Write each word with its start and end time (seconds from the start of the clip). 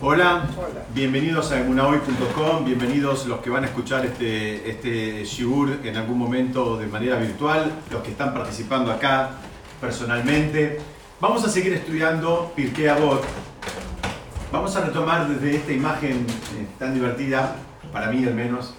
Hola, 0.00 0.44
bienvenidos 0.94 1.50
a 1.50 1.58
emunahoy.com, 1.58 2.64
bienvenidos 2.64 3.26
los 3.26 3.40
que 3.40 3.50
van 3.50 3.64
a 3.64 3.66
escuchar 3.66 4.06
este, 4.06 4.70
este 4.70 5.24
shiur 5.24 5.80
en 5.82 5.96
algún 5.96 6.16
momento 6.16 6.76
de 6.76 6.86
manera 6.86 7.16
virtual, 7.16 7.72
los 7.90 8.04
que 8.04 8.12
están 8.12 8.32
participando 8.32 8.92
acá 8.92 9.30
personalmente. 9.80 10.78
Vamos 11.20 11.44
a 11.44 11.48
seguir 11.48 11.72
estudiando 11.72 12.52
Pirkei 12.54 12.86
Avot. 12.86 13.24
Vamos 14.52 14.76
a 14.76 14.84
retomar 14.84 15.28
desde 15.28 15.56
esta 15.56 15.72
imagen 15.72 16.12
eh, 16.12 16.66
tan 16.78 16.94
divertida, 16.94 17.56
para 17.92 18.12
mí 18.12 18.24
al 18.24 18.34
menos, 18.34 18.74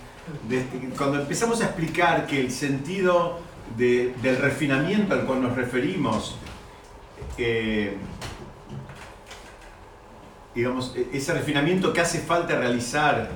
este, 0.50 0.90
cuando 0.98 1.20
empezamos 1.20 1.60
a 1.60 1.66
explicar 1.66 2.28
que 2.28 2.40
el 2.40 2.50
sentido 2.50 3.40
del 3.76 4.38
refinamiento 4.40 5.16
al 5.16 5.26
cual 5.26 5.42
nos 5.42 5.58
referimos, 5.58 6.38
eh, 7.38 7.98
digamos, 10.56 10.94
e-, 10.96 11.10
ese 11.14 11.34
refinamiento 11.34 11.94
que 11.94 12.02
hace 12.02 12.20
falta 12.20 12.58
realizar 12.58 13.30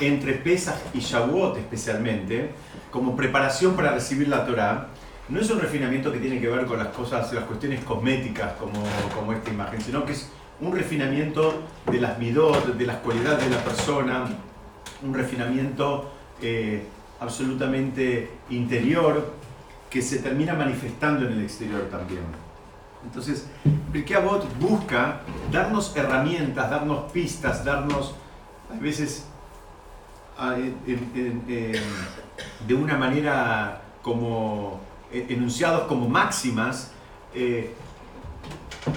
entre 0.00 0.34
Pesach 0.34 0.78
y 0.94 1.00
Shavuot 1.00 1.58
especialmente, 1.58 2.50
como 2.90 3.16
preparación 3.16 3.74
para 3.74 3.92
recibir 3.92 4.28
la 4.28 4.46
Torah, 4.46 4.88
no 5.28 5.40
es 5.40 5.50
un 5.50 5.60
refinamiento 5.60 6.12
que 6.12 6.18
tiene 6.18 6.40
que 6.40 6.48
ver 6.48 6.64
con 6.66 6.78
las 6.78 6.88
cosas, 6.88 7.32
las 7.32 7.44
cuestiones 7.44 7.84
cosméticas 7.84 8.52
como, 8.54 8.82
como 9.14 9.32
esta 9.32 9.50
imagen, 9.50 9.80
sino 9.80 10.04
que 10.04 10.12
es 10.12 10.30
un 10.60 10.74
refinamiento 10.74 11.62
de 11.90 12.00
las 12.00 12.18
midot, 12.18 12.76
de 12.76 12.86
las 12.86 12.96
cualidades 12.98 13.44
de 13.44 13.50
la 13.50 13.62
persona, 13.62 14.24
un 15.02 15.14
refinamiento 15.14 16.10
eh, 16.40 16.82
absolutamente 17.20 18.30
interior 18.50 19.34
que 19.90 20.02
se 20.02 20.18
termina 20.18 20.54
manifestando 20.54 21.26
en 21.26 21.32
el 21.32 21.42
exterior 21.42 21.88
también. 21.90 22.22
Entonces, 23.08 23.46
Pirkei 23.90 24.16
Avot 24.16 24.46
busca 24.60 25.22
darnos 25.50 25.96
herramientas, 25.96 26.68
darnos 26.68 27.10
pistas, 27.10 27.64
darnos, 27.64 28.14
a 28.70 28.78
veces, 28.78 29.24
de 32.66 32.74
una 32.74 32.98
manera 32.98 33.80
como 34.02 34.80
e, 35.10 35.24
enunciados 35.30 35.88
como 35.88 36.06
máximas, 36.06 36.92
eh, 37.34 37.72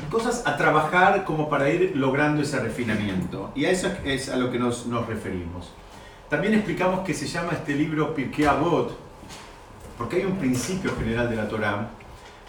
cosas 0.09 0.45
a 0.45 0.57
trabajar 0.57 1.23
como 1.23 1.49
para 1.49 1.69
ir 1.69 1.93
logrando 1.95 2.41
ese 2.41 2.59
refinamiento. 2.59 3.51
Y 3.55 3.63
a 3.63 3.71
eso 3.71 3.87
es 4.03 4.27
a 4.27 4.35
lo 4.35 4.51
que 4.51 4.59
nos, 4.59 4.87
nos 4.87 5.07
referimos. 5.07 5.71
También 6.29 6.53
explicamos 6.53 6.99
que 7.05 7.13
se 7.13 7.27
llama 7.27 7.53
este 7.53 7.75
libro 7.75 8.13
Pirkei 8.13 8.43
Avot, 8.43 8.93
porque 9.97 10.17
hay 10.17 10.25
un 10.25 10.35
principio 10.35 10.93
general 10.97 11.29
de 11.29 11.37
la 11.37 11.47
Torah, 11.47 11.91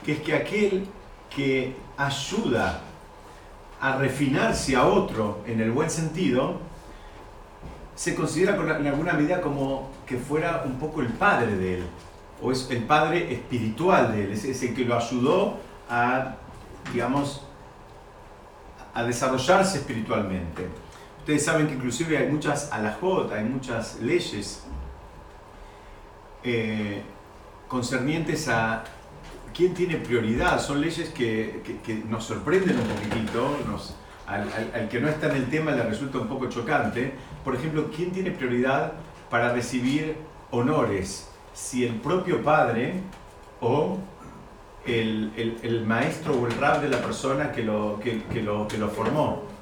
que 0.05 0.15
es 0.15 0.21
que 0.21 0.35
aquel 0.35 0.89
que 1.35 1.77
ayuda 1.97 2.81
a 3.81 3.97
refinarse 3.97 4.77
a 4.77 4.87
otro 4.87 5.41
en 5.47 5.61
el 5.61 5.71
buen 5.73 5.91
sentido, 5.91 6.61
se 7.95 8.15
considera 8.15 8.57
en 8.57 8.87
alguna 8.87 9.13
medida 9.13 9.41
como 9.41 9.91
que 10.07 10.17
fuera 10.17 10.63
un 10.65 10.79
poco 10.79 11.01
el 11.01 11.09
padre 11.09 11.57
de 11.57 11.75
él, 11.79 11.85
o 12.41 12.53
es 12.53 12.69
el 12.71 12.85
padre 12.85 13.33
espiritual 13.33 14.13
de 14.13 14.25
él, 14.25 14.33
es, 14.33 14.63
el 14.63 14.75
que 14.75 14.85
lo 14.85 14.97
ayudó 14.97 15.59
a, 15.89 16.37
digamos, 16.93 17.43
a 18.95 19.03
desarrollarse 19.05 19.79
espiritualmente. 19.79 20.69
Ustedes 21.21 21.45
saben 21.45 21.67
que 21.69 21.75
inclusive 21.75 22.19
hay 22.19 22.29
muchas 22.29 22.73
alajot, 22.73 23.33
hay 23.33 23.45
muchas 23.45 24.01
leyes 24.01 24.65
eh, 26.43 27.03
concernientes 27.69 28.49
a 28.49 28.85
quién 29.55 29.75
tiene 29.75 29.97
prioridad. 29.97 30.61
Son 30.61 30.81
leyes 30.81 31.11
que, 31.11 31.63
nos 32.09 32.25
sorprenden 32.25 32.77
un 32.79 32.87
poquitito, 32.87 33.57
al, 34.27 34.89
que 34.89 35.01
no 35.01 35.09
está 35.09 35.29
en 35.31 35.37
el 35.37 35.51
tema 35.51 35.73
le 35.73 35.83
resulta 35.83 36.19
un 36.19 36.29
poco 36.29 36.49
chocante. 36.49 37.13
Por 37.45 37.55
ejemplo, 37.55 37.91
¿quién 37.95 38.11
tiene 38.13 38.31
prioridad 38.31 38.93
para 39.31 39.53
recibir 39.53 40.17
honores? 40.51 41.29
Si 41.55 41.85
el 41.85 41.97
propio 41.97 42.43
padre 42.43 42.95
o 43.61 43.99
el, 44.87 45.85
maestro 45.87 46.35
o 46.35 46.47
el 46.47 46.53
rab 46.59 46.81
de 46.81 46.89
la 46.89 46.99
persona 46.99 47.53
que 47.53 47.63
lo, 47.63 48.01
que, 48.01 48.23
que 48.25 48.43
lo 48.43 48.89
formó. 48.89 49.53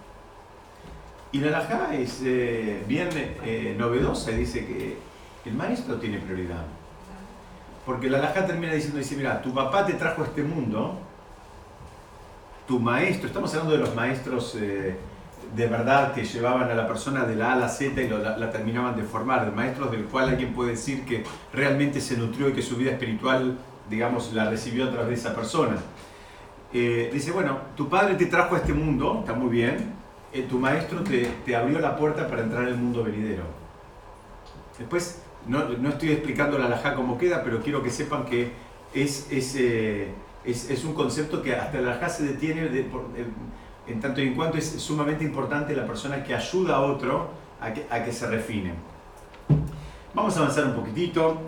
Y 1.33 1.39
la 1.39 1.49
alajá 1.49 1.95
es 1.95 2.23
eh, 2.25 2.83
bien 2.89 3.09
eh, 3.15 3.77
novedosa 3.79 4.33
y 4.33 4.39
dice 4.39 4.67
que 4.67 4.97
el 5.45 5.55
maestro 5.55 5.97
tiene 5.97 6.19
prioridad. 6.19 6.65
Porque 7.87 8.11
la 8.11 8.19
alhaja 8.19 8.47
termina 8.47 8.73
diciendo, 8.73 8.99
dice, 8.99 9.17
mira, 9.17 9.41
tu 9.41 9.55
papá 9.55 9.87
te 9.87 9.95
trajo 9.95 10.23
a 10.23 10.27
este 10.27 10.43
mundo, 10.43 10.99
tu 12.67 12.79
maestro, 12.79 13.27
estamos 13.27 13.53
hablando 13.55 13.73
de 13.73 13.79
los 13.79 13.95
maestros 13.95 14.55
eh, 14.61 14.97
de 15.55 15.67
verdad 15.67 16.13
que 16.13 16.25
llevaban 16.25 16.71
a 16.71 16.75
la 16.75 16.87
persona 16.87 17.25
de 17.25 17.35
la 17.35 17.51
A 17.51 17.53
a 17.55 17.57
la 17.57 17.69
Z 17.69 18.01
y 18.01 18.09
la, 18.09 18.51
terminaban 18.51 18.97
de 18.97 19.03
formar, 19.03 19.45
de 19.45 19.51
maestros 19.51 19.91
del 19.91 20.05
cual 20.05 20.29
alguien 20.29 20.53
puede 20.53 20.71
decir 20.71 21.05
que 21.05 21.25
realmente 21.53 22.01
se 22.01 22.17
nutrió 22.17 22.49
y 22.49 22.53
que 22.53 22.63
su 22.63 22.77
vida 22.77 22.93
espiritual, 22.93 23.59
digamos, 23.89 24.33
la 24.33 24.49
recibió 24.49 24.87
a 24.87 24.91
través 24.91 25.09
de 25.09 25.15
esa 25.15 25.35
persona. 25.35 25.77
Eh, 26.73 27.11
dice, 27.13 27.33
bueno, 27.33 27.59
tu 27.77 27.89
padre 27.89 28.15
te 28.15 28.27
trajo 28.27 28.55
a 28.55 28.59
este 28.59 28.73
mundo, 28.73 29.19
está 29.21 29.33
muy 29.33 29.51
bien, 29.51 29.93
eh, 30.33 30.47
tu 30.49 30.59
maestro 30.59 31.03
te, 31.03 31.29
te 31.45 31.57
abrió 31.57 31.81
la 31.81 31.97
puerta 31.97 32.29
para 32.29 32.43
entrar 32.43 32.63
en 32.63 32.69
el 32.69 32.77
mundo 32.77 33.03
venidero. 33.03 33.43
Después 34.79 35.21
no, 35.47 35.89
estoy 35.89 36.11
explicando 36.11 36.59
la 36.59 36.67
alajá 36.67 36.95
como 36.95 37.19
queda, 37.19 37.43
pero 37.43 37.61
quiero 37.61 37.83
que 37.83 37.91
sepan 37.91 38.25
que 38.25 38.53
es, 38.95 39.31
es, 39.31 39.57
eh, 39.57 40.13
un 40.85 40.95
concepto 40.95 41.43
que 41.43 41.55
hasta 41.55 41.81
la 41.81 41.93
alajá 41.93 42.09
se 42.09 42.25
detiene 42.25 42.69
en 43.87 44.01
tanto 44.01 44.21
y 44.21 44.29
en 44.29 44.35
cuanto 44.35 44.59
es 44.59 44.67
sumamente 44.67 45.25
importante 45.25 45.75
la 45.75 45.87
persona 45.87 46.23
que 46.23 46.35
ayuda 46.35 46.77
a 46.77 46.81
otro 46.81 47.31
a 47.61 47.73
que, 47.73 47.87
a 47.91 48.05
que 48.05 48.13
se 48.13 48.27
refine. 48.27 48.75
Vamos 50.15 50.37
a 50.37 50.41
avanzar 50.41 50.65
un 50.67 50.75
poquitito. 50.75 51.41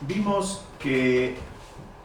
Vimos 0.00 0.64
que 0.78 1.36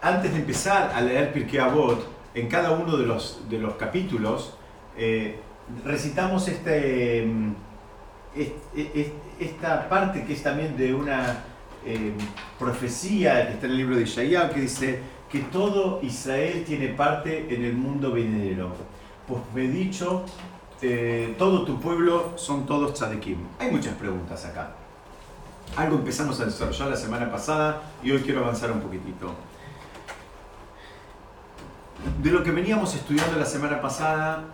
antes 0.01 0.31
de 0.31 0.39
empezar 0.39 0.91
a 0.95 1.01
leer 1.01 1.33
Pirkei 1.33 1.59
Avot, 1.59 2.07
en 2.33 2.47
cada 2.47 2.71
uno 2.71 2.95
de 2.95 3.05
los, 3.05 3.41
de 3.49 3.59
los 3.59 3.73
capítulos, 3.75 4.53
eh, 4.97 5.39
recitamos 5.83 6.47
este 6.47 7.27
esta 9.39 9.89
parte 9.89 10.23
que 10.25 10.33
es 10.33 10.43
también 10.43 10.77
de 10.77 10.93
una 10.93 11.43
eh, 11.85 12.13
profecía 12.57 13.47
que 13.47 13.53
está 13.53 13.65
en 13.65 13.71
el 13.71 13.77
libro 13.77 13.95
de 13.95 14.03
Isaías, 14.03 14.51
que 14.51 14.61
dice 14.61 14.99
que 15.29 15.39
todo 15.39 15.99
Israel 16.01 16.63
tiene 16.65 16.89
parte 16.89 17.53
en 17.53 17.63
el 17.63 17.73
mundo 17.73 18.11
venidero. 18.11 18.71
Pues 19.27 19.41
me 19.53 19.65
he 19.65 19.67
dicho, 19.67 20.25
eh, 20.81 21.35
todo 21.37 21.63
tu 21.65 21.79
pueblo 21.79 22.33
son 22.35 22.65
todos 22.65 22.93
tzadikim. 22.93 23.37
Hay 23.59 23.71
muchas 23.71 23.93
preguntas 23.95 24.45
acá. 24.45 24.71
Algo 25.75 25.97
empezamos 25.97 26.39
a 26.39 26.45
desarrollar 26.45 26.89
la 26.89 26.95
semana 26.95 27.31
pasada 27.31 27.81
y 28.03 28.11
hoy 28.11 28.19
quiero 28.19 28.41
avanzar 28.43 28.71
un 28.71 28.81
poquitito. 28.81 29.33
De 32.21 32.31
lo 32.31 32.43
que 32.43 32.51
veníamos 32.51 32.95
estudiando 32.95 33.37
la 33.37 33.45
semana 33.45 33.81
pasada, 33.81 34.45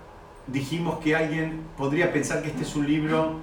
dijimos 0.48 1.00
que 1.00 1.16
alguien 1.16 1.62
podría 1.78 2.12
pensar 2.12 2.42
que 2.42 2.50
este 2.50 2.64
es 2.64 2.76
un 2.76 2.88
libro 2.88 3.40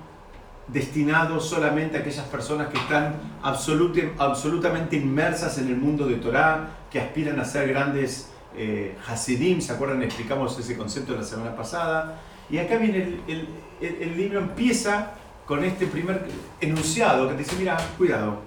destinado 0.72 1.38
solamente 1.41 1.97
a 1.97 2.00
aquellas 2.00 2.27
personas 2.27 2.69
que 2.69 2.78
están 2.78 3.15
absolutamente 3.43 4.97
inmersas 4.97 5.59
en 5.59 5.69
el 5.69 5.77
mundo 5.77 6.06
de 6.06 6.16
Torah, 6.16 6.69
que 6.91 7.00
aspiran 7.00 7.38
a 7.38 7.44
ser 7.44 7.69
grandes 7.69 8.31
eh, 8.56 8.97
Hasidim, 9.06 9.60
¿se 9.60 9.72
acuerdan? 9.72 10.03
Explicamos 10.03 10.59
ese 10.59 10.77
concepto 10.77 11.15
la 11.15 11.22
semana 11.22 11.55
pasada. 11.55 12.21
Y 12.50 12.59
acá 12.59 12.77
viene 12.77 13.21
el, 13.81 14.16
libro, 14.16 14.41
empieza 14.41 15.12
con 15.47 15.65
este 15.65 15.87
primer 15.87 16.27
enunciado 16.60 17.28
que 17.28 17.34
dice, 17.34 17.56
mira, 17.59 17.77
cuidado, 17.97 18.39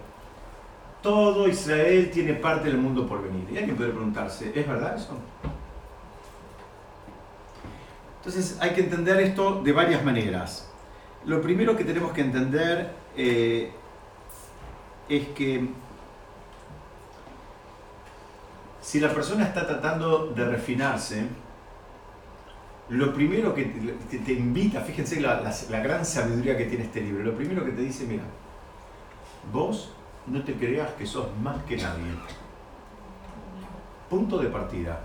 todo 1.02 1.48
Israel 1.48 2.10
tiene 2.12 2.34
parte 2.34 2.68
del 2.68 2.78
mundo 2.78 3.08
por 3.08 3.24
venir. 3.24 3.48
Y 3.52 3.58
alguien 3.58 3.76
puede 3.76 3.92
preguntarse, 3.92 4.52
¿es 4.54 4.68
verdad 4.68 4.96
eso? 4.96 5.18
Entonces 8.18 8.58
hay 8.60 8.72
que 8.72 8.82
entender 8.82 9.20
esto 9.22 9.62
de 9.64 9.72
varias 9.72 10.04
maneras. 10.04 10.72
Lo 11.26 11.42
primero 11.42 11.76
que 11.76 11.84
tenemos 11.84 12.12
que 12.14 12.22
entender 12.22 12.92
eh, 13.18 13.72
es 15.10 15.28
que 15.30 15.68
si 18.82 19.00
la 19.00 19.10
persona 19.10 19.46
está 19.46 19.66
tratando 19.66 20.28
de 20.28 20.46
refinarse, 20.46 21.26
lo 22.90 23.12
primero 23.16 23.56
que 23.56 23.64
te, 23.64 24.34
invita, 24.34 24.82
fíjense 24.82 25.20
la, 25.20 25.42
la, 25.42 25.80
gran 25.80 26.06
sabiduría 26.06 26.56
que 26.56 26.66
tiene 26.66 26.84
este 26.84 27.02
libro, 27.02 27.24
lo 27.24 27.36
primero 27.36 27.66
que 27.66 27.72
te 27.72 27.82
dice, 27.82 28.06
mira, 28.06 28.24
vos 29.52 29.92
no 30.28 30.44
te 30.44 30.54
creas 30.54 30.92
que 30.92 31.08
sos 31.08 31.28
más 31.42 31.64
que 31.64 31.78
nadie. 31.78 32.12
Punto 34.08 34.38
de 34.38 34.50
partida. 34.50 35.02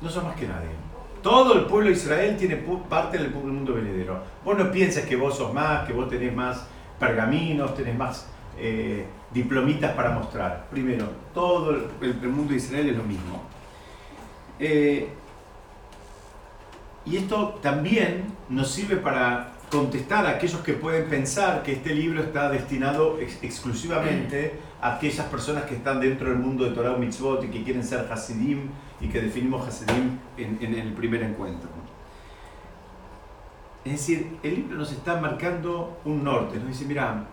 No 0.00 0.08
sos 0.08 0.22
más 0.22 0.36
que 0.36 0.46
nadie. 0.46 0.87
Todo 1.28 1.52
el 1.58 1.66
pueblo 1.66 1.90
de 1.90 1.94
Israel 1.94 2.38
tiene 2.38 2.56
parte 2.88 3.18
del 3.18 3.30
mundo 3.30 3.74
venidero. 3.74 4.18
Vos 4.42 4.56
no 4.56 4.72
piensas 4.72 5.04
que 5.04 5.14
vos 5.14 5.36
sos 5.36 5.52
más, 5.52 5.86
que 5.86 5.92
vos 5.92 6.08
tenés 6.08 6.34
más 6.34 6.64
pergaminos, 6.98 7.74
tenés 7.74 7.94
más 7.98 8.26
eh, 8.58 9.04
diplomitas 9.30 9.92
para 9.92 10.12
mostrar. 10.12 10.68
Primero, 10.70 11.04
todo 11.34 11.72
el, 12.00 12.30
mundo 12.30 12.52
de 12.52 12.56
Israel 12.56 12.88
es 12.88 12.96
lo 12.96 13.02
mismo. 13.02 13.42
Eh, 14.58 15.10
y 17.04 17.18
esto 17.18 17.58
también 17.60 18.24
nos 18.48 18.70
sirve 18.70 18.96
para 18.96 19.50
contestar 19.70 20.24
a 20.24 20.30
aquellos 20.30 20.62
que 20.62 20.72
pueden 20.72 21.10
pensar 21.10 21.62
que 21.62 21.72
este 21.72 21.94
libro 21.94 22.22
está 22.22 22.48
destinado 22.48 23.18
exclusivamente 23.20 24.54
a 24.80 24.94
aquellas 24.94 25.26
personas 25.26 25.64
que 25.64 25.74
están 25.74 26.00
dentro 26.00 26.30
del 26.30 26.38
mundo 26.38 26.64
de 26.64 26.70
Torah 26.70 26.92
o 26.92 26.96
Mitzvot 26.96 27.44
y 27.44 27.48
que 27.48 27.62
quieren 27.64 27.84
ser 27.84 28.10
Hasidim 28.10 28.70
y 29.00 29.08
que 29.08 29.20
definimos 29.20 29.66
Hasidim 29.66 30.18
en, 30.36 30.58
en 30.60 30.74
el 30.74 30.92
primer 30.92 31.22
encuentro. 31.22 31.68
Es 33.84 33.92
decir, 33.92 34.38
el 34.42 34.54
libro 34.56 34.76
nos 34.76 34.92
está 34.92 35.20
marcando 35.20 35.98
un 36.04 36.24
norte, 36.24 36.58
nos 36.58 36.68
dice, 36.68 36.84
mira, 36.84 37.24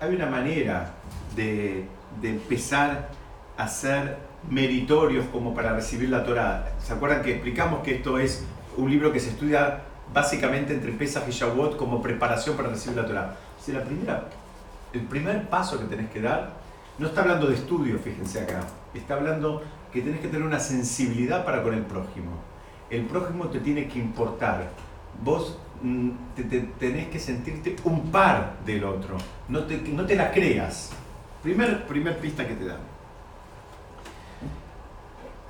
hay 0.00 0.14
una 0.14 0.26
manera 0.26 0.92
de, 1.34 1.86
de 2.20 2.30
empezar 2.30 3.10
a 3.56 3.68
ser 3.68 4.18
meritorios 4.50 5.24
como 5.32 5.54
para 5.54 5.72
recibir 5.72 6.10
la 6.10 6.24
Torah. 6.24 6.72
¿Se 6.78 6.92
acuerdan 6.92 7.22
que 7.22 7.32
explicamos 7.32 7.82
que 7.82 7.96
esto 7.96 8.18
es 8.18 8.44
un 8.76 8.90
libro 8.90 9.12
que 9.12 9.20
se 9.20 9.30
estudia 9.30 9.80
básicamente 10.12 10.74
entre 10.74 10.92
Pesach 10.92 11.24
y 11.28 11.30
Shavuot 11.30 11.76
como 11.76 12.02
preparación 12.02 12.56
para 12.56 12.68
recibir 12.68 12.98
la 12.98 13.06
Torah? 13.06 13.36
Si 13.58 13.72
la 13.72 13.82
primera, 13.82 14.24
el 14.92 15.02
primer 15.02 15.48
paso 15.48 15.78
que 15.78 15.86
tenés 15.86 16.10
que 16.10 16.20
dar, 16.20 16.63
no 16.98 17.08
está 17.08 17.22
hablando 17.22 17.46
de 17.48 17.54
estudio, 17.54 17.98
fíjense 17.98 18.40
acá, 18.40 18.60
está 18.94 19.14
hablando 19.14 19.62
que 19.92 20.00
tenés 20.00 20.20
que 20.20 20.28
tener 20.28 20.46
una 20.46 20.60
sensibilidad 20.60 21.44
para 21.44 21.62
con 21.62 21.74
el 21.74 21.82
prójimo. 21.82 22.32
El 22.90 23.06
prójimo 23.06 23.46
te 23.48 23.60
tiene 23.60 23.88
que 23.88 23.98
importar. 23.98 24.70
Vos 25.22 25.58
mm, 25.82 26.10
te, 26.36 26.42
tenés 26.78 27.08
que 27.08 27.18
sentirte 27.18 27.76
un 27.84 28.10
par 28.10 28.56
del 28.64 28.84
otro. 28.84 29.16
No 29.48 29.64
te, 29.64 29.78
no 29.78 30.04
te 30.04 30.16
la 30.16 30.32
creas. 30.32 30.90
Primer, 31.42 31.86
primer 31.86 32.18
pista 32.18 32.46
que 32.46 32.54
te 32.54 32.64
dan. 32.66 32.80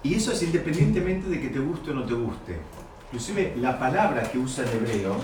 Y 0.03 0.15
eso 0.15 0.33
es 0.33 0.43
independientemente 0.43 1.29
de 1.29 1.41
que 1.41 1.49
te 1.49 1.59
guste 1.59 1.91
o 1.91 1.95
no 1.95 2.05
te 2.05 2.13
guste. 2.13 2.59
Inclusive 3.07 3.55
la 3.57 3.79
palabra 3.79 4.31
que 4.31 4.39
usa 4.39 4.65
el 4.65 4.77
hebreo, 4.77 5.17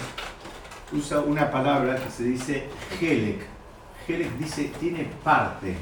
usa 0.92 1.20
una 1.20 1.50
palabra 1.50 1.96
que 1.96 2.10
se 2.10 2.24
dice 2.24 2.68
helek. 3.00 3.40
Helek 4.08 4.38
dice 4.38 4.72
tiene 4.80 5.10
parte. 5.22 5.76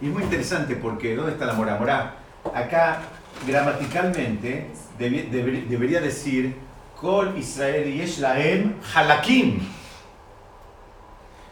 Y 0.00 0.06
es 0.06 0.12
muy 0.12 0.22
interesante 0.22 0.76
porque 0.76 1.14
¿dónde 1.16 1.32
está 1.32 1.46
la 1.46 1.54
mora? 1.54 1.76
Mora, 1.76 2.16
acá 2.54 3.00
gramaticalmente 3.46 4.68
debería 4.98 6.00
decir 6.00 6.56
Kol 7.00 7.36
Israel 7.38 7.92
Yeshlaem 7.92 8.74
Halakim. 8.94 9.60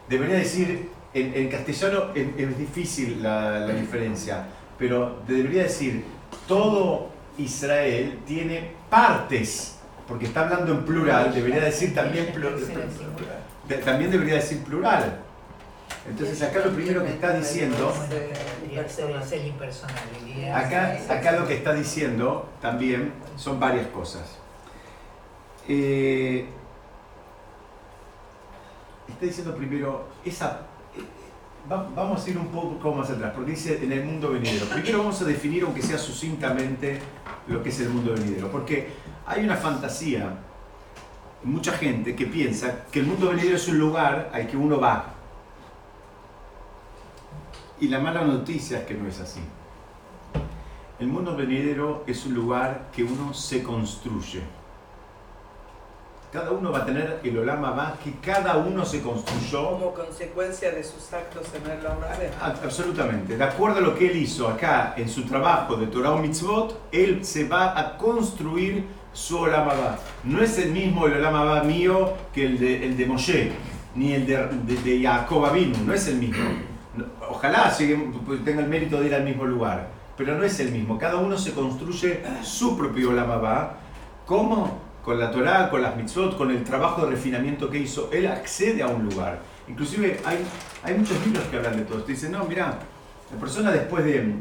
Debería 0.08 0.36
decir, 0.36 0.90
en, 1.14 1.48
castellano 1.48 2.10
es, 2.14 2.58
difícil 2.58 3.22
la, 3.22 3.60
la 3.60 3.72
diferencia, 3.72 4.46
pero 4.78 5.22
debería 5.26 5.62
decir 5.62 6.04
todo 6.46 7.08
Israel 7.38 8.20
tiene 8.26 8.72
partes, 8.90 9.78
porque 10.06 10.26
está 10.26 10.42
hablando 10.42 10.72
en 10.72 10.84
plural, 10.84 11.34
debería 11.34 11.64
decir 11.64 11.94
también 11.94 12.26
plural. 12.32 12.60
También 13.84 14.10
debería 14.10 14.34
decir 14.34 14.62
plural. 14.62 15.23
Entonces 16.08 16.42
acá 16.42 16.60
lo 16.64 16.72
primero 16.72 17.02
que 17.02 17.10
está 17.10 17.32
diciendo, 17.32 17.92
acá, 20.54 20.98
acá 21.08 21.32
lo 21.32 21.46
que 21.46 21.54
está 21.54 21.72
diciendo 21.72 22.48
también 22.60 23.12
son 23.36 23.58
varias 23.58 23.86
cosas. 23.88 24.38
Eh, 25.66 26.46
está 29.08 29.24
diciendo 29.24 29.56
primero, 29.56 30.08
esa 30.24 30.66
vamos 31.68 32.26
a 32.26 32.30
ir 32.30 32.38
un 32.38 32.48
poco 32.48 32.92
más 32.92 33.10
atrás, 33.10 33.32
porque 33.34 33.52
dice 33.52 33.80
en 33.82 33.92
el 33.92 34.04
mundo 34.04 34.30
venidero. 34.30 34.66
Primero 34.66 34.98
vamos 34.98 35.20
a 35.22 35.24
definir, 35.24 35.64
aunque 35.64 35.82
sea 35.82 35.98
sucintamente, 35.98 37.00
lo 37.48 37.62
que 37.62 37.70
es 37.70 37.80
el 37.80 37.88
mundo 37.88 38.12
venidero, 38.14 38.50
porque 38.50 38.88
hay 39.26 39.44
una 39.44 39.56
fantasía, 39.56 40.36
mucha 41.42 41.72
gente 41.72 42.14
que 42.14 42.26
piensa 42.26 42.84
que 42.90 43.00
el 43.00 43.06
mundo 43.06 43.30
venidero 43.30 43.56
es 43.56 43.68
un 43.68 43.78
lugar 43.78 44.30
al 44.32 44.46
que 44.46 44.56
uno 44.56 44.78
va. 44.78 45.13
Y 47.80 47.88
la 47.88 47.98
mala 47.98 48.22
noticia 48.22 48.78
es 48.78 48.84
que 48.84 48.94
no 48.94 49.08
es 49.08 49.20
así. 49.20 49.40
El 51.00 51.08
mundo 51.08 51.36
venidero 51.36 52.04
es 52.06 52.24
un 52.24 52.34
lugar 52.34 52.90
que 52.94 53.02
uno 53.02 53.34
se 53.34 53.62
construye. 53.62 54.42
Cada 56.32 56.50
uno 56.50 56.72
va 56.72 56.78
a 56.78 56.84
tener 56.84 57.20
el 57.22 57.38
Olama 57.38 57.70
va 57.70 57.96
que 58.02 58.12
cada 58.14 58.56
uno 58.56 58.84
se 58.84 59.00
construyó. 59.02 59.70
Como 59.70 59.94
consecuencia 59.94 60.72
de 60.72 60.82
sus 60.82 61.12
actos 61.12 61.46
en 61.54 61.70
el 61.70 61.78
Olama 61.78 62.06
Absolutamente. 62.40 63.36
De 63.36 63.44
acuerdo 63.44 63.78
a 63.78 63.80
lo 63.80 63.94
que 63.94 64.10
él 64.10 64.16
hizo 64.16 64.48
acá 64.48 64.94
en 64.96 65.08
su 65.08 65.24
trabajo 65.24 65.76
de 65.76 65.86
Torah 65.86 66.16
Mitzvot, 66.16 66.88
él 66.90 67.24
se 67.24 67.46
va 67.48 67.78
a 67.78 67.96
construir 67.96 68.84
su 69.12 69.38
Olama 69.38 69.74
va. 69.74 69.98
No 70.24 70.42
es 70.42 70.58
el 70.58 70.72
mismo 70.72 71.06
el 71.06 71.14
Olama 71.14 71.44
va 71.44 71.62
mío 71.62 72.14
que 72.32 72.46
el 72.46 72.58
de, 72.58 72.84
el 72.84 72.96
de 72.96 73.06
Moshe, 73.06 73.52
ni 73.94 74.12
el 74.12 74.26
de, 74.26 74.48
de, 74.82 75.02
Jacob 75.02 75.44
Abinu, 75.44 75.84
no 75.84 75.94
es 75.94 76.08
el 76.08 76.16
mismo. 76.16 76.73
Ojalá 77.28 77.74
tenga 78.44 78.60
el 78.60 78.68
mérito 78.68 79.00
de 79.00 79.06
ir 79.06 79.14
al 79.14 79.24
mismo 79.24 79.44
lugar, 79.44 79.88
pero 80.16 80.36
no 80.36 80.44
es 80.44 80.58
el 80.60 80.70
mismo. 80.70 80.98
Cada 80.98 81.16
uno 81.16 81.36
se 81.36 81.52
construye 81.52 82.22
su 82.42 82.76
propio 82.76 83.10
Olama 83.10 83.36
va. 83.36 83.74
¿Cómo? 84.26 84.84
con 85.04 85.18
la 85.18 85.30
Torah, 85.30 85.68
con 85.68 85.82
las 85.82 85.96
mitzvot, 85.96 86.36
con 86.36 86.50
el 86.50 86.64
trabajo 86.64 87.04
de 87.04 87.10
refinamiento 87.10 87.68
que 87.68 87.78
hizo, 87.78 88.08
él 88.10 88.26
accede 88.26 88.82
a 88.82 88.86
un 88.86 89.04
lugar. 89.04 89.40
Inclusive 89.68 90.18
hay, 90.24 90.38
hay 90.82 90.94
muchos 90.94 91.24
libros 91.24 91.44
que 91.44 91.58
hablan 91.58 91.76
de 91.76 91.82
todo 91.82 91.98
esto. 91.98 92.10
Dicen, 92.10 92.32
no, 92.32 92.44
mira, 92.44 92.78
la 93.30 93.38
persona 93.38 93.70
después 93.70 94.04
de 94.04 94.34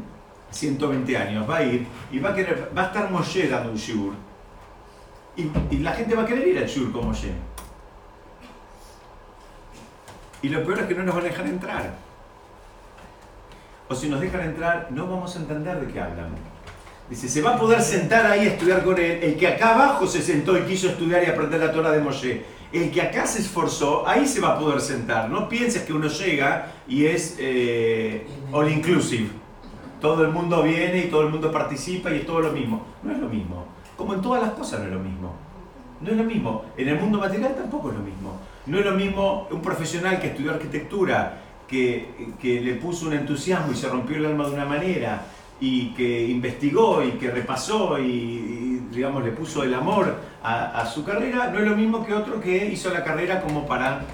120 0.50 1.16
años 1.18 1.48
va 1.48 1.58
a 1.58 1.62
ir 1.62 1.86
y 2.10 2.18
va 2.18 2.30
a, 2.30 2.34
querer, 2.34 2.72
va 2.76 2.82
a 2.82 2.86
estar 2.86 3.10
Moshe 3.10 3.46
dando 3.46 3.72
un 3.72 3.76
shiur. 3.76 4.14
Y, 5.36 5.50
y, 5.70 5.78
la 5.80 5.92
gente 5.92 6.14
va 6.14 6.22
a 6.22 6.26
querer 6.26 6.48
ir 6.48 6.58
al 6.58 6.66
shiur 6.66 6.90
con 6.92 7.06
Moshe. 7.08 7.32
Y 10.40 10.48
lo 10.48 10.64
peor 10.64 10.80
es 10.80 10.86
que 10.86 10.94
no 10.94 11.02
nos 11.02 11.14
van 11.14 11.24
a 11.24 11.28
dejar 11.28 11.46
entrar. 11.46 11.94
O 13.94 13.96
si 13.96 14.08
nos 14.08 14.20
dejan 14.20 14.40
entrar, 14.40 14.88
no 14.90 15.06
vamos 15.06 15.36
a 15.36 15.38
entender 15.38 15.78
de 15.78 15.92
qué 15.92 16.00
hablan. 16.00 16.30
Dice, 17.08 17.28
se 17.28 17.40
va 17.40 17.54
a 17.54 17.58
poder 17.60 17.80
sentar 17.80 18.26
ahí 18.26 18.40
a 18.40 18.50
estudiar 18.54 18.82
con 18.82 18.98
él. 18.98 19.20
El 19.22 19.36
que 19.36 19.46
acá 19.46 19.76
abajo 19.76 20.04
se 20.08 20.20
sentó 20.20 20.58
y 20.58 20.62
quiso 20.62 20.88
estudiar 20.88 21.22
y 21.22 21.26
aprender 21.26 21.60
la 21.60 21.70
Torah 21.70 21.92
de 21.92 22.00
Moshe. 22.00 22.42
El 22.72 22.90
que 22.90 23.00
acá 23.00 23.24
se 23.24 23.38
esforzó, 23.38 24.04
ahí 24.04 24.26
se 24.26 24.40
va 24.40 24.54
a 24.54 24.58
poder 24.58 24.80
sentar. 24.80 25.30
No 25.30 25.48
pienses 25.48 25.82
que 25.84 25.92
uno 25.92 26.08
llega 26.08 26.72
y 26.88 27.04
es 27.04 27.36
eh, 27.38 28.26
all 28.50 28.68
inclusive. 28.68 29.28
Todo 30.00 30.24
el 30.24 30.32
mundo 30.32 30.64
viene 30.64 31.04
y 31.04 31.08
todo 31.08 31.22
el 31.22 31.28
mundo 31.28 31.52
participa 31.52 32.10
y 32.10 32.16
es 32.16 32.26
todo 32.26 32.40
lo 32.40 32.50
mismo. 32.50 32.84
No 33.04 33.12
es 33.12 33.18
lo 33.18 33.28
mismo. 33.28 33.64
Como 33.96 34.14
en 34.14 34.22
todas 34.22 34.42
las 34.42 34.54
cosas 34.54 34.80
no 34.80 34.86
es 34.86 34.92
lo 34.92 34.98
mismo. 34.98 35.36
No 36.00 36.10
es 36.10 36.16
lo 36.16 36.24
mismo. 36.24 36.64
En 36.76 36.88
el 36.88 36.98
mundo 36.98 37.18
material 37.18 37.54
tampoco 37.54 37.90
es 37.90 37.94
lo 37.94 38.02
mismo. 38.02 38.40
No 38.66 38.76
es 38.76 38.84
lo 38.84 38.92
mismo 38.92 39.46
un 39.52 39.62
profesional 39.62 40.18
que 40.18 40.28
estudió 40.28 40.50
arquitectura, 40.50 41.43
que, 41.68 42.34
que 42.40 42.60
le 42.60 42.74
puso 42.74 43.06
un 43.06 43.14
entusiasmo 43.14 43.72
y 43.72 43.76
se 43.76 43.88
rompió 43.88 44.16
el 44.16 44.26
alma 44.26 44.46
de 44.48 44.54
una 44.54 44.64
manera, 44.64 45.26
y 45.60 45.94
que 45.94 46.28
investigó 46.28 47.02
y 47.02 47.12
que 47.12 47.30
repasó 47.30 47.98
y, 47.98 48.86
digamos, 48.90 49.24
le 49.24 49.30
puso 49.30 49.62
el 49.62 49.72
amor 49.72 50.14
a, 50.42 50.84
su 50.86 51.04
carrera, 51.04 51.48
no 51.50 51.58
es 51.58 51.66
lo 51.66 51.76
mismo 51.76 52.04
que 52.04 52.12
otro 52.12 52.40
que 52.40 52.66
hizo 52.66 52.90
la 52.90 53.02
carrera 53.02 53.40
como 53.40 53.66
para 53.66 54.04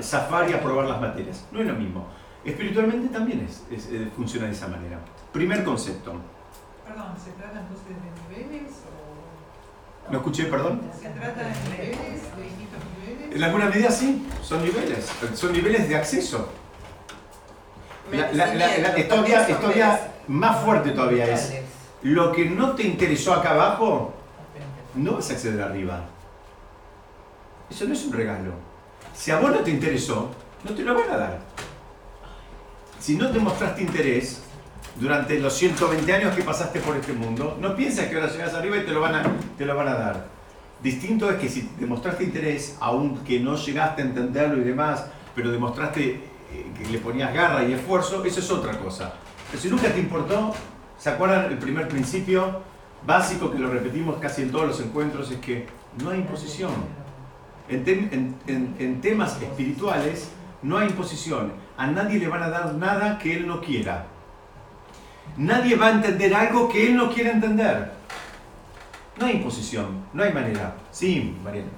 zafar 0.00 0.48
y 0.48 0.52
aprobar 0.52 0.86
las 0.86 1.00
materias. 1.00 1.46
No 1.50 1.60
es 1.60 1.66
lo 1.66 1.74
mismo. 1.74 2.06
Espiritualmente 2.44 3.08
también 3.08 3.40
es, 3.40 3.64
eh, 3.70 4.08
funciona 4.14 4.46
de 4.46 4.52
esa 4.52 4.68
manera. 4.68 5.00
Primer 5.32 5.64
concepto. 5.64 6.12
Perdón, 6.86 7.14
¿se 7.22 7.30
trata 7.32 7.60
entonces 7.60 7.88
de 7.88 8.44
niveles 8.44 8.72
o...? 8.86 10.12
¿No 10.12 10.18
escuché, 10.18 10.44
perdón? 10.44 10.82
¿Se 11.00 11.08
trata 11.08 11.40
de 11.40 11.50
niveles, 11.70 12.36
de 12.36 12.42
distintos 12.42 12.80
niveles? 13.00 13.36
En 13.36 13.44
alguna 13.44 13.66
medida 13.66 13.90
sí, 13.90 14.26
son 14.42 14.62
niveles, 14.64 15.10
son 15.34 15.52
niveles 15.52 15.88
de 15.88 15.96
acceso. 15.96 16.48
La, 18.12 18.30
la, 18.32 18.54
la, 18.54 19.08
todavía, 19.08 20.12
más 20.28 20.62
fuerte 20.62 20.90
todavía 20.90 21.32
es, 21.32 21.54
lo 22.02 22.30
que 22.32 22.44
no 22.44 22.72
te 22.72 22.82
interesó 22.82 23.32
acá 23.32 23.52
abajo, 23.52 24.12
no 24.94 25.14
vas 25.14 25.30
a 25.30 25.32
acceder 25.32 25.62
arriba. 25.62 26.04
Eso 27.70 27.86
no 27.86 27.94
es 27.94 28.04
un 28.04 28.12
regalo. 28.12 28.52
Si 29.14 29.30
a 29.30 29.38
vos 29.38 29.50
no 29.50 29.60
te 29.60 29.70
interesó, 29.70 30.30
no 30.62 30.74
te 30.74 30.82
lo 30.82 30.94
van 30.94 31.10
a 31.10 31.16
dar. 31.16 31.38
Si 32.98 33.16
no 33.16 33.30
te 33.30 33.38
mostraste 33.38 33.82
interés 33.82 34.42
durante 35.00 35.38
los 35.38 35.54
120 35.54 36.12
años 36.12 36.34
que 36.34 36.42
pasaste 36.42 36.80
por 36.80 36.96
este 36.96 37.14
mundo, 37.14 37.56
no 37.60 37.74
piensas 37.74 38.08
que 38.08 38.16
ahora 38.16 38.30
llegas 38.30 38.52
arriba 38.52 38.76
y 38.76 38.84
te 38.84 38.92
lo 38.92 39.00
van 39.00 39.14
a, 39.14 39.22
te 39.56 39.64
lo 39.64 39.74
van 39.74 39.88
a 39.88 39.94
dar. 39.94 40.26
Distinto 40.82 41.30
es 41.30 41.36
que 41.36 41.48
si 41.48 41.70
demostraste 41.78 42.24
interés, 42.24 42.76
aunque 42.80 43.40
no 43.40 43.56
llegaste 43.56 44.02
a 44.02 44.04
entenderlo 44.04 44.58
y 44.58 44.64
demás, 44.64 45.06
pero 45.34 45.50
demostraste 45.50 46.31
que 46.78 46.90
le 46.90 46.98
ponías 46.98 47.32
garra 47.32 47.64
y 47.64 47.72
esfuerzo, 47.72 48.24
eso 48.24 48.40
es 48.40 48.50
otra 48.50 48.78
cosa. 48.78 49.14
Pero 49.50 49.62
si 49.62 49.68
nunca 49.68 49.92
te 49.92 50.00
importó, 50.00 50.54
¿se 50.98 51.10
acuerdan 51.10 51.50
el 51.50 51.58
primer 51.58 51.88
principio 51.88 52.62
básico 53.06 53.50
que 53.50 53.58
lo 53.58 53.70
repetimos 53.70 54.16
casi 54.18 54.42
en 54.42 54.52
todos 54.52 54.66
los 54.66 54.80
encuentros? 54.80 55.30
Es 55.30 55.38
que 55.38 55.66
no 56.02 56.10
hay 56.10 56.18
imposición. 56.18 56.72
En, 57.68 59.00
temas 59.00 59.40
espirituales 59.40 60.30
no 60.62 60.78
hay 60.78 60.88
imposición. 60.88 61.52
A 61.76 61.86
nadie 61.86 62.18
le 62.18 62.28
van 62.28 62.42
a 62.42 62.48
dar 62.48 62.74
nada 62.74 63.18
que 63.18 63.36
él 63.36 63.46
no 63.46 63.60
quiera. 63.60 64.06
Nadie 65.36 65.76
va 65.76 65.86
a 65.86 65.90
entender 65.92 66.34
algo 66.34 66.68
que 66.68 66.86
él 66.88 66.96
no 66.96 67.10
quiere 67.10 67.30
entender. 67.30 67.92
No 69.18 69.26
hay 69.26 69.36
imposición, 69.36 70.06
no 70.12 70.22
hay 70.22 70.32
manera. 70.32 70.74
Sí, 70.90 71.36
Mariana. 71.44 71.68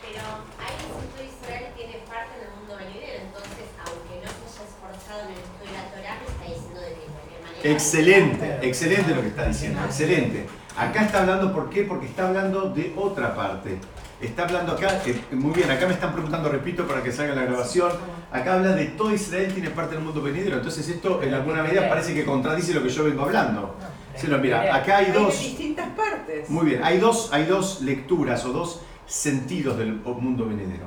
Pero 0.00 0.22
ahí 0.60 0.76
el 1.18 1.26
Israel 1.26 1.72
tiene 1.76 2.04
parte 2.08 2.38
del 2.40 2.50
mundo 2.56 2.76
venidero, 2.76 3.24
entonces 3.24 3.68
aunque 3.80 4.20
no 4.20 4.30
se 4.30 4.60
haya 4.60 4.68
esforzado 4.68 5.20
en 5.28 5.32
el 5.32 5.40
estudio 5.40 5.68
de 5.68 5.76
la 5.76 5.88
Torah, 5.92 6.16
me 6.20 6.28
está 6.28 6.44
diciendo 6.44 6.80
de 6.80 6.90
que 6.94 7.00
de 7.00 7.12
cualquier 7.12 7.40
manera... 7.40 7.53
Excelente, 7.64 8.58
excelente 8.62 9.14
lo 9.14 9.22
que 9.22 9.28
está 9.28 9.46
diciendo, 9.48 9.80
excelente. 9.84 10.46
Acá 10.76 11.02
está 11.02 11.20
hablando, 11.20 11.52
¿por 11.52 11.70
qué? 11.70 11.82
Porque 11.84 12.06
está 12.06 12.28
hablando 12.28 12.68
de 12.70 12.92
otra 12.96 13.34
parte. 13.34 13.78
Está 14.20 14.44
hablando 14.44 14.72
acá, 14.72 15.00
eh, 15.06 15.18
muy 15.32 15.52
bien, 15.52 15.70
acá 15.70 15.86
me 15.86 15.94
están 15.94 16.12
preguntando, 16.12 16.48
repito, 16.48 16.86
para 16.86 17.02
que 17.02 17.10
salga 17.10 17.34
la 17.34 17.42
grabación. 17.46 17.90
Acá 18.32 18.54
habla 18.54 18.72
de 18.72 18.86
todo 18.86 19.12
Israel 19.14 19.52
tiene 19.52 19.70
parte 19.70 19.94
del 19.94 20.04
mundo 20.04 20.20
venidero. 20.22 20.56
Entonces 20.56 20.88
esto 20.88 21.22
en 21.22 21.32
alguna 21.34 21.62
medida 21.62 21.88
parece 21.88 22.14
que 22.14 22.24
contradice 22.24 22.74
lo 22.74 22.82
que 22.82 22.88
yo 22.90 23.04
vengo 23.04 23.22
hablando. 23.24 23.74
Sí, 24.14 24.26
no, 24.28 24.38
mira, 24.38 24.74
acá 24.74 24.98
hay 24.98 25.10
dos. 25.12 25.38
distintas 25.40 25.88
partes. 25.88 26.48
Muy 26.50 26.66
bien, 26.66 26.80
hay 26.84 26.98
dos, 26.98 27.30
hay 27.32 27.44
dos 27.46 27.80
lecturas 27.82 28.44
o 28.44 28.52
dos 28.52 28.82
sentidos 29.06 29.76
del 29.78 29.94
mundo 29.94 30.46
venidero. 30.46 30.86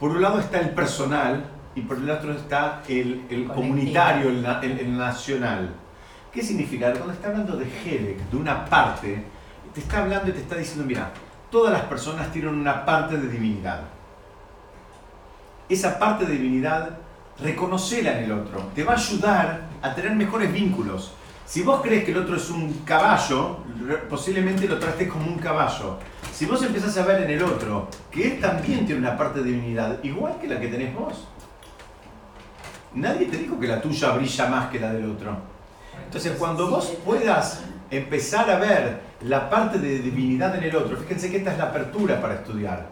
Por 0.00 0.10
un 0.10 0.22
lado 0.22 0.40
está 0.40 0.58
el 0.60 0.70
personal 0.70 1.44
y 1.74 1.82
por 1.82 1.98
el 1.98 2.10
otro 2.10 2.32
está 2.32 2.82
el, 2.88 3.22
el 3.30 3.46
comunitario, 3.48 4.28
el, 4.30 4.44
el- 4.62 4.78
el 4.80 4.96
nacional. 4.98 5.74
¿Qué 6.32 6.42
significa? 6.42 6.92
Cuando 6.92 7.12
está 7.12 7.28
hablando 7.28 7.56
de 7.56 7.66
Helek, 7.66 8.30
de 8.30 8.36
una 8.36 8.64
parte, 8.64 9.22
te 9.74 9.80
está 9.80 10.02
hablando 10.02 10.30
y 10.30 10.32
te 10.32 10.40
está 10.40 10.56
diciendo, 10.56 10.84
mira, 10.86 11.12
todas 11.50 11.72
las 11.72 11.82
personas 11.82 12.32
tienen 12.32 12.54
una 12.54 12.86
parte 12.86 13.18
de 13.18 13.28
divinidad. 13.28 13.82
Esa 15.68 15.98
parte 15.98 16.24
de 16.24 16.32
divinidad, 16.32 16.98
reconocela 17.38 18.18
en 18.18 18.24
el 18.24 18.32
otro. 18.32 18.70
Te 18.74 18.82
va 18.82 18.94
a 18.94 18.96
ayudar 18.96 19.68
a 19.82 19.94
tener 19.94 20.14
mejores 20.14 20.50
vínculos. 20.50 21.12
Si 21.44 21.62
vos 21.62 21.82
crees 21.82 22.04
que 22.04 22.12
el 22.12 22.18
otro 22.18 22.36
es 22.36 22.48
un 22.48 22.72
caballo, 22.84 23.58
posiblemente 24.08 24.66
lo 24.66 24.78
trates 24.78 25.08
como 25.08 25.26
un 25.26 25.38
caballo. 25.38 25.98
Si 26.32 26.46
vos 26.46 26.62
empezás 26.62 26.96
a 26.96 27.04
ver 27.04 27.24
en 27.24 27.30
el 27.30 27.42
otro 27.42 27.88
que 28.10 28.32
él 28.32 28.40
también 28.40 28.86
tiene 28.86 29.02
una 29.02 29.18
parte 29.18 29.40
de 29.40 29.50
divinidad, 29.50 30.02
igual 30.02 30.38
que 30.40 30.48
la 30.48 30.58
que 30.58 30.68
tenés 30.68 30.94
vos. 30.94 31.28
Nadie 32.94 33.26
te 33.26 33.36
dijo 33.36 33.60
que 33.60 33.66
la 33.66 33.82
tuya 33.82 34.12
brilla 34.12 34.46
más 34.46 34.70
que 34.70 34.80
la 34.80 34.92
del 34.92 35.10
otro. 35.10 35.51
Entonces, 36.04 36.32
cuando 36.38 36.68
vos 36.68 36.86
puedas 37.04 37.62
empezar 37.90 38.50
a 38.50 38.58
ver 38.58 39.00
la 39.22 39.48
parte 39.50 39.78
de 39.78 39.98
divinidad 39.98 40.54
en 40.56 40.64
el 40.64 40.76
otro, 40.76 40.96
fíjense 40.96 41.30
que 41.30 41.38
esta 41.38 41.52
es 41.52 41.58
la 41.58 41.64
apertura 41.64 42.20
para 42.20 42.34
estudiar. 42.34 42.86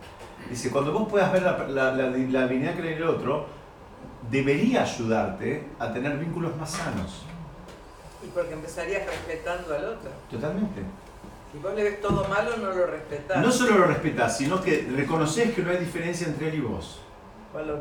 Dice, 0.49 0.71
cuando 0.71 0.93
vos 0.93 1.09
puedas 1.09 1.33
ver 1.33 1.43
la, 1.43 1.57
la- 1.69 1.93
la- 1.93 2.11
la 2.11 2.47
divinidad 2.47 2.75
que 2.75 2.83
hay 2.83 2.89
en 2.89 2.95
el 2.99 3.05
otro, 3.05 3.47
debería 4.31 4.83
ayudarte 4.83 5.65
a 5.79 5.93
tener 5.93 6.19
vínculos 6.19 6.57
más 6.57 6.71
sanos. 6.71 7.23
Y 8.23 8.27
porque 8.29 8.53
empezarías 8.55 9.07
respetando 9.07 9.75
al 9.75 9.85
otro. 9.85 10.11
Totalmente. 10.31 10.83
Si 11.53 11.59
vos 11.59 11.75
le 11.75 11.83
ves 11.83 12.01
todo 12.01 12.29
malo, 12.29 12.57
no 12.59 12.71
lo 12.71 12.87
respetás. 12.87 13.39
No 13.45 13.51
solo 13.51 13.79
lo 13.79 13.87
respetás, 13.87 14.37
sino 14.37 14.61
que 14.61 14.89
reconoces 14.95 15.53
que 15.55 15.63
no 15.63 15.71
hay 15.71 15.79
diferencia 15.79 16.27
entre 16.27 16.49
él 16.49 16.57
y 16.57 16.61
vos. 16.61 17.01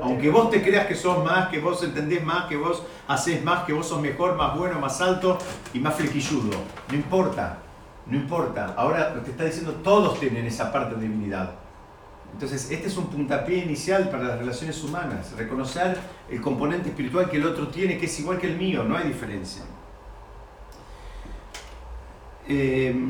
Aunque 0.01 0.29
vos 0.29 0.49
te 0.49 0.63
creas 0.63 0.87
que 0.87 0.95
sos 0.95 1.23
más, 1.23 1.49
que 1.49 1.59
vos 1.59 1.83
entendés 1.83 2.23
más, 2.23 2.45
que 2.45 2.57
vos 2.57 2.81
haces 3.07 3.43
más, 3.43 3.65
que 3.65 3.73
vos 3.73 3.87
sos 3.87 4.01
mejor, 4.01 4.35
más 4.35 4.57
bueno, 4.57 4.79
más 4.79 4.99
alto 4.99 5.37
y 5.73 5.79
más 5.79 5.95
flequilludo. 5.95 6.57
No 6.89 6.95
importa, 6.95 7.59
no 8.07 8.17
importa. 8.17 8.73
Ahora 8.75 9.13
te 9.23 9.29
está 9.29 9.43
diciendo, 9.43 9.73
todos 9.83 10.19
tienen 10.19 10.47
esa 10.47 10.71
parte 10.71 10.95
de 10.95 11.01
divinidad. 11.01 11.51
Entonces, 12.33 12.71
este 12.71 12.87
es 12.87 12.97
un 12.97 13.07
puntapié 13.07 13.57
inicial 13.57 14.09
para 14.09 14.23
las 14.23 14.39
relaciones 14.39 14.83
humanas. 14.83 15.33
Reconocer 15.37 15.97
el 16.29 16.41
componente 16.41 16.89
espiritual 16.89 17.29
que 17.29 17.37
el 17.37 17.45
otro 17.45 17.67
tiene, 17.67 17.97
que 17.97 18.07
es 18.07 18.19
igual 18.19 18.39
que 18.39 18.47
el 18.47 18.57
mío, 18.57 18.83
no 18.83 18.97
hay 18.97 19.07
diferencia. 19.07 19.63
Eh, 22.47 23.09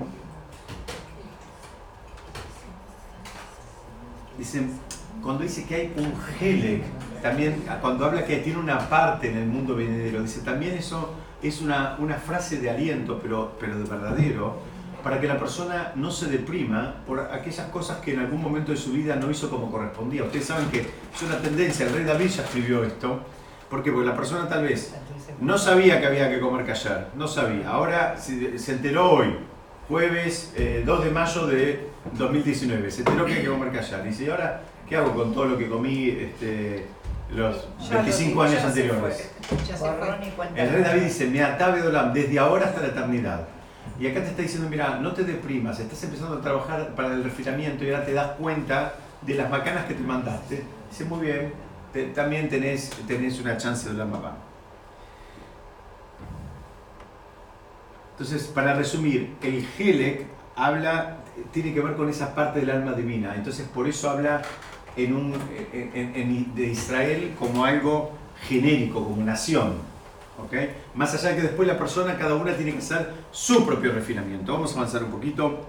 dicen, 4.38 4.78
cuando 5.21 5.43
dice 5.43 5.65
que 5.65 5.75
hay 5.75 5.93
un 5.97 6.13
Helek, 6.39 6.83
también 7.21 7.63
cuando 7.81 8.05
habla 8.05 8.25
que 8.25 8.38
tiene 8.38 8.59
una 8.59 8.79
parte 8.89 9.29
en 9.29 9.38
el 9.38 9.47
mundo 9.47 9.75
venidero, 9.75 10.21
dice 10.21 10.41
también 10.41 10.75
eso 10.75 11.13
es 11.41 11.61
una, 11.61 11.95
una 11.99 12.15
frase 12.15 12.59
de 12.59 12.69
aliento, 12.69 13.19
pero, 13.21 13.55
pero 13.59 13.77
de 13.77 13.83
verdadero, 13.83 14.57
para 15.03 15.19
que 15.19 15.27
la 15.27 15.39
persona 15.39 15.93
no 15.95 16.11
se 16.11 16.27
deprima 16.27 16.95
por 17.07 17.19
aquellas 17.19 17.67
cosas 17.67 17.99
que 17.99 18.13
en 18.13 18.19
algún 18.19 18.41
momento 18.41 18.71
de 18.71 18.77
su 18.77 18.91
vida 18.91 19.15
no 19.15 19.31
hizo 19.31 19.49
como 19.49 19.71
correspondía. 19.71 20.23
Ustedes 20.23 20.45
saben 20.45 20.69
que 20.69 20.79
es 20.79 21.21
una 21.25 21.38
tendencia, 21.38 21.85
el 21.88 21.93
rey 21.93 22.03
David 22.03 22.27
ya 22.27 22.43
escribió 22.43 22.83
esto, 22.83 23.21
¿por 23.69 23.81
qué? 23.81 23.91
Porque 23.91 24.07
la 24.07 24.15
persona 24.15 24.47
tal 24.47 24.63
vez 24.63 24.93
no 25.39 25.57
sabía 25.57 26.01
que 26.01 26.07
había 26.07 26.29
que 26.29 26.39
comer 26.39 26.65
callar, 26.65 27.11
no 27.15 27.27
sabía. 27.27 27.69
Ahora 27.69 28.17
se, 28.17 28.71
enteró 28.71 29.11
hoy, 29.11 29.38
jueves 29.88 30.53
eh, 30.57 30.83
2 30.85 31.05
de 31.05 31.11
mayo 31.11 31.47
de 31.47 31.89
2019, 32.17 32.91
se 32.91 32.99
enteró 32.99 33.25
que 33.25 33.33
hay 33.35 33.41
que 33.41 33.49
comer 33.49 33.71
callar. 33.71 34.03
Dice, 34.03 34.25
¿y 34.25 34.29
ahora 34.29 34.61
qué 34.89 34.98
hago 34.98 35.13
con 35.13 35.34
todo 35.34 35.46
lo 35.46 35.58
que 35.58 35.69
comí 35.69 36.10
este, 36.10 36.88
los 37.31 37.67
Ya 37.79 37.93
lo 37.96 38.01
25 38.01 38.34
vi, 38.41 38.48
años 38.48 38.53
ya 38.55 38.62
se 38.62 38.67
anteriores? 38.67 39.31
Ya 39.67 39.77
se 39.77 39.86
fue. 39.86 40.48
El 40.55 40.69
rey 40.74 40.84
David 40.84 41.01
dice, 41.03 41.27
me 41.27 41.43
atabe 41.43 41.81
dolam, 41.81 42.12
desde 42.13 42.39
ahora 42.39 42.65
hasta 42.65 42.81
la 42.81 42.88
eternidad. 42.88 43.48
Y 44.00 44.08
acá 44.08 44.22
te 44.22 44.27
está 44.29 44.41
diciendo, 44.41 44.69
mira, 44.69 44.98
no 45.00 45.12
te 45.13 45.24
deprimas, 45.24 45.79
estás 45.79 46.01
empezando 46.03 46.36
a 46.38 46.41
trabajar 46.41 46.96
para 46.96 47.13
el 47.13 47.24
refinamiento 47.24 47.84
y 47.84 47.91
ahora 47.91 48.05
te 48.05 48.13
das 48.13 48.31
cuenta 48.39 48.93
de 49.22 49.36
las 49.36 49.50
macanas 49.50 49.86
que 49.86 49.93
te 49.93 50.01
mandaste. 50.01 50.63
Dice, 50.89 51.05
muy 51.05 51.19
bien, 51.25 51.53
te- 51.93 52.05
también 52.08 52.50
tenés, 52.50 52.89
tenés 53.08 53.39
una 53.41 53.58
chance 53.58 53.89
de 53.89 53.96
la 53.96 54.05
mamá. 54.05 54.38
Entonces, 58.13 58.43
para 58.48 58.74
resumir, 58.74 59.36
el 59.41 59.65
Helek 59.77 60.25
habla, 60.55 61.17
tiene 61.53 61.74
que 61.74 61.79
ver 61.81 61.96
con 61.96 62.10
esa 62.10 62.34
parte 62.36 62.60
del 62.60 62.69
alma 62.69 62.93
divina. 62.93 63.34
Entonces, 63.36 63.65
por 63.67 63.88
eso 63.88 64.10
habla 64.10 64.41
en 64.96 65.15
un, 65.15 65.34
de 66.55 66.67
Israel 66.67 67.36
como 67.38 67.65
algo 67.65 68.12
genérico, 68.48 69.03
como 69.03 69.24
nación. 69.24 69.74
¿ok? 70.43 70.53
Más 70.96 71.13
allá 71.13 71.29
de 71.29 71.36
que 71.36 71.41
después 71.43 71.67
la 71.67 71.77
persona, 71.77 72.17
cada 72.17 72.36
una 72.36 72.53
tiene 72.55 72.74
que 72.74 72.79
hacer 72.79 73.13
su 73.31 73.65
propio 73.65 73.91
refinamiento. 73.91 74.53
Vamos 74.53 74.74
a 74.74 74.79
avanzar 74.79 75.03
un 75.03 75.12
poquito. 75.12 75.65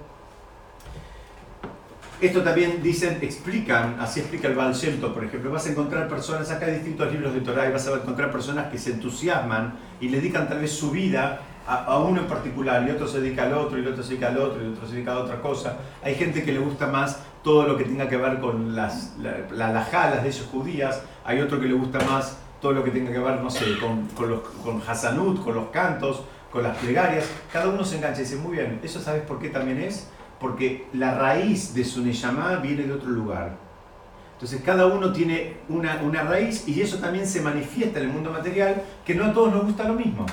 Esto 2.20 2.42
también 2.42 2.82
dicen, 2.82 3.18
explican, 3.22 3.96
así 3.98 4.20
explica 4.20 4.48
el 4.48 4.54
Baal 4.54 4.74
Shem 4.74 5.00
por 5.00 5.24
ejemplo, 5.24 5.50
vas 5.50 5.66
a 5.66 5.70
encontrar 5.70 6.06
personas, 6.06 6.50
acá 6.50 6.66
hay 6.66 6.74
distintos 6.74 7.10
libros 7.10 7.32
de 7.32 7.40
Torah 7.40 7.66
y 7.66 7.72
vas 7.72 7.86
a 7.86 7.94
encontrar 7.94 8.30
personas 8.30 8.70
que 8.70 8.76
se 8.76 8.90
entusiasman 8.90 9.78
y 10.02 10.10
le 10.10 10.18
dedican 10.18 10.46
tal 10.46 10.58
vez 10.58 10.70
su 10.70 10.90
vida 10.90 11.40
a, 11.66 11.84
a 11.84 11.98
uno 11.98 12.20
en 12.20 12.26
particular 12.26 12.86
y 12.86 12.90
otro 12.90 13.08
se 13.08 13.22
dedica 13.22 13.44
al 13.44 13.54
otro 13.54 13.78
y 13.78 13.80
el 13.80 13.88
otro 13.88 14.02
se 14.02 14.10
dedica 14.10 14.28
al 14.28 14.36
otro 14.36 14.60
y 14.60 14.66
el 14.66 14.72
otro 14.72 14.86
se 14.86 14.96
dedica 14.96 15.12
a 15.14 15.18
otra 15.20 15.40
cosa. 15.40 15.78
Hay 16.02 16.14
gente 16.14 16.42
que 16.42 16.52
le 16.52 16.58
gusta 16.58 16.88
más 16.88 17.20
todo 17.42 17.66
lo 17.66 17.76
que 17.76 17.84
tenga 17.84 18.08
que 18.08 18.16
ver 18.16 18.40
con 18.40 18.74
las, 18.76 19.14
la, 19.18 19.46
la, 19.52 19.72
las 19.72 19.88
jalas 19.88 20.22
de 20.22 20.28
ellos 20.28 20.48
judías, 20.50 21.02
hay 21.24 21.40
otro 21.40 21.60
que 21.60 21.66
le 21.66 21.74
gusta 21.74 21.98
más 22.00 22.38
todo 22.60 22.72
lo 22.72 22.84
que 22.84 22.90
tenga 22.90 23.10
que 23.10 23.18
ver, 23.18 23.40
no 23.40 23.50
sé, 23.50 23.78
con, 23.78 24.06
con, 24.08 24.30
los, 24.30 24.40
con 24.62 24.82
Hasanut, 24.86 25.42
con 25.42 25.54
los 25.54 25.68
cantos, 25.68 26.22
con 26.52 26.62
las 26.62 26.76
plegarias. 26.76 27.24
Cada 27.52 27.68
uno 27.68 27.84
se 27.84 27.96
engancha 27.96 28.20
y 28.20 28.24
dice, 28.24 28.36
muy 28.36 28.56
bien, 28.56 28.80
¿eso 28.82 29.00
sabes 29.00 29.22
por 29.22 29.38
qué 29.38 29.48
también 29.48 29.80
es? 29.80 30.08
Porque 30.38 30.86
la 30.92 31.14
raíz 31.14 31.74
de 31.74 31.84
su 31.84 32.02
Neyamá 32.02 32.56
viene 32.56 32.82
de 32.82 32.92
otro 32.92 33.08
lugar. 33.08 33.56
Entonces 34.34 34.62
cada 34.64 34.86
uno 34.86 35.12
tiene 35.12 35.58
una, 35.68 36.00
una 36.02 36.22
raíz 36.22 36.66
y 36.66 36.80
eso 36.80 36.98
también 36.98 37.26
se 37.26 37.42
manifiesta 37.42 37.98
en 37.98 38.06
el 38.06 38.12
mundo 38.12 38.30
material, 38.30 38.82
que 39.04 39.14
no 39.14 39.26
a 39.26 39.32
todos 39.32 39.52
nos 39.52 39.64
gusta 39.64 39.84
lo 39.84 39.94
mismo. 39.94 40.26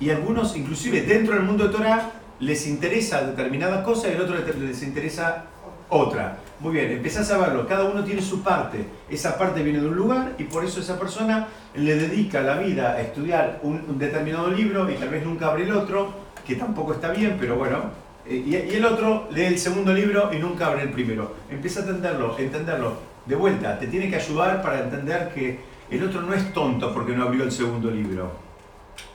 Y 0.00 0.10
algunos, 0.10 0.56
inclusive 0.56 1.02
dentro 1.02 1.34
del 1.34 1.42
mundo 1.42 1.66
de 1.66 1.70
Torah, 1.70 2.10
les 2.40 2.66
interesa 2.66 3.22
determinada 3.22 3.82
cosa 3.82 4.08
y 4.08 4.14
al 4.14 4.22
otro 4.22 4.36
les 4.36 4.82
interesa 4.82 5.46
otra. 5.88 6.38
Muy 6.60 6.72
bien, 6.72 6.90
empezás 6.90 7.30
a 7.30 7.38
verlo, 7.38 7.66
cada 7.66 7.84
uno 7.84 8.02
tiene 8.02 8.20
su 8.20 8.42
parte. 8.42 8.84
Esa 9.08 9.38
parte 9.38 9.62
viene 9.62 9.80
de 9.80 9.86
un 9.86 9.94
lugar 9.94 10.34
y 10.38 10.44
por 10.44 10.64
eso 10.64 10.80
esa 10.80 10.98
persona 10.98 11.46
le 11.74 11.94
dedica 11.94 12.40
la 12.40 12.58
vida 12.58 12.92
a 12.92 13.00
estudiar 13.00 13.60
un, 13.62 13.98
determinado 13.98 14.50
libro 14.50 14.90
y 14.90 14.94
tal 14.94 15.08
vez 15.08 15.24
nunca 15.24 15.46
abre 15.46 15.64
el 15.64 15.72
otro, 15.72 16.12
que 16.44 16.56
tampoco 16.56 16.94
está 16.94 17.10
bien, 17.10 17.36
pero 17.38 17.56
bueno. 17.56 17.78
Eh, 18.26 18.42
Y, 18.44 18.74
el 18.74 18.84
otro 18.84 19.28
lee 19.30 19.44
el 19.44 19.58
segundo 19.58 19.92
libro 19.92 20.30
y 20.32 20.38
nunca 20.38 20.66
abre 20.66 20.82
el 20.82 20.90
primero. 20.90 21.36
Empieza 21.48 21.80
a 21.80 21.82
entenderlo, 21.84 22.36
entenderlo. 22.38 22.96
De 23.24 23.36
vuelta, 23.36 23.78
te 23.78 23.86
tiene 23.86 24.10
que 24.10 24.16
ayudar 24.16 24.60
para 24.62 24.80
entender 24.80 25.32
que 25.34 25.60
el 25.90 26.02
otro 26.02 26.22
no 26.22 26.34
es 26.34 26.52
tonto 26.52 26.92
porque 26.92 27.12
no 27.12 27.24
abrió 27.24 27.44
el 27.44 27.52
segundo 27.52 27.90
libro. 27.90 28.32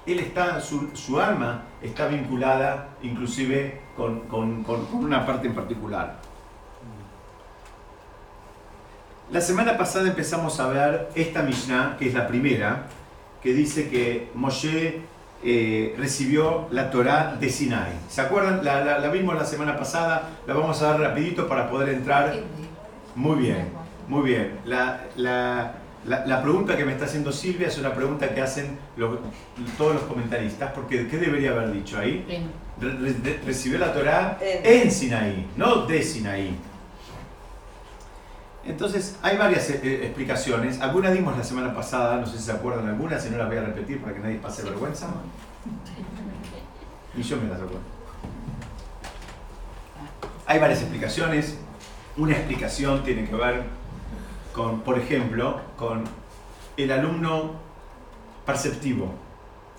Él 0.06 0.20
está, 0.20 0.62
su, 0.62 0.92
su 0.94 1.20
alma 1.20 1.64
está 1.82 2.08
vinculada 2.08 2.96
inclusive 3.02 3.82
con 3.98 4.24
una 4.94 5.26
parte 5.26 5.48
en 5.48 5.56
particular. 5.56 6.23
La 9.32 9.42
semana 9.42 9.78
pasada 9.78 10.08
empezamos 10.10 10.60
a 10.60 10.68
ver 10.68 11.10
esta 11.16 11.42
Mishnah, 11.42 11.96
que 11.98 12.08
es 12.08 12.14
la 12.14 12.28
primera, 12.28 12.84
que 13.42 13.54
dice 13.54 13.90
que 13.90 14.30
Moshe 14.36 15.02
eh, 15.44 15.96
recibió 15.98 16.68
la 16.72 16.90
Torah 16.92 17.36
de 17.40 17.50
Sinai. 17.50 17.92
¿Se 18.10 18.22
acuerdan? 18.22 18.64
La, 18.64 18.84
la- 18.84 19.00
la 19.00 19.10
vimos 19.10 19.36
la 19.36 19.46
semana 19.46 19.76
pasada, 19.78 20.30
la 20.46 20.54
vamos 20.54 20.82
a 20.82 20.88
dar 20.90 21.00
rapidito 21.00 21.48
para 21.48 21.70
poder 21.70 21.90
entrar. 21.90 22.34
Muy 23.16 23.38
bien, 23.40 23.70
muy 24.08 24.22
bien. 24.30 24.60
La, 24.66 25.02
la- 25.16 25.74
pregunta 26.42 26.78
que 26.78 26.86
me 26.86 26.92
está 26.92 27.06
haciendo 27.06 27.32
Silvia 27.32 27.68
es 27.68 27.78
una 27.78 27.94
pregunta 27.94 28.30
que 28.34 28.42
hacen 28.42 28.78
los- 28.98 29.18
todos 29.78 29.96
los 29.96 30.04
comentaristas, 30.04 30.72
porque 30.74 31.08
¿qué 31.08 31.18
debería 31.18 31.52
haber 31.52 31.72
dicho 31.74 31.98
ahí? 31.98 32.24
Re- 32.80 33.14
re- 33.24 33.40
recibió 33.46 33.80
la 33.80 33.94
Torá 33.94 34.38
en 34.64 34.92
Sinaí, 34.92 35.48
no 35.58 35.86
de 35.88 36.04
Sinaí. 36.04 36.56
Entonces, 38.66 39.18
hay 39.22 39.38
varias 39.38 39.70
eh, 39.70 39.82
eh, 39.84 40.06
explicaciones. 40.06 40.80
Algunas 40.80 41.14
dimos 41.14 41.38
la 41.38 41.44
semana 41.44 41.74
pasada, 41.74 42.18
no 42.18 42.26
sé 42.26 42.38
si 42.38 42.46
se 42.46 42.52
acuerdan 42.52 42.88
algunas, 42.88 43.22
si 43.22 43.30
no 43.30 43.38
las 43.38 43.48
voy 43.48 43.58
a 43.58 43.62
repetir 43.62 44.02
para 44.02 44.14
que 44.14 44.20
nadie 44.20 44.38
pase 44.38 44.64
vergüenza. 44.64 45.08
Y 47.16 47.22
yo 47.22 47.38
me 47.38 47.50
las 47.50 47.58
acuerdo. 47.58 47.80
Hay 50.46 50.60
varias 50.60 50.80
explicaciones. 50.82 51.58
Una 52.16 52.34
explicación 52.34 53.04
tiene 53.04 53.28
que 53.28 53.36
ver 53.36 53.64
con, 54.54 54.82
por 54.82 54.98
ejemplo, 54.98 55.60
con 55.78 56.04
el 56.78 56.92
alumno 56.92 57.56
perceptivo. 58.46 59.14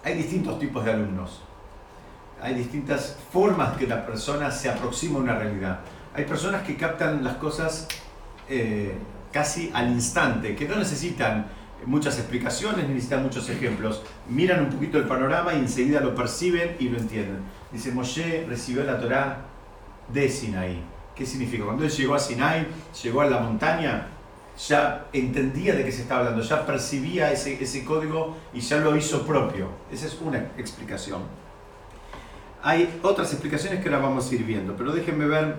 Hay 0.04 0.14
distintos 0.14 0.58
tipos 0.58 0.84
de 0.84 0.92
alumnos. 0.92 1.40
Hay 2.42 2.54
distintas 2.54 3.16
formas 3.32 3.78
que 3.78 3.86
la 3.86 4.04
persona 4.04 4.50
se 4.50 4.68
aproxima 4.68 5.18
a 5.18 5.22
una 5.22 5.38
realidad. 5.38 5.80
Hay 6.14 6.24
personas 6.24 6.62
que 6.62 6.76
captan 6.76 7.24
las 7.24 7.36
cosas 7.36 7.88
eh, 8.48 8.94
casi 9.32 9.70
al 9.74 9.90
instante, 9.90 10.54
que 10.54 10.68
no 10.68 10.76
necesitan 10.76 11.46
muchas 11.86 12.18
explicaciones, 12.18 12.88
necesitan 12.88 13.22
muchos 13.22 13.48
ejemplos. 13.48 14.02
Miran 14.28 14.64
un 14.64 14.70
poquito 14.70 14.98
el 14.98 15.04
panorama 15.04 15.54
y 15.54 15.58
enseguida 15.58 16.00
lo 16.00 16.14
perciben 16.14 16.76
y 16.78 16.88
lo 16.88 16.98
entienden. 16.98 17.38
Dice, 17.72 17.92
Moshe 17.92 18.46
recibió 18.48 18.84
la 18.84 18.98
Torá 18.98 19.46
de 20.12 20.28
Sinaí. 20.28 20.82
¿Qué 21.14 21.26
significa? 21.26 21.64
Cuando 21.64 21.84
él 21.84 21.90
llegó 21.90 22.14
a 22.14 22.18
Sinai, 22.18 22.66
llegó 23.02 23.20
a 23.20 23.26
la 23.26 23.38
montaña, 23.38 24.08
ya 24.68 25.06
entendía 25.12 25.74
de 25.74 25.84
qué 25.84 25.92
se 25.92 26.02
estaba 26.02 26.20
hablando, 26.20 26.42
ya 26.42 26.66
percibía 26.66 27.30
ese, 27.30 27.62
ese 27.62 27.84
código 27.84 28.36
y 28.52 28.60
ya 28.60 28.78
lo 28.78 28.96
hizo 28.96 29.24
propio. 29.24 29.68
Esa 29.92 30.06
es 30.06 30.18
una 30.20 30.38
explicación. 30.58 31.22
Hay 32.62 32.98
otras 33.02 33.30
explicaciones 33.32 33.80
que 33.80 33.88
ahora 33.88 34.00
vamos 34.00 34.30
a 34.30 34.34
ir 34.34 34.44
viendo, 34.44 34.74
pero 34.76 34.92
déjenme 34.92 35.26
ver. 35.26 35.56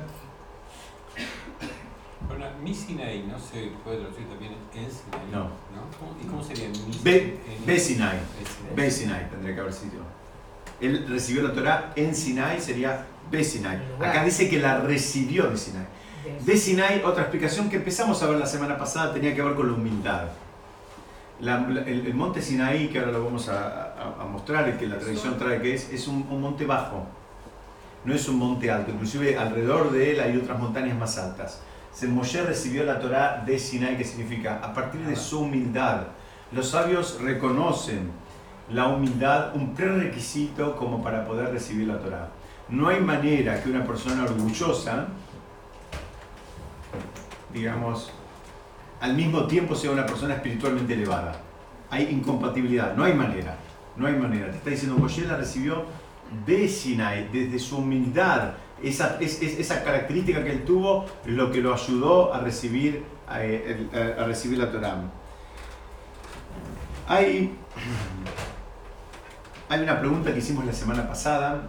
Bueno, 2.37 2.51
mi 2.63 2.73
Sinaí 2.73 3.25
no 3.29 3.37
se 3.39 3.71
puede 3.83 3.97
traducir 3.99 4.27
también 4.27 4.53
en 4.73 4.91
Sinaí. 4.91 5.31
No. 5.31 5.49
¿Cómo- 5.99 6.15
¿Y 6.21 6.25
cómo 6.27 6.43
sería 6.43 6.69
mi 6.69 6.99
Be, 7.03 7.39
en- 7.57 7.65
Be 7.65 7.79
Sinai. 7.79 8.17
Be 8.75 8.91
Sinai 8.91 9.29
tendría 9.29 9.55
que 9.55 9.61
haber 9.61 9.73
sido. 9.73 10.01
Él 10.81 11.05
recibió 11.07 11.43
la 11.43 11.53
Torah 11.53 11.93
en 11.95 12.13
Sinai, 12.15 12.59
sería 12.59 13.05
Be 13.31 13.43
Sinai. 13.43 13.79
Acá 13.99 14.23
dice 14.23 14.49
que 14.49 14.59
la 14.59 14.79
recibió 14.81 15.47
de 15.49 15.57
Sinai. 15.57 15.85
De 16.43 16.57
Sinai, 16.57 17.01
otra 17.05 17.21
explicación 17.23 17.69
que 17.69 17.77
empezamos 17.77 18.21
a 18.23 18.27
ver 18.27 18.37
la 18.39 18.45
semana 18.47 18.77
pasada 18.77 19.13
tenía 19.13 19.33
que 19.35 19.41
ver 19.41 19.53
con 19.55 19.67
la 19.67 19.73
humildad. 19.73 20.23
La- 21.39 21.59
la- 21.59 21.81
el, 21.81 22.07
el 22.07 22.13
monte 22.13 22.41
Sinaí, 22.41 22.87
que 22.89 22.99
ahora 22.99 23.11
lo 23.11 23.25
vamos 23.25 23.47
a, 23.49 23.93
a- 23.93 24.21
a 24.21 24.25
mostrar, 24.25 24.67
el 24.67 24.77
que 24.77 24.87
la 24.87 24.97
tradición 24.97 25.37
trae 25.37 25.61
que 25.61 25.73
es, 25.75 25.89
es 25.91 26.07
un, 26.07 26.25
un 26.29 26.41
monte 26.41 26.65
bajo. 26.65 27.05
No 28.03 28.13
es 28.13 28.27
un 28.27 28.37
monte 28.37 28.69
alto, 28.69 28.91
inclusive 28.91 29.37
alrededor 29.37 29.91
de 29.91 30.11
él 30.11 30.19
hay 30.19 30.37
otras 30.37 30.59
montañas 30.59 30.97
más 30.97 31.17
altas. 31.17 31.61
Moshe 32.03 32.43
recibió 32.43 32.83
la 32.83 32.99
Torah 32.99 33.43
de 33.45 33.57
Sinai, 33.57 33.97
que 33.97 34.03
significa 34.03 34.59
a 34.61 34.73
partir 34.73 35.01
de 35.01 35.15
su 35.15 35.41
humildad. 35.41 36.07
Los 36.51 36.69
sabios 36.69 37.19
reconocen 37.21 38.11
la 38.69 38.87
humildad 38.87 39.55
un 39.55 39.73
prerequisito 39.73 40.75
como 40.75 41.01
para 41.01 41.25
poder 41.25 41.51
recibir 41.51 41.87
la 41.87 41.99
Torah. 41.99 42.29
No 42.67 42.89
hay 42.89 42.99
manera 42.99 43.61
que 43.61 43.69
una 43.69 43.85
persona 43.85 44.23
orgullosa, 44.23 45.07
digamos, 47.53 48.11
al 48.99 49.15
mismo 49.15 49.45
tiempo 49.45 49.75
sea 49.75 49.91
una 49.91 50.05
persona 50.05 50.35
espiritualmente 50.35 50.93
elevada. 50.93 51.39
Hay 51.89 52.09
incompatibilidad, 52.09 52.95
no 52.95 53.03
hay 53.03 53.13
manera, 53.13 53.55
no 53.95 54.07
hay 54.07 54.15
manera. 54.15 54.51
Te 54.51 54.57
está 54.57 54.69
diciendo, 54.71 54.97
Moshe 54.97 55.25
la 55.25 55.37
recibió 55.37 55.85
de 56.45 56.67
Sinai, 56.67 57.29
desde 57.31 57.59
su 57.59 57.77
humildad, 57.77 58.53
esa, 58.84 59.17
es- 59.20 59.41
es- 59.41 59.60
esa 59.60 59.84
característica 59.84 60.44
que 60.44 60.51
él 60.51 60.65
tuvo, 60.65 61.05
lo 61.25 61.51
que 61.51 61.62
lo 61.62 61.74
ayudó 61.74 62.33
a 62.33 62.40
recibir, 62.40 63.03
a, 63.27 63.44
el- 63.44 63.90
a- 63.94 64.22
a 64.24 64.25
recibir 64.25 64.57
la 64.59 64.72
Torah. 64.72 64.98
Hay, 67.07 67.55
hay 69.70 69.79
una 69.81 70.00
pregunta 70.00 70.31
que 70.31 70.40
hicimos 70.40 70.66
la 70.66 70.74
semana 70.74 71.07
pasada, 71.07 71.61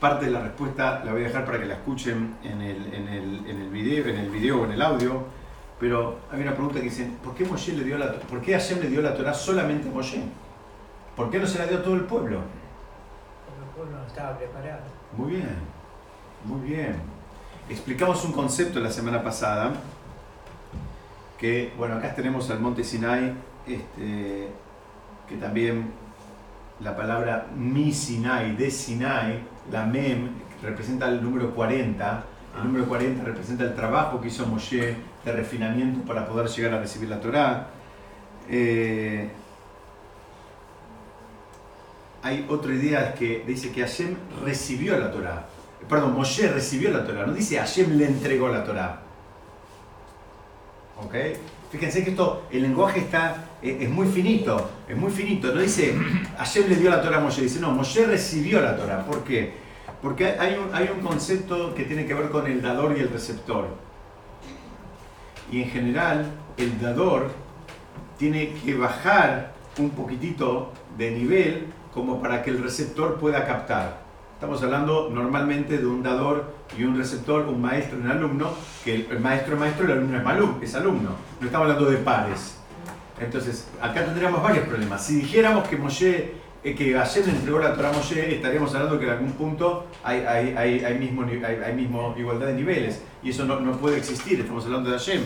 parte 0.00 0.26
de 0.26 0.30
la 0.30 0.40
respuesta 0.40 1.02
la 1.04 1.12
voy 1.12 1.22
a 1.22 1.26
dejar 1.28 1.44
para 1.44 1.58
que 1.58 1.66
la 1.66 1.74
escuchen 1.74 2.36
en 2.42 2.62
el, 2.62 2.94
en 2.94 3.08
el, 3.08 3.46
en 3.46 3.60
el 3.60 3.68
video, 3.70 4.06
en 4.06 4.16
el 4.16 4.30
video 4.30 4.62
o 4.62 4.64
en 4.64 4.72
el 4.72 4.82
audio, 4.82 5.24
pero 5.78 6.18
hay 6.32 6.40
una 6.42 6.52
pregunta 6.52 6.76
que 6.78 6.84
dice, 6.86 7.10
¿por 7.22 7.34
qué, 7.34 7.44
Moshe 7.44 7.72
le 7.74 7.84
dio 7.84 7.98
la, 7.98 8.12
¿por 8.12 8.40
qué 8.40 8.52
Hashem 8.52 8.80
le 8.80 8.88
dio 8.88 9.02
la 9.02 9.14
Torah 9.14 9.34
solamente 9.34 9.88
a 9.88 9.92
Moshe? 9.92 10.22
¿Por 11.16 11.30
qué 11.30 11.38
no 11.38 11.46
se 11.46 11.58
la 11.58 11.66
dio 11.66 11.78
a 11.78 11.82
todo 11.82 11.94
el 11.94 12.02
pueblo? 12.04 12.38
Porque 13.46 13.62
el 13.64 13.70
pueblo 13.76 13.98
no 13.98 14.06
estaba 14.06 14.36
preparado. 14.38 14.80
Muy 15.16 15.32
bien, 15.32 15.48
muy 16.44 16.68
bien. 16.68 16.96
Explicamos 17.68 18.24
un 18.24 18.32
concepto 18.32 18.80
la 18.80 18.90
semana 18.90 19.22
pasada, 19.22 19.72
que, 21.38 21.72
bueno, 21.78 21.96
acá 21.96 22.14
tenemos 22.14 22.50
al 22.50 22.60
monte 22.60 22.84
Sinai, 22.84 23.32
este, 23.66 24.48
que 25.28 25.36
también 25.36 25.90
la 26.80 26.96
palabra 26.96 27.46
mi 27.56 27.92
Sinai, 27.92 28.56
de 28.56 28.70
Sinai, 28.70 29.40
la 29.70 29.86
mem, 29.86 30.30
representa 30.62 31.08
el 31.08 31.22
número 31.22 31.54
40. 31.54 32.24
El 32.58 32.64
número 32.64 32.86
40 32.86 33.22
representa 33.24 33.64
el 33.64 33.74
trabajo 33.74 34.20
que 34.20 34.28
hizo 34.28 34.46
Moshe 34.46 34.96
de 35.24 35.32
refinamiento 35.32 36.00
para 36.06 36.26
poder 36.26 36.48
llegar 36.48 36.74
a 36.74 36.80
recibir 36.80 37.08
la 37.08 37.20
Torá. 37.20 37.68
Eh, 38.48 39.30
hay 42.22 42.46
otra 42.48 42.74
idea 42.74 43.14
que 43.14 43.44
dice 43.46 43.70
que 43.70 43.82
Hashem 43.82 44.16
recibió 44.44 44.98
la 44.98 45.10
Torá. 45.12 45.46
Perdón, 45.90 46.14
Moshe 46.14 46.46
recibió 46.46 46.92
la 46.92 47.04
Torá. 47.04 47.26
No 47.26 47.32
dice 47.32 47.58
Hashem 47.58 47.98
le 47.98 48.06
entregó 48.06 48.48
la 48.48 48.62
Torá. 48.62 49.00
¿Ok? 51.04 51.14
Fíjense 51.72 52.04
que 52.04 52.10
esto, 52.10 52.46
el 52.52 52.62
lenguaje 52.62 53.00
está, 53.00 53.44
eh, 53.60 53.78
es 53.80 53.90
muy 53.90 54.06
finito, 54.06 54.70
es 54.88 54.96
muy 54.96 55.10
finito. 55.10 55.52
No 55.52 55.60
dice 55.60 55.96
Hashem 56.38 56.68
le 56.68 56.76
dio 56.76 56.90
la 56.90 57.02
Torá 57.02 57.16
a 57.16 57.20
Moshe, 57.20 57.42
dice 57.42 57.58
no, 57.58 57.72
Moshe 57.72 58.06
recibió 58.06 58.60
la 58.60 58.76
Torá. 58.76 59.04
¿Por 59.04 59.24
qué? 59.24 59.52
Porque 60.00 60.26
hay 60.26 60.54
un, 60.54 60.72
hay 60.72 60.88
un 60.94 61.00
concepto 61.00 61.74
que 61.74 61.84
tiene 61.84 62.06
que 62.06 62.14
ver 62.14 62.30
con 62.30 62.46
el 62.46 62.62
dador 62.62 62.96
y 62.96 63.00
el 63.00 63.10
receptor. 63.10 63.66
Y 65.50 65.62
en 65.62 65.70
general, 65.70 66.26
el 66.56 66.80
dador 66.80 67.32
tiene 68.16 68.54
que 68.64 68.74
bajar 68.74 69.54
un 69.78 69.90
poquitito 69.90 70.72
de 70.96 71.10
nivel 71.10 71.66
como 71.92 72.22
para 72.22 72.44
que 72.44 72.50
el 72.50 72.62
receptor 72.62 73.18
pueda 73.18 73.44
captar. 73.44 74.09
Estamos 74.40 74.62
hablando 74.62 75.10
normalmente 75.12 75.76
de 75.76 75.86
un 75.86 76.02
dador 76.02 76.54
y 76.74 76.84
un 76.84 76.96
receptor, 76.96 77.46
un 77.46 77.60
maestro 77.60 77.98
y 77.98 78.00
un 78.00 78.10
alumno, 78.10 78.50
que 78.82 78.94
el, 78.94 79.20
maestro 79.20 79.52
es 79.52 79.60
maestro 79.60 79.86
y 79.86 79.90
el 79.90 79.98
alumno 79.98 80.16
es, 80.62 80.74
alumno. 80.74 81.10
No 81.40 81.46
estamos 81.46 81.68
hablando 81.68 81.90
de 81.90 81.98
pares. 81.98 82.56
Entonces, 83.20 83.68
acá 83.82 84.02
tendríamos 84.02 84.42
varios 84.42 84.66
problemas. 84.66 85.04
Si 85.04 85.16
dijéramos 85.16 85.68
que 85.68 85.76
Moshe, 85.76 86.32
eh, 86.64 86.74
que 86.74 86.94
Hashem 86.94 87.28
entregó 87.28 87.58
la 87.58 87.74
Torah 87.74 87.92
Moshe, 87.92 88.34
estaríamos 88.34 88.74
hablando 88.74 88.98
que 88.98 89.04
en 89.04 89.10
algún 89.10 89.32
punto 89.32 89.84
hay, 90.02 90.20
hay, 90.20 90.84
hay, 90.86 90.98
mismo, 90.98 91.22
hay, 91.22 91.74
mismo 91.74 92.14
igualdad 92.16 92.46
de 92.46 92.54
niveles. 92.54 93.02
Y 93.22 93.28
eso 93.28 93.44
no, 93.44 93.60
no 93.60 93.72
puede 93.72 93.98
existir, 93.98 94.40
estamos 94.40 94.64
hablando 94.64 94.88
de 94.88 94.96
Hashem. 94.96 95.22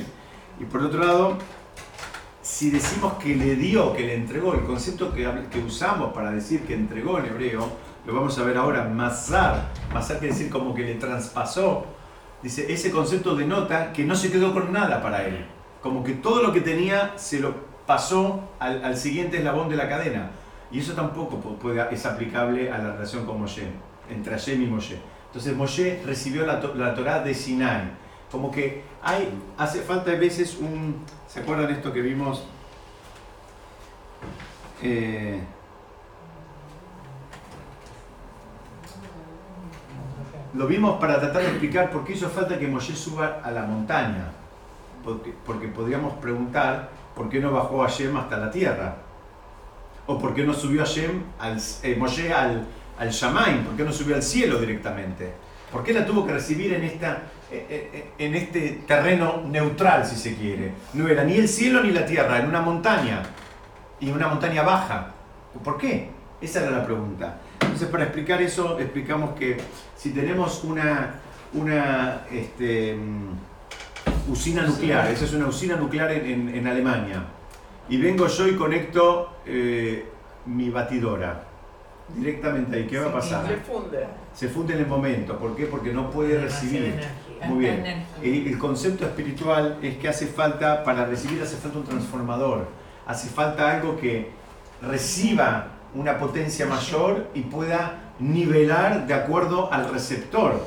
Y 0.59 0.65
por 0.65 0.83
otro 0.83 0.99
lado, 0.99 1.39
si 2.43 2.69
decimos 2.69 3.13
que 3.23 3.37
le 3.37 3.55
dio, 3.55 3.95
que 3.95 4.09
le 4.09 4.17
entregó, 4.17 4.55
el 4.55 4.65
concepto 4.65 5.15
que 5.15 5.59
usamos 5.65 6.13
para 6.13 6.33
decir 6.33 6.63
que 6.63 6.75
entregó 6.75 7.21
en 7.21 7.27
hebreo, 7.27 7.84
lo 8.07 8.15
vamos 8.15 8.39
a 8.39 8.43
ver 8.45 8.57
ahora, 8.57 8.85
masar, 8.85 9.71
masar 9.93 10.19
quiere 10.19 10.35
decir 10.35 10.51
como 10.51 10.75
que 10.75 10.83
le 10.83 10.95
traspasó, 10.95 11.87
dice, 12.43 12.73
ese 12.73 12.91
concepto 12.91 13.35
denota 13.35 13.93
que 13.93 14.05
no 14.05 14.15
se 14.15 14.31
quedó 14.31 14.53
con 14.53 14.73
nada 14.73 15.03
para 15.03 15.25
él, 15.25 15.47
como 15.83 16.05
que 16.05 16.13
todo 16.13 16.43
lo 16.43 16.53
que 16.53 16.61
tenía 16.61 17.13
se 17.17 17.41
lo 17.41 17.55
pasó 17.87 18.41
al, 18.59 18.85
al 18.85 18.97
siguiente 18.97 19.39
eslabón 19.39 19.69
de 19.69 19.77
la 19.77 19.89
cadena, 19.89 20.31
y 20.71 20.81
eso 20.81 20.93
tampoco 20.95 21.41
es 21.91 22.07
aplicable 22.07 22.71
a 22.71 22.79
la 22.79 22.93
relación 22.93 23.25
con 23.25 23.41
Moshe, 23.41 23.69
entre 24.11 24.33
Hashem 24.33 24.63
y 24.63 24.67
Moshe. 24.67 24.99
Entonces 25.27 25.57
Moshe 25.57 26.03
recibió 26.05 26.45
la, 26.47 26.61
la 26.75 26.95
Torah 26.95 27.21
de 27.21 27.35
Sinai, 27.35 27.91
como 28.31 28.51
que 28.51 28.83
hay, 29.03 29.29
hace 29.57 29.81
falta 29.81 30.11
a 30.11 30.17
veces 30.17 30.59
un, 30.59 31.05
¿se 31.29 31.41
acuerdan 31.41 31.71
esto 31.71 31.93
que 31.93 32.01
vimos? 32.01 32.45
Eh, 34.83 35.41
Lo 40.55 40.69
vimos 40.69 41.01
para 41.01 41.19
tratar 41.19 41.43
de 41.43 41.49
explicar 41.49 41.91
por 41.91 42.05
qué 42.05 42.13
hizo 42.13 42.29
falta 42.31 42.59
que 42.59 42.69
Moshe 42.69 42.95
suba 42.95 43.41
a 43.43 43.51
la 43.51 43.63
montaña. 43.63 44.31
Porque, 45.03 45.35
porque 45.45 45.67
podríamos 45.67 46.15
preguntar 46.15 46.91
por 47.17 47.29
qué 47.29 47.41
no 47.41 47.51
bajó 47.51 47.83
Hashem 47.83 48.17
hasta 48.17 48.37
la 48.37 48.51
tierra. 48.51 48.97
O 50.07 50.19
por 50.19 50.33
qué 50.33 50.45
no 50.45 50.55
subió 50.55 50.85
Hashem 50.85 51.23
al, 51.41 51.59
eh, 51.83 51.97
Moshe 51.99 52.33
al, 52.33 52.67
al 52.99 53.11
Shamaim, 53.11 53.65
por 53.65 53.77
qué 53.77 53.85
no 53.85 53.93
subió 53.93 54.15
al 54.15 54.23
cielo 54.23 54.59
directamente. 54.61 55.33
¿Por 55.73 55.83
qué 55.83 55.93
la 55.93 56.07
tuvo 56.07 56.25
que 56.25 56.33
recibir 56.33 56.73
en, 56.73 56.85
esta, 56.85 57.23
eh, 57.51 57.91
eh, 57.93 58.11
en 58.19 58.35
este 58.37 58.83
terreno 58.87 59.43
neutral, 59.45 60.07
si 60.07 60.15
se 60.15 60.37
quiere? 60.37 60.73
No 60.93 61.09
era 61.09 61.25
ni 61.25 61.35
el 61.35 61.49
cielo 61.49 61.83
ni 61.83 61.91
la 61.91 62.07
tierra, 62.07 62.39
en 62.39 62.47
una 62.47 62.61
montaña, 62.61 63.23
y 63.99 64.11
una 64.11 64.29
montaña 64.29 64.63
baja. 64.63 65.13
¿Por 65.65 65.79
qué? 65.79 66.11
Esa 66.41 66.63
era 66.63 66.71
la 66.71 66.85
pregunta. 66.85 67.39
Entonces, 67.65 67.89
para 67.89 68.05
explicar 68.05 68.41
eso, 68.43 68.79
explicamos 68.79 69.35
que 69.39 69.57
si 69.97 70.11
tenemos 70.11 70.63
una, 70.65 71.15
una 71.53 72.23
este, 72.31 72.95
mm, 72.95 74.31
usina 74.33 74.63
nuclear, 74.63 75.11
esa 75.11 75.25
es 75.25 75.33
una 75.35 75.47
usina 75.47 75.77
nuclear 75.77 76.13
en, 76.13 76.27
en- 76.27 76.55
en 76.55 76.67
Alemania, 76.67 77.25
y 77.89 77.97
vengo 77.99 78.27
yo 78.27 78.49
y 78.49 78.55
conecto 78.57 79.37
eh, 79.47 80.09
mi 80.47 80.71
batidora 80.71 81.45
directamente 82.17 82.77
ahí, 82.77 82.87
¿qué 82.87 82.99
va 82.99 83.09
a 83.09 83.13
pasar? 83.13 83.47
Se 83.49 83.57
funde. 83.57 84.07
Se 84.35 84.49
funde 84.49 84.75
en 84.75 84.81
el 84.81 84.87
momento, 84.87 85.39
¿por 85.39 85.57
qué? 85.57 85.67
Porque 85.67 85.93
no 85.93 86.11
puede 86.11 86.39
recibir. 86.41 87.01
Muy 87.49 87.59
bien. 87.59 88.05
el 88.23 88.59
concepto 88.59 89.05
espiritual 89.05 89.79
es 89.83 89.97
que 89.99 90.09
hace 90.09 90.27
falta, 90.27 90.83
para 90.83 91.05
recibir 91.05 91.43
hace 91.43 91.57
falta 91.57 91.79
un 91.79 91.85
transformador, 91.85 92.69
hace 93.07 93.29
falta 93.29 93.71
algo 93.77 93.99
que 93.99 94.31
reciba 94.81 95.69
una 95.95 96.19
potencia 96.19 96.67
mayor 96.67 97.29
y 97.35 97.43
pueda 97.43 98.13
nivelar 98.19 99.07
de 99.07 99.15
acuerdo 99.15 99.73
al 99.73 99.91
receptor. 99.91 100.67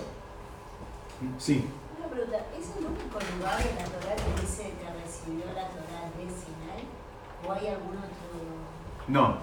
Sí, 1.37 1.67
Una 1.97 2.07
pregunta, 2.07 2.37
¿es 2.57 2.77
el 2.77 2.85
único 2.85 3.19
lugar 3.37 3.59
en 3.61 3.75
la 3.75 3.83
Torah 3.85 4.15
que 4.15 4.41
dice 4.41 4.63
que 4.63 5.03
recibió 5.03 5.45
la 5.47 5.67
Torah 5.67 6.11
de 6.15 6.25
Sinai? 6.25 6.85
¿O 7.47 7.51
hay 7.53 7.67
algún 7.73 7.97
otro? 7.97 8.07
no, 9.07 9.37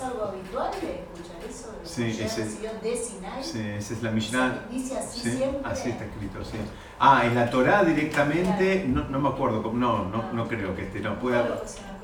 ¿es 0.00 0.06
algo 0.06 0.24
habitual 0.24 0.70
de 0.80 1.00
escuchar 1.02 1.36
eso? 1.48 1.72
De 1.82 1.88
Sí, 1.88 2.02
Moshe 2.02 2.24
ese- 2.24 2.44
recibió 2.44 2.70
de 2.82 2.96
Sinai? 2.96 3.44
sí, 3.44 3.60
esa 3.78 3.94
es 3.94 4.02
la 4.02 4.10
Mishnah. 4.10 4.66
Dice 4.70 4.98
así 4.98 5.20
Sí, 5.20 5.30
siempre. 5.36 5.60
así 5.64 5.90
está 5.90 6.04
escrito, 6.04 6.44
sí. 6.44 6.56
Ah, 6.98 7.22
en 7.26 7.34
la 7.34 7.50
Torah 7.50 7.84
directamente, 7.84 8.84
no, 8.88 9.04
no 9.08 9.18
me 9.20 9.28
acuerdo, 9.28 9.62
no, 9.72 10.04
no, 10.06 10.32
no 10.32 10.48
creo 10.48 10.74
que 10.74 10.82
esté, 10.82 11.00
no, 11.00 11.18
puede, 11.18 11.42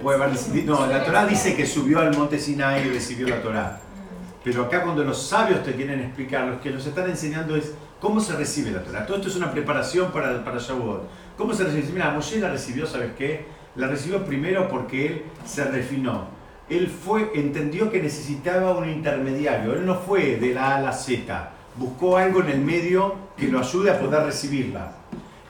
puede 0.03 0.17
haber, 0.23 0.37
no, 0.65 0.87
la 0.87 1.05
ser. 1.05 1.29
dice 1.29 1.57
que 1.57 1.67
subió 1.67 2.01
al 2.01 2.17
monte 2.17 2.39
Sinai 2.39 2.87
y 2.87 2.91
recibió 2.91 3.29
la 3.29 3.43
Torah. 3.43 3.81
Mm. 3.83 4.41
Pero 4.45 4.65
acá 4.65 4.83
cuando 4.83 5.03
los 5.05 5.23
sabios 5.23 5.63
te 5.63 5.75
quieren 5.75 6.01
explicar, 6.01 6.47
los 6.47 6.61
que 6.61 6.71
nos 6.71 6.87
están 6.87 7.09
enseñando 7.11 7.57
es 7.57 7.73
cómo 8.01 8.21
se 8.21 8.35
recibe 8.37 8.71
la 8.71 8.83
Torah. 8.83 9.07
Todo 9.07 9.17
esto 9.17 9.29
es 9.29 9.37
una 9.37 9.51
preparación 9.51 10.11
para, 10.13 10.45
para 10.45 10.59
Shavuot. 10.59 11.03
¿Cómo 11.37 11.53
se 11.53 11.65
recibe? 11.65 11.93
Mira, 11.93 12.11
Moshe 12.11 12.39
la 12.41 12.51
recibió, 12.51 12.87
¿sabes 12.87 13.13
qué? 13.19 13.47
La 13.75 13.89
recibió 13.89 14.25
primero 14.25 14.69
porque 14.69 15.07
él 15.07 15.25
se 15.45 15.65
refinó. 15.65 16.29
Él 16.69 16.89
fue, 16.89 17.31
entendió 17.35 17.91
que 17.91 18.03
necesitaba 18.03 18.77
un 18.77 18.89
intermediario. 18.89 19.75
Él 19.75 19.87
no 19.87 19.97
fue 19.97 20.37
de 20.37 20.55
la 20.55 20.73
A 20.73 20.77
a 20.77 20.81
la 20.81 20.93
Z. 20.93 21.53
Buscó 21.77 22.17
algo 22.17 22.41
en 22.43 22.51
el 22.51 22.61
medio 22.61 23.15
que 23.37 23.49
lo 23.49 23.61
ayude 23.61 23.91
a 23.91 24.01
poder 24.01 24.25
recibirla. 24.25 24.93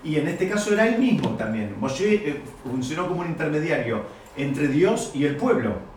Y 0.04 0.16
en 0.16 0.28
este 0.28 0.48
caso 0.48 0.72
era 0.72 0.86
él 0.86 0.98
mismo 0.98 1.30
también. 1.30 1.74
Moshe 1.80 2.14
eh, 2.14 2.42
funcionó 2.62 3.08
como 3.08 3.22
un 3.22 3.28
intermediario 3.28 4.02
entre 4.36 4.68
Dios 4.68 5.12
y 5.14 5.24
el 5.24 5.36
pueblo 5.36 5.96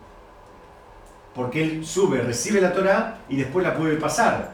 porque 1.34 1.62
él 1.62 1.86
sube, 1.86 2.20
recibe 2.20 2.60
la 2.60 2.72
Torah 2.72 3.18
y 3.28 3.36
después 3.36 3.64
la 3.64 3.74
puede 3.74 3.96
pasar. 3.96 4.52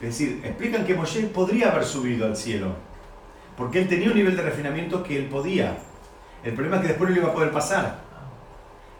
Es 0.00 0.08
decir, 0.08 0.40
explican 0.44 0.86
que 0.86 0.94
Moshe 0.94 1.22
podría 1.26 1.70
haber 1.70 1.84
subido 1.84 2.26
al 2.26 2.36
cielo, 2.36 2.72
porque 3.56 3.80
él 3.80 3.88
tenía 3.88 4.08
un 4.08 4.14
nivel 4.14 4.36
de 4.36 4.42
refinamiento 4.42 5.02
que 5.02 5.18
él 5.18 5.24
podía. 5.26 5.76
El 6.44 6.54
problema 6.54 6.76
es 6.76 6.82
que 6.82 6.88
después 6.88 7.10
no 7.10 7.16
iba 7.16 7.28
a 7.28 7.34
poder 7.34 7.50
pasar. 7.50 8.07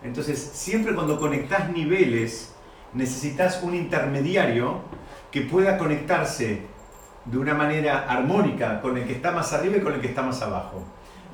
Entonces, 0.02 0.38
siempre 0.38 0.94
cuando 0.94 1.18
conectás 1.18 1.70
niveles, 1.70 2.54
necesitas 2.94 3.62
un 3.62 3.74
intermediario 3.74 4.80
que 5.30 5.42
pueda 5.42 5.76
conectarse 5.76 6.62
de 7.24 7.38
una 7.38 7.54
manera 7.54 8.06
armónica 8.08 8.80
con 8.80 8.96
el 8.96 9.06
que 9.06 9.12
está 9.12 9.32
más 9.32 9.52
arriba 9.52 9.76
y 9.76 9.80
con 9.80 9.92
el 9.92 10.00
que 10.00 10.08
está 10.08 10.22
más 10.22 10.40
abajo. 10.40 10.82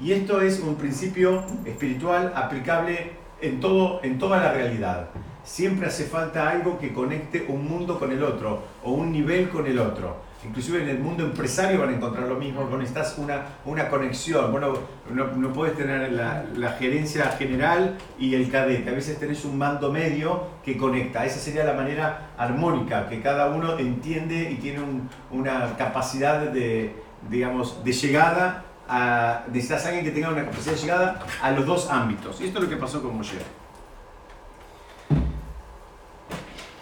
Y 0.00 0.12
esto 0.12 0.40
es 0.40 0.60
un 0.60 0.74
principio 0.74 1.44
espiritual 1.64 2.32
aplicable 2.34 3.12
en, 3.40 3.60
todo, 3.60 4.00
en 4.02 4.18
toda 4.18 4.38
la 4.38 4.52
realidad. 4.52 5.10
Siempre 5.44 5.86
hace 5.86 6.04
falta 6.04 6.48
algo 6.48 6.78
que 6.78 6.92
conecte 6.92 7.46
un 7.48 7.68
mundo 7.68 7.98
con 7.98 8.10
el 8.10 8.22
otro 8.22 8.62
o 8.82 8.92
un 8.92 9.12
nivel 9.12 9.50
con 9.50 9.66
el 9.66 9.78
otro. 9.78 10.16
Inclusive 10.46 10.82
en 10.82 10.88
el 10.90 10.98
mundo 10.98 11.24
empresario 11.24 11.80
van 11.80 11.88
a 11.88 11.92
encontrar 11.94 12.28
lo 12.28 12.34
mismo, 12.36 12.68
necesitas 12.76 13.16
una, 13.18 13.42
una 13.64 13.88
conexión. 13.88 14.52
Bueno, 14.52 14.74
no, 15.10 15.26
no 15.28 15.52
puedes 15.52 15.76
tener 15.76 16.12
la, 16.12 16.44
la 16.56 16.72
gerencia 16.72 17.24
general 17.38 17.96
y 18.18 18.34
el 18.34 18.50
cadete. 18.50 18.90
A 18.90 18.92
veces 18.92 19.18
tenés 19.18 19.44
un 19.44 19.56
mando 19.58 19.90
medio 19.90 20.48
que 20.64 20.76
conecta. 20.76 21.24
Esa 21.24 21.38
sería 21.40 21.64
la 21.64 21.72
manera 21.72 22.30
armónica, 22.36 23.08
que 23.08 23.20
cada 23.22 23.48
uno 23.48 23.78
entiende 23.78 24.50
y 24.52 24.56
tiene 24.56 24.80
un- 24.80 25.08
una 25.30 25.76
capacidad 25.76 26.40
de, 26.40 26.94
digamos, 27.30 27.82
de 27.82 27.92
llegada 27.92 28.64
a, 28.88 29.44
necesitas 29.48 29.86
alguien 29.86 30.04
que 30.04 30.10
tenga 30.10 30.28
una 30.28 30.44
capacidad 30.44 30.74
de 30.74 30.80
llegada 30.80 31.20
a 31.42 31.50
los 31.52 31.64
dos 31.64 31.90
ámbitos. 31.90 32.40
Y 32.40 32.44
esto 32.46 32.58
es 32.58 32.64
lo 32.64 32.70
que 32.70 32.76
pasó 32.76 33.02
con 33.02 33.16
Moshe. 33.16 33.38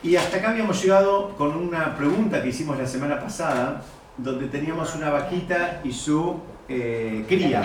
Y 0.02 0.16
hasta 0.16 0.38
acá 0.38 0.50
habíamos 0.50 0.82
llegado 0.82 1.30
con 1.36 1.56
una 1.56 1.94
pregunta 1.96 2.42
que 2.42 2.48
hicimos 2.48 2.76
la 2.78 2.86
semana 2.86 3.20
pasada, 3.20 3.82
donde 4.16 4.48
teníamos 4.48 4.94
una 4.96 5.10
vaquita 5.10 5.80
y 5.84 5.92
su 5.92 6.40
eh, 6.68 7.24
cría. 7.28 7.62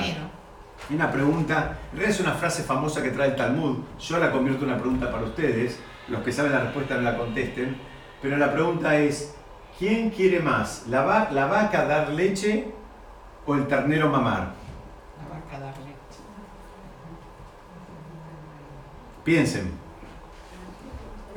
Una 0.92 1.12
pregunta, 1.12 1.78
en 1.92 1.98
realidad 2.00 2.16
es 2.20 2.20
una 2.22 2.34
frase 2.34 2.62
famosa 2.64 3.02
que 3.02 3.10
trae 3.10 3.30
el 3.30 3.36
Talmud, 3.36 3.78
yo 4.00 4.20
la 4.20 4.32
convierto 4.32 4.64
en 4.66 4.70
una 4.72 4.80
pregunta 4.80 5.12
para 5.12 5.24
ustedes, 5.24 5.80
los 6.08 6.22
que 6.22 6.32
saben 6.32 6.52
la 6.52 6.60
respuesta 6.60 6.96
no 6.96 7.02
la 7.02 7.18
contesten, 7.18 7.76
pero 8.22 8.38
la 8.38 8.54
pregunta 8.54 8.96
es, 8.96 9.36
¿quién 9.80 10.12
quiere 10.12 10.40
más? 10.40 10.86
¿La, 10.88 11.02
va- 11.02 11.30
la 11.32 11.48
vaca 11.48 11.86
dar 11.86 12.10
leche 12.10 12.68
o 13.48 13.56
el 13.56 13.66
ternero 13.68 14.10
mamar? 14.10 14.52
La 15.28 15.36
vaca 15.40 15.60
dar 15.60 15.74
leche. 15.80 16.22
Piensen. 19.24 19.72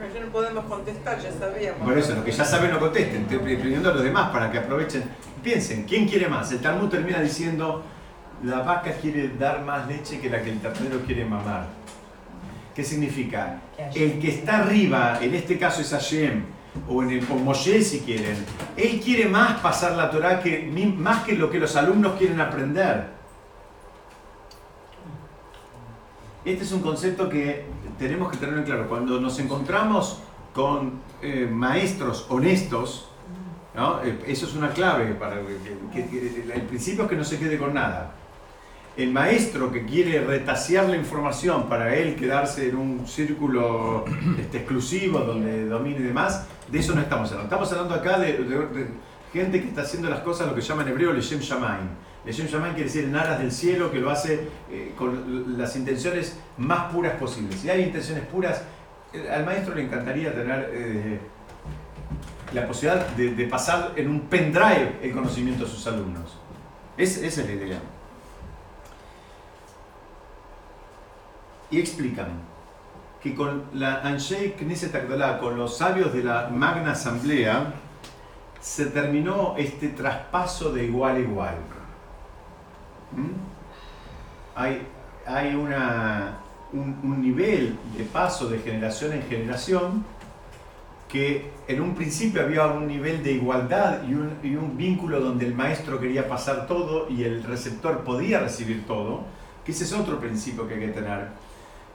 No, 0.01 0.07
ya 0.15 0.21
no 0.25 0.33
podemos 0.33 0.65
contestar, 0.65 1.21
ya 1.21 1.31
sabíamos. 1.31 1.83
Por 1.83 1.99
eso, 1.99 2.15
los 2.15 2.25
que 2.25 2.33
ya 2.33 2.45
saben 2.45 2.71
no 2.71 2.81
contesten, 2.81 3.23
estoy 3.23 3.57
pidiendo 3.57 3.91
a 3.91 3.93
los 3.93 4.03
demás 4.03 4.31
para 4.31 4.51
que 4.51 4.57
aprovechen. 4.57 5.05
Piensen, 5.43 5.85
¿quién 5.85 6.09
quiere 6.09 6.27
más? 6.27 6.51
El 6.53 6.61
Talmud 6.61 6.89
termina 6.89 7.21
diciendo, 7.21 7.85
la 8.43 8.63
vaca 8.63 8.93
quiere 8.93 9.29
dar 9.39 9.63
más 9.63 9.87
leche 9.87 10.19
que 10.19 10.31
la 10.31 10.41
que 10.41 10.51
el 10.51 10.61
ternero 10.61 11.01
quiere 11.05 11.27
mamar. 11.27 11.67
¿Qué 12.75 12.83
significa? 12.83 13.61
El 13.95 14.19
que 14.19 14.29
está 14.31 14.61
arriba, 14.61 15.19
en 15.21 15.35
este 15.35 15.59
caso 15.59 15.83
es 15.83 15.91
Hashem, 15.91 16.45
o 16.89 17.03
en 17.03 17.11
el 17.11 17.27
o 17.31 17.35
Moshe 17.35 17.83
si 17.83 18.01
quieren, 18.01 18.37
él 18.79 19.01
quiere 19.05 19.29
más 19.29 19.61
pasar 19.61 19.93
la 19.93 20.11
Torah 20.11 20.41
que, 20.41 20.63
más 20.97 21.25
que 21.25 21.35
lo 21.35 21.51
que 21.51 21.59
los 21.59 21.77
alumnos 21.77 22.17
quieren 22.17 22.41
aprender. 22.41 23.21
Este 26.43 26.65
es 26.65 26.73
un 26.73 26.81
concepto 26.81 27.29
que 27.29 27.67
tenemos 28.01 28.33
que 28.33 28.39
tener 28.39 28.57
en 28.59 28.65
claro. 28.65 28.89
Cuando 28.89 29.21
nos 29.21 29.39
encontramos 29.39 30.19
con 30.55 30.95
eh, 31.23 31.47
maestros 31.51 32.27
honestos, 32.31 33.09
¿no? 33.77 34.03
Eh, 34.03 34.19
eso 34.27 34.47
es 34.47 34.55
una 34.57 34.71
clave 34.71 35.15
para 35.15 35.37
que, 35.37 35.59
que- 35.93 36.07
que- 36.09 36.53
el 36.55 36.63
principio 36.63 37.05
es 37.05 37.11
que 37.11 37.17
no 37.17 37.23
se 37.25 37.39
quede 37.39 37.57
con 37.59 37.75
nada. 37.75 38.13
El 38.97 39.13
maestro 39.13 39.71
que 39.71 39.85
quiere 39.87 40.21
retasear 40.25 40.89
la 40.89 40.97
información 40.97 41.69
para 41.69 41.95
él 41.95 42.17
quedarse 42.17 42.69
en 42.71 42.77
un 42.77 43.07
círculo 43.07 44.05
este, 44.39 44.59
exclusivo 44.59 45.21
donde 45.21 45.67
domine 45.67 46.01
y 46.01 46.03
demás, 46.03 46.47
de 46.69 46.79
eso 46.81 46.95
no 46.95 47.01
estamos 47.03 47.29
hablando. 47.31 47.45
Estamos 47.45 47.71
hablando 47.73 47.95
acá 47.95 48.19
de, 48.19 48.33
de- 48.39 48.67
de 48.67 48.87
gente 49.33 49.61
que 49.63 49.69
está 49.69 49.83
haciendo 49.83 50.11
las 50.11 50.21
cosas 50.21 50.49
lo 50.49 50.55
que 50.57 50.61
llaman 50.63 50.87
en 50.89 50.93
hebreo 50.95 51.13
Leshem 51.13 51.39
Shamaim. 51.39 51.87
Leshem 52.25 52.47
Shamaim 52.47 52.75
quiere 52.75 52.89
decir 52.89 53.05
en 53.05 53.17
aras 53.17 53.39
del 53.39 53.51
cielo, 53.51 53.91
que 53.91 53.99
lo 53.99 54.11
hace 54.11 54.49
eh, 54.71 54.93
con 54.97 55.57
las 55.59 55.75
intenciones 55.77 56.39
más 56.59 56.93
puras 56.93 57.15
posibles. 57.15 57.57
Si 57.61 57.71
hay 57.71 57.83
intenciones 57.83 58.25
puras, 58.27 58.63
eh, 59.13 59.29
al 59.31 59.45
maestro 59.45 59.75
le 59.75 59.83
encantaría 59.85 60.35
tener 60.35 60.71
eh, 60.73 61.19
la 62.53 62.67
posibilidad 62.67 63.07
de, 63.09 63.35
de 63.35 63.47
pasar 63.47 63.93
en 63.97 64.11
un 64.11 64.21
pendrive 64.23 64.99
el 65.03 65.13
conocimiento 65.13 65.65
a 65.65 65.69
sus 65.69 65.87
alumnos. 65.87 66.37
Es- 66.97 67.17
esa 67.19 67.41
es 67.41 67.47
la 67.47 67.53
idea. 67.55 67.79
Y 71.71 71.79
explican 71.79 72.29
que 73.23 73.35
con 73.35 73.65
la 73.75 74.01
Anshei 74.03 74.53
Knesset 74.53 74.95
Agdolá, 74.95 75.39
con 75.39 75.57
los 75.57 75.77
sabios 75.79 76.13
de 76.13 76.25
la 76.25 76.49
Magna 76.49 76.93
Asamblea, 76.93 77.75
se 78.61 78.87
terminó 78.87 79.55
este 79.57 79.89
traspaso 79.89 80.73
de 80.73 80.85
igual 80.85 81.17
a 81.17 81.21
igual. 81.21 81.55
¿Mm? 83.13 84.57
Hay, 84.57 84.87
hay 85.27 85.55
una, 85.55 86.39
un, 86.73 86.99
un 87.03 87.23
nivel 87.23 87.79
de 87.97 88.05
paso 88.05 88.49
de 88.49 88.59
generación 88.59 89.13
en 89.13 89.23
generación 89.23 90.05
que 91.11 91.51
en 91.67 91.81
un 91.81 91.95
principio 91.95 92.43
había 92.43 92.67
un 92.67 92.87
nivel 92.87 93.23
de 93.23 93.33
igualdad 93.33 94.03
y 94.09 94.15
un, 94.15 94.33
y 94.43 94.55
un 94.55 94.77
vínculo 94.77 95.21
donde 95.21 95.45
el 95.47 95.55
maestro 95.55 95.99
quería 95.99 96.29
pasar 96.29 96.67
todo 96.67 97.09
y 97.11 97.25
el 97.25 97.43
receptor 97.43 98.05
podía 98.05 98.39
recibir 98.39 98.87
todo, 98.87 99.25
que 99.65 99.73
ese 99.73 99.85
es 99.85 99.93
otro 99.93 100.21
principio 100.21 100.69
que 100.69 100.75
hay 100.75 100.81
que 100.81 100.89
tener. 100.89 101.29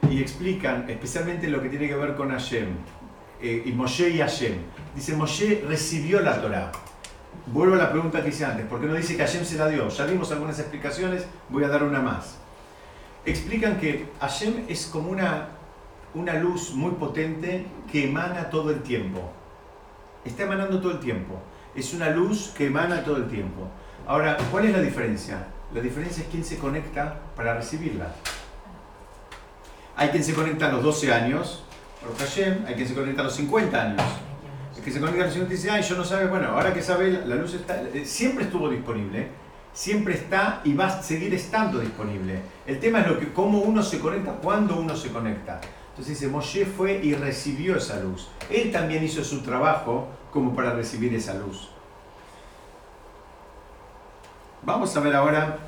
Y 0.09 0.21
explican 0.21 0.89
especialmente 0.89 1.47
lo 1.47 1.61
que 1.61 1.69
tiene 1.69 1.87
que 1.87 1.95
ver 1.95 2.15
con 2.15 2.29
Hashem, 2.29 2.67
eh, 3.41 3.63
y 3.65 3.71
Moshe 3.71 4.09
y 4.09 4.19
Hashem. 4.19 4.55
Dice, 4.95 5.15
Moshe 5.15 5.63
recibió 5.67 6.19
la 6.19 6.41
Torah. 6.41 6.71
Vuelvo 7.47 7.75
a 7.75 7.77
la 7.77 7.91
pregunta 7.91 8.23
que 8.23 8.29
hice 8.29 8.45
antes, 8.45 8.65
¿por 8.65 8.79
qué 8.79 8.87
no 8.87 8.93
dice 8.93 9.15
que 9.15 9.23
Hashem 9.23 9.45
se 9.45 9.57
la 9.57 9.67
dio? 9.67 9.87
Ya 9.89 10.05
dimos 10.05 10.31
algunas 10.31 10.59
explicaciones, 10.59 11.25
voy 11.49 11.63
a 11.63 11.67
dar 11.67 11.83
una 11.83 12.01
más. 12.01 12.37
Explican 13.25 13.79
que 13.79 14.09
Hashem 14.19 14.65
es 14.67 14.85
como 14.87 15.09
una, 15.09 15.49
una 16.13 16.35
luz 16.35 16.73
muy 16.73 16.91
potente 16.91 17.65
que 17.91 18.05
emana 18.09 18.49
todo 18.49 18.71
el 18.71 18.81
tiempo. 18.81 19.31
Está 20.23 20.43
emanando 20.43 20.79
todo 20.79 20.91
el 20.91 20.99
tiempo. 20.99 21.39
Es 21.75 21.93
una 21.93 22.09
luz 22.09 22.53
que 22.55 22.67
emana 22.67 23.03
todo 23.03 23.17
el 23.17 23.27
tiempo. 23.27 23.67
Ahora, 24.07 24.37
¿cuál 24.51 24.65
es 24.65 24.71
la 24.71 24.81
diferencia? 24.81 25.47
La 25.73 25.81
diferencia 25.81 26.23
es 26.23 26.29
quién 26.29 26.43
se 26.43 26.57
conecta 26.57 27.19
para 27.35 27.55
recibirla. 27.55 28.13
Hay 29.95 30.09
quien 30.09 30.23
se 30.23 30.33
conecta 30.33 30.67
a 30.67 30.71
los 30.71 30.83
12 30.83 31.13
años, 31.13 31.63
por 32.01 32.15
Hashem, 32.17 32.65
hay 32.67 32.75
quien 32.75 32.87
se 32.87 32.93
conecta 32.93 33.21
a 33.21 33.25
los 33.25 33.35
50 33.35 33.81
años. 33.81 34.01
El 34.77 34.83
que 34.83 34.91
se 34.91 34.99
conecta 34.99 35.21
a 35.21 35.25
los 35.25 35.33
50 35.33 35.53
dice, 35.53 35.71
ay, 35.71 35.81
yo 35.83 35.95
no 35.95 36.03
sabe, 36.03 36.27
bueno, 36.27 36.49
ahora 36.49 36.73
que 36.73 36.81
sabe, 36.81 37.11
la 37.25 37.35
luz 37.35 37.53
está, 37.53 37.81
eh, 37.81 38.05
siempre 38.05 38.45
estuvo 38.45 38.69
disponible, 38.69 39.29
siempre 39.73 40.15
está 40.15 40.61
y 40.63 40.73
va 40.73 40.87
a 40.87 41.01
seguir 41.01 41.33
estando 41.33 41.79
disponible. 41.79 42.41
El 42.67 42.79
tema 42.79 43.01
es 43.01 43.07
lo 43.07 43.19
que, 43.19 43.31
cómo 43.31 43.59
uno 43.59 43.81
se 43.81 43.99
conecta, 43.99 44.33
cuándo 44.33 44.77
uno 44.77 44.95
se 44.95 45.09
conecta. 45.09 45.61
Entonces 45.89 46.19
dice, 46.19 46.27
Moshe 46.27 46.65
fue 46.65 46.99
y 47.01 47.13
recibió 47.13 47.77
esa 47.77 47.99
luz. 48.01 48.27
Él 48.49 48.71
también 48.71 49.03
hizo 49.03 49.23
su 49.23 49.41
trabajo 49.41 50.09
como 50.31 50.53
para 50.53 50.73
recibir 50.73 51.13
esa 51.15 51.35
luz. 51.35 51.69
Vamos 54.61 54.95
a 54.97 54.99
ver 54.99 55.15
ahora 55.15 55.59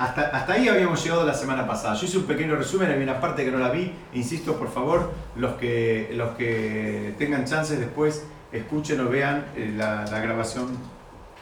hasta, 0.00 0.22
hasta, 0.28 0.54
ahí 0.54 0.66
habíamos 0.66 1.04
llegado 1.04 1.26
la 1.26 1.34
semana 1.34 1.66
pasada. 1.66 1.94
Yo 1.94 2.06
hice 2.06 2.16
un 2.16 2.24
pequeño 2.24 2.56
resumen, 2.56 2.90
hay 2.90 3.02
una 3.02 3.20
parte 3.20 3.44
que 3.44 3.50
no 3.50 3.58
la 3.58 3.68
vi. 3.68 3.92
Insisto, 4.14 4.56
por 4.56 4.70
favor, 4.70 5.12
los 5.36 5.56
que, 5.56 6.10
los 6.14 6.30
que 6.36 7.14
tengan 7.18 7.44
chances 7.44 7.78
después, 7.78 8.24
escuchen 8.50 8.98
o 9.00 9.10
vean 9.10 9.44
eh, 9.54 9.74
la, 9.76 10.06
la, 10.06 10.20
grabación 10.20 10.68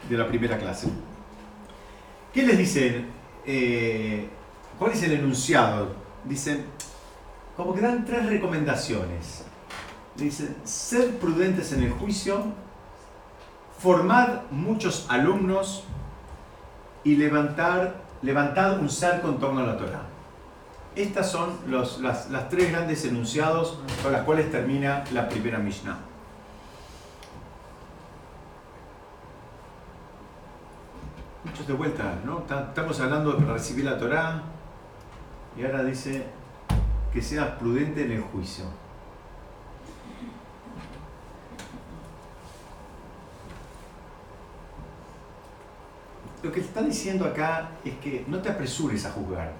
de 0.08 0.18
la 0.18 0.26
primera 0.26 0.58
clase. 0.58 0.88
¿Qué 2.34 2.42
les 2.42 2.58
dicen? 2.58 3.06
Eh, 3.46 4.28
¿Cuál 4.76 4.90
es 4.90 5.04
el 5.04 5.12
enunciado? 5.12 5.94
Dicen, 6.24 6.64
como 7.56 7.72
que 7.76 7.80
dan 7.80 8.04
tres 8.04 8.26
recomendaciones. 8.26 9.44
Dicen, 10.16 10.56
ser 10.64 11.16
prudentes 11.18 11.72
en 11.72 11.84
el 11.84 11.92
juicio, 11.92 12.42
formar 13.78 14.46
muchos 14.50 15.06
alumnos 15.08 15.84
y 17.04 17.14
levantar 17.14 18.07
levantad 18.22 18.78
un 18.80 18.88
cerco 18.88 19.28
en 19.28 19.38
torno 19.38 19.60
a 19.60 19.66
la 19.66 19.76
Torah. 19.76 20.02
Estas 20.96 21.30
son 21.30 21.50
las, 21.68 22.48
tres 22.48 22.72
grandes 22.72 23.04
enunciados 23.04 23.78
con 24.02 24.12
las 24.12 24.22
cuales 24.22 24.50
termina 24.50 25.04
la 25.12 25.28
primera 25.28 25.58
Mishnah. 25.58 25.96
Muchos 31.44 31.66
de 31.66 31.72
vuelta, 31.72 32.18
¿no? 32.24 32.40
Estamos 32.40 33.00
hablando 33.00 33.32
de 33.32 33.46
recibir 33.46 33.84
la 33.84 33.96
Torah 33.96 34.42
y 35.56 35.64
ahora 35.64 35.84
dice 35.84 36.26
que 37.12 37.22
seas 37.22 37.50
prudente 37.58 38.04
en 38.04 38.12
el 38.12 38.22
juicio. 38.22 38.64
Lo 46.42 46.52
que 46.52 46.60
está 46.60 46.82
diciendo 46.82 47.24
acá 47.24 47.70
es 47.84 47.94
que 47.96 48.24
no 48.28 48.40
te 48.40 48.48
apresures 48.48 49.04
a 49.06 49.10
juzgar. 49.10 49.52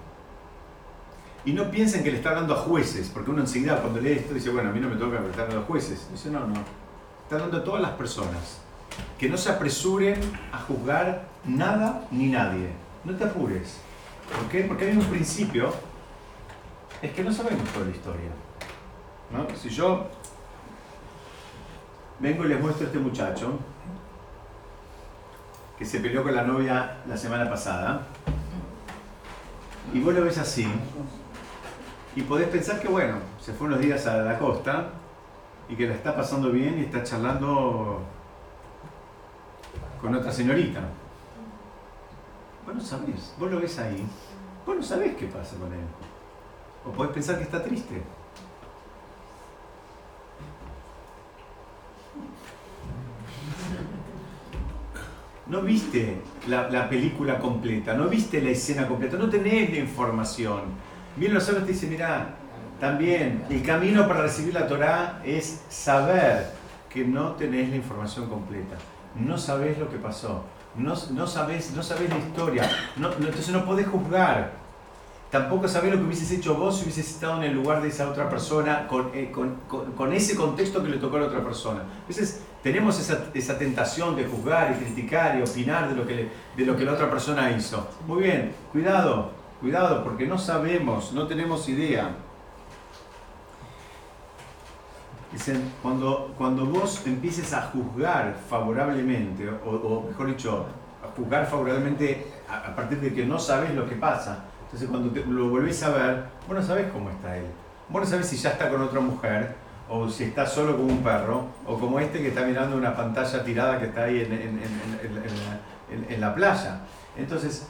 Y 1.45 1.53
no 1.53 1.71
piensen 1.71 2.03
que 2.03 2.11
le 2.11 2.19
está 2.19 2.31
hablando 2.31 2.55
a 2.55 2.59
jueces, 2.59 3.11
porque 3.13 3.31
uno 3.31 3.41
enseguida 3.41 3.81
cuando 3.81 4.01
lee 4.01 4.13
esto 4.13 4.35
dice, 4.35 4.51
bueno, 4.51 4.71
a 4.71 4.73
mí 4.73 4.81
no 4.81 4.89
me 4.89 4.97
toca 4.97 5.19
prestarle 5.19 5.55
a 5.55 5.57
los 5.59 5.67
jueces. 5.67 6.09
Dice, 6.13 6.31
no, 6.31 6.41
no. 6.47 6.57
Está 7.25 7.37
hablando 7.37 7.59
a 7.59 7.65
todas 7.65 7.81
las 7.81 7.93
personas. 7.93 8.61
Que 9.19 9.29
no 9.29 9.37
se 9.37 9.51
apresuren 9.51 10.21
a 10.53 10.59
juzgar 10.59 11.29
nada 11.45 12.07
ni 12.11 12.29
nadie. 12.29 12.71
No 13.05 13.17
te 13.17 13.25
apures. 13.25 13.79
¿Por 14.37 14.49
qué? 14.49 14.65
Porque 14.65 14.87
hay 14.87 14.97
un 14.97 15.05
principio, 15.05 15.73
es 17.01 17.13
que 17.13 17.25
no 17.25 17.33
sabemos 17.33 17.69
toda 17.71 17.87
la 17.87 17.93
historia. 17.93 18.31
¿no? 19.33 19.47
Si 19.57 19.69
yo 19.69 20.07
vengo 22.19 22.45
y 22.45 22.49
les 22.49 22.61
muestro 22.61 22.85
a 22.85 22.89
este 22.89 22.99
muchacho, 22.99 23.59
que 25.79 25.85
se 25.85 26.01
peleó 26.01 26.23
con 26.25 26.35
la 26.35 26.43
novia 26.43 26.99
la 27.07 27.17
semana 27.17 27.49
pasada, 27.49 28.03
y 29.95 30.01
vos 30.01 30.13
lo 30.13 30.25
ves 30.25 30.39
así, 30.39 30.67
y 32.17 32.23
podés 32.23 32.49
pensar 32.49 32.81
que 32.81 32.89
bueno, 32.89 33.17
se 33.41 33.53
fue 33.53 33.69
unos 33.69 33.81
días 33.81 34.07
a 34.07 34.17
la 34.17 34.39
costa 34.39 34.89
y 35.69 35.77
que 35.77 35.87
la 35.87 35.95
está 35.95 36.17
pasando 36.17 36.51
bien 36.51 36.79
y 36.79 36.83
está 36.83 37.03
charlando 37.05 38.03
con 40.01 40.15
otra 40.15 40.33
señorita. 40.33 40.81
Vos 42.67 42.75
no 42.75 42.81
sabés, 42.81 43.35
vos 43.39 43.51
lo 43.51 43.61
ves 43.61 43.79
ahí, 43.79 44.05
vos 44.67 44.77
no 44.77 44.83
sabés 44.83 45.15
qué 45.17 45.27
pasa 45.27 45.57
con 45.57 45.73
él. 45.73 45.87
O 46.85 46.91
podés 46.91 47.13
pensar 47.13 47.37
que 47.37 47.45
está 47.45 47.63
triste. 47.63 48.03
No 55.49 55.63
viste 55.63 56.21
la, 56.47 56.69
la, 56.69 56.89
película 56.89 57.39
completa, 57.39 57.95
no 57.95 58.09
viste 58.09 58.41
la 58.43 58.51
escena 58.51 58.87
completa, 58.87 59.17
no 59.17 59.29
tenés 59.29 59.71
la 59.71 59.79
información. 59.79 60.61
Bien 61.17 61.33
los 61.33 61.45
sabios 61.45 61.65
te 61.65 61.73
dicen, 61.73 61.91
mira, 61.91 62.35
también 62.79 63.45
el 63.49 63.63
camino 63.63 64.07
para 64.07 64.23
recibir 64.23 64.55
la 64.55 64.67
Torah 64.67 65.23
es 65.25 65.63
saber 65.69 66.53
que 66.91 67.05
no 67.05 67.33
tenés 67.33 67.71
la 67.71 67.77
información 67.77 68.29
completa, 68.29 68.77
no 69.17 69.39
sabés 69.39 69.79
lo 69.79 69.91
que 69.91 69.97
pasó, 69.97 70.45
no, 70.77 70.95
no, 71.13 71.27
sabés, 71.27 71.73
no 71.73 71.83
sabés 71.83 72.11
la 72.11 72.19
historia, 72.19 72.71
no, 72.97 73.13
entonces 73.13 73.51
no 73.51 73.65
podés 73.65 73.87
juzgar. 73.87 74.69
Tampoco 75.31 75.69
sabés 75.69 75.93
lo 75.93 75.99
que 75.99 76.05
hubieses 76.05 76.31
hecho 76.31 76.55
vos 76.55 76.79
si 76.79 76.85
hubieses 76.85 77.11
estado 77.11 77.37
en 77.37 77.51
el 77.51 77.55
lugar 77.55 77.83
de 77.83 77.89
esa 77.89 78.09
otra 78.09 78.31
persona 78.31 78.89
con, 78.89 79.11
eh, 79.13 79.31
con 79.31 80.13
ese 80.15 80.35
contexto 80.35 80.83
que 80.83 80.89
le 80.89 80.97
tocó 80.97 81.17
a 81.17 81.21
la 81.21 81.27
otra 81.27 81.45
persona. 81.45 81.83
Entonces, 82.01 82.41
tenemos 82.63 82.99
esa, 82.99 83.27
esa, 83.35 83.57
tentación 83.59 84.17
de 84.17 84.25
juzgar 84.25 84.73
y 84.73 84.85
criticar 84.85 85.39
y 85.39 85.43
opinar 85.43 85.89
de 85.89 85.95
lo, 85.95 86.07
que 86.07 86.29
de 86.57 86.67
lo 86.67 86.77
que 86.77 86.85
la 86.85 86.93
otra 86.93 87.09
persona 87.09 87.51
hizo. 87.51 87.89
Muy 88.07 88.25
bien, 88.25 88.53
cuidado, 88.73 89.31
cuidado, 89.61 90.03
porque 90.03 90.27
no 90.27 90.39
sabemos, 90.39 91.13
no 91.13 91.27
tenemos 91.27 91.69
idea. 91.69 92.17
Dicen, 95.33 95.73
cuando, 95.83 96.35
cuando 96.39 96.65
vos 96.67 97.07
empieces 97.07 97.53
a 97.53 97.63
juzgar 97.63 98.35
favorablemente, 98.49 99.49
o, 99.49 99.71
o 99.71 100.09
mejor 100.09 100.27
dicho, 100.29 100.67
a 101.05 101.15
juzgar 101.17 101.47
favorablemente 101.47 102.27
a, 102.49 102.69
a, 102.69 102.75
partir 102.75 102.99
de 103.01 103.15
que 103.15 103.25
no 103.25 103.39
sabes 103.39 103.75
lo 103.75 103.89
que 103.89 103.95
pasa, 103.95 104.45
entonces 104.65 104.89
cuando 104.89 105.11
te, 105.11 105.25
lo 105.25 105.49
volvés 105.49 105.83
a 105.83 105.91
ver, 105.91 106.25
vos 106.47 106.57
no 106.57 106.63
sabés 106.63 106.91
cómo 106.91 107.11
está 107.11 107.37
él. 107.37 107.47
Vos 107.89 108.03
no 108.03 108.09
sabés 108.09 108.27
si 108.27 108.37
ya 108.37 108.51
está 108.51 108.69
con 108.69 108.83
otra 108.83 109.01
mujer, 109.01 109.55
o 109.89 110.09
si 110.09 110.25
está 110.25 110.47
solo 110.47 110.77
como 110.77 110.89
un 110.89 111.03
perro, 111.03 111.47
o 111.67 111.79
como 111.79 111.99
este 111.99 112.21
que 112.21 112.29
está 112.29 112.43
mirando 112.43 112.77
una 112.77 112.95
pantalla 112.95 113.43
tirada 113.43 113.79
que 113.79 113.87
está 113.87 114.05
ahí 114.05 114.21
en, 114.21 114.33
en, 114.33 114.61
en, 115.91 116.13
en, 116.13 116.21
la 116.21 116.35
playa. 116.35 116.81
Entonces, 117.17 117.67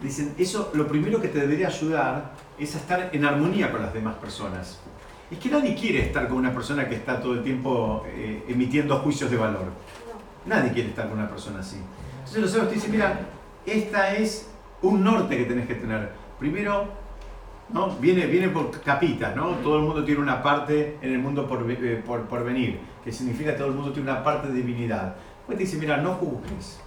dicen, 0.00 0.34
eso 0.38 0.70
lo 0.74 0.86
primero 0.88 1.20
que 1.20 1.28
te 1.28 1.38
debería 1.38 1.68
ayudar 1.68 2.32
es 2.58 2.74
a 2.74 2.78
estar 2.78 3.10
en 3.12 3.24
armonía 3.24 3.70
con 3.70 3.82
las 3.82 3.92
demás 3.94 4.16
personas. 4.16 4.80
Es 5.30 5.38
que 5.38 5.48
nadie 5.48 5.76
quiere 5.76 6.06
estar 6.06 6.26
con 6.28 6.38
una 6.38 6.52
persona 6.52 6.88
que 6.88 6.96
está 6.96 7.20
todo 7.20 7.34
el 7.34 7.44
tiempo 7.44 8.04
eh, 8.06 8.44
emitiendo 8.48 8.98
juicios 8.98 9.30
de 9.30 9.36
valor. 9.36 9.70
Nadie 10.46 10.72
quiere 10.72 10.88
estar 10.88 11.08
con 11.08 11.18
una 11.18 11.28
persona 11.28 11.60
así. 11.60 11.76
Entonces 12.18 12.54
los 12.54 12.68
te 12.68 12.74
dicen, 12.74 12.90
mira, 12.90 13.20
esta 13.64 14.14
es 14.14 14.50
un 14.82 15.04
norte 15.04 15.36
que 15.36 15.44
tenés 15.44 15.66
que 15.66 15.74
tener. 15.76 16.10
Primero, 16.38 16.88
¿no? 17.72 17.90
Viene, 17.96 18.26
viene 18.26 18.48
por 18.48 18.70
capitas, 18.80 19.34
¿no? 19.36 19.50
Todo 19.56 19.76
el 19.76 19.82
mundo 19.82 20.04
tiene 20.04 20.20
una 20.20 20.42
parte 20.42 20.98
en 21.00 21.12
el 21.12 21.18
mundo 21.18 21.46
por, 21.46 21.70
eh, 21.70 22.02
por, 22.04 22.22
por 22.22 22.44
venir, 22.44 22.80
que 23.04 23.12
significa 23.12 23.52
que 23.52 23.58
todo 23.58 23.68
el 23.68 23.74
mundo 23.74 23.92
tiene 23.92 24.10
una 24.10 24.24
parte 24.24 24.48
de 24.48 24.54
divinidad. 24.54 25.16
Pues 25.46 25.58
dice, 25.58 25.76
mira, 25.76 25.96
no 25.98 26.14
juzgues, 26.14 26.80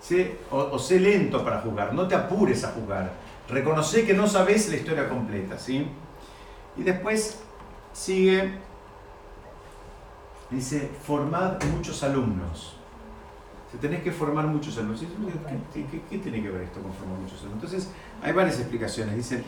sé, 0.00 0.38
o, 0.50 0.78
sé 0.78 1.00
lento 1.00 1.44
para 1.44 1.60
jugar, 1.60 1.94
no 1.94 2.06
te 2.08 2.14
apures 2.14 2.64
a 2.64 2.72
jugar, 2.72 3.12
reconoce 3.48 4.06
que 4.06 4.14
no 4.14 4.26
sabes 4.26 4.68
la 4.68 4.76
historia 4.76 5.08
completa, 5.08 5.58
¿sí? 5.58 5.86
Y 6.76 6.82
después 6.82 7.42
sigue, 7.92 8.52
dice, 10.50 10.90
formad 11.02 11.62
muchos 11.74 12.02
alumnos. 12.02 12.76
Se 13.70 13.78
tenés 13.78 14.02
que 14.02 14.10
formar 14.10 14.46
muchos 14.46 14.76
alumnos. 14.78 15.00
¿Qué, 15.72 15.86
qué, 15.86 16.02
qué 16.10 16.18
tiene 16.18 16.42
que 16.42 16.50
ver 16.50 16.62
esto 16.62 16.82
con 16.82 16.92
formar 16.92 17.18
muchos 17.20 17.40
alumnos? 17.42 17.62
Entonces, 17.62 17.92
hay 18.20 18.32
varias 18.32 18.58
explicaciones. 18.58 19.14
Dice, 19.14 19.44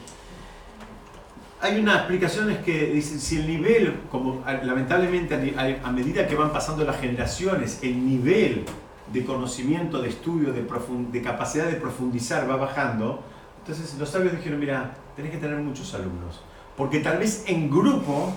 hay 1.63 1.79
unas 1.79 1.99
explicaciones 1.99 2.59
que 2.59 2.87
dicen 2.87 3.21
si 3.21 3.37
el 3.39 3.47
nivel, 3.47 4.01
como 4.11 4.43
lamentablemente 4.65 5.55
a, 5.57 5.89
a, 5.89 5.93
medida 5.93 6.27
que 6.27 6.35
van 6.35 6.53
pasando 6.53 6.85
las 6.85 7.01
generaciones, 7.01 7.79
el 7.83 8.05
nivel 8.05 8.65
de 9.13 9.25
conocimiento, 9.25 10.03
de 10.03 10.09
estudio, 10.09 10.53
de, 10.53 10.67
de, 11.13 11.23
capacidad 11.23 11.67
de 11.67 11.75
profundizar 11.75 12.51
va 12.51 12.57
bajando, 12.57 13.23
entonces 13.61 13.97
los 13.97 14.09
sabios 14.09 14.33
dijeron, 14.33 14.59
mira, 14.59 14.95
tenés 15.15 15.31
que 15.31 15.39
tener 15.39 15.57
muchos 15.59 15.95
alumnos, 15.95 16.41
porque 16.77 16.99
tal 16.99 17.19
vez 17.19 17.45
en 17.47 17.71
grupo 17.71 18.33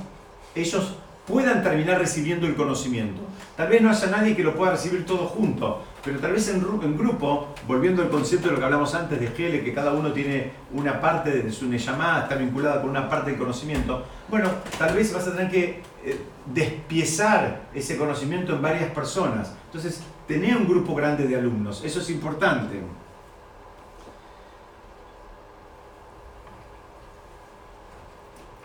ellos 0.53 0.95
puedan 1.25 1.63
terminar 1.63 1.97
recibiendo 1.97 2.45
el 2.45 2.55
conocimiento. 2.55 3.21
Tal 3.57 3.69
vez 3.69 3.81
no 3.81 3.89
haya 3.89 4.07
nadie 4.07 4.35
que 4.35 4.43
lo 4.43 4.55
pueda 4.55 4.73
recibir 4.73 5.03
todo 5.03 5.25
junto, 5.25 5.83
Pero 6.05 6.19
tal 6.19 6.33
vez 6.33 6.47
en, 6.49 6.61
ru- 6.63 6.83
en 6.83 6.95
grupo, 6.95 7.47
volviendo 7.67 8.03
al 8.03 8.09
concepto 8.09 8.47
de 8.47 8.53
lo 8.53 8.59
que 8.59 8.65
hablamos 8.65 8.93
antes 8.93 9.19
de 9.19 9.27
Gele, 9.29 9.63
que 9.63 9.73
cada 9.73 9.91
uno 9.91 10.13
tiene 10.13 10.51
una 10.71 11.01
parte 11.01 11.31
de 11.31 11.51
su 11.51 11.65
llamada, 11.71 12.23
está 12.23 12.35
vinculada 12.35 12.79
con 12.79 12.91
una 12.91 13.09
parte 13.09 13.31
del 13.31 13.39
conocimiento, 13.39 14.05
bueno, 14.29 14.49
tal 14.77 14.93
vez 14.95 15.11
vas 15.11 15.27
a 15.27 15.35
tener 15.35 15.49
que 15.49 15.81
eh, 16.03 16.19
despiezar 16.45 17.63
ese 17.73 17.97
conocimiento 17.97 18.53
en 18.53 18.61
varias 18.61 18.91
personas. 18.91 19.53
Entonces, 19.65 20.03
tener 20.27 20.55
un 20.55 20.67
grupo 20.67 20.93
grande 20.93 21.27
de 21.27 21.35
alumnos, 21.37 21.83
eso 21.83 21.99
es 21.99 22.09
importante. 22.11 22.81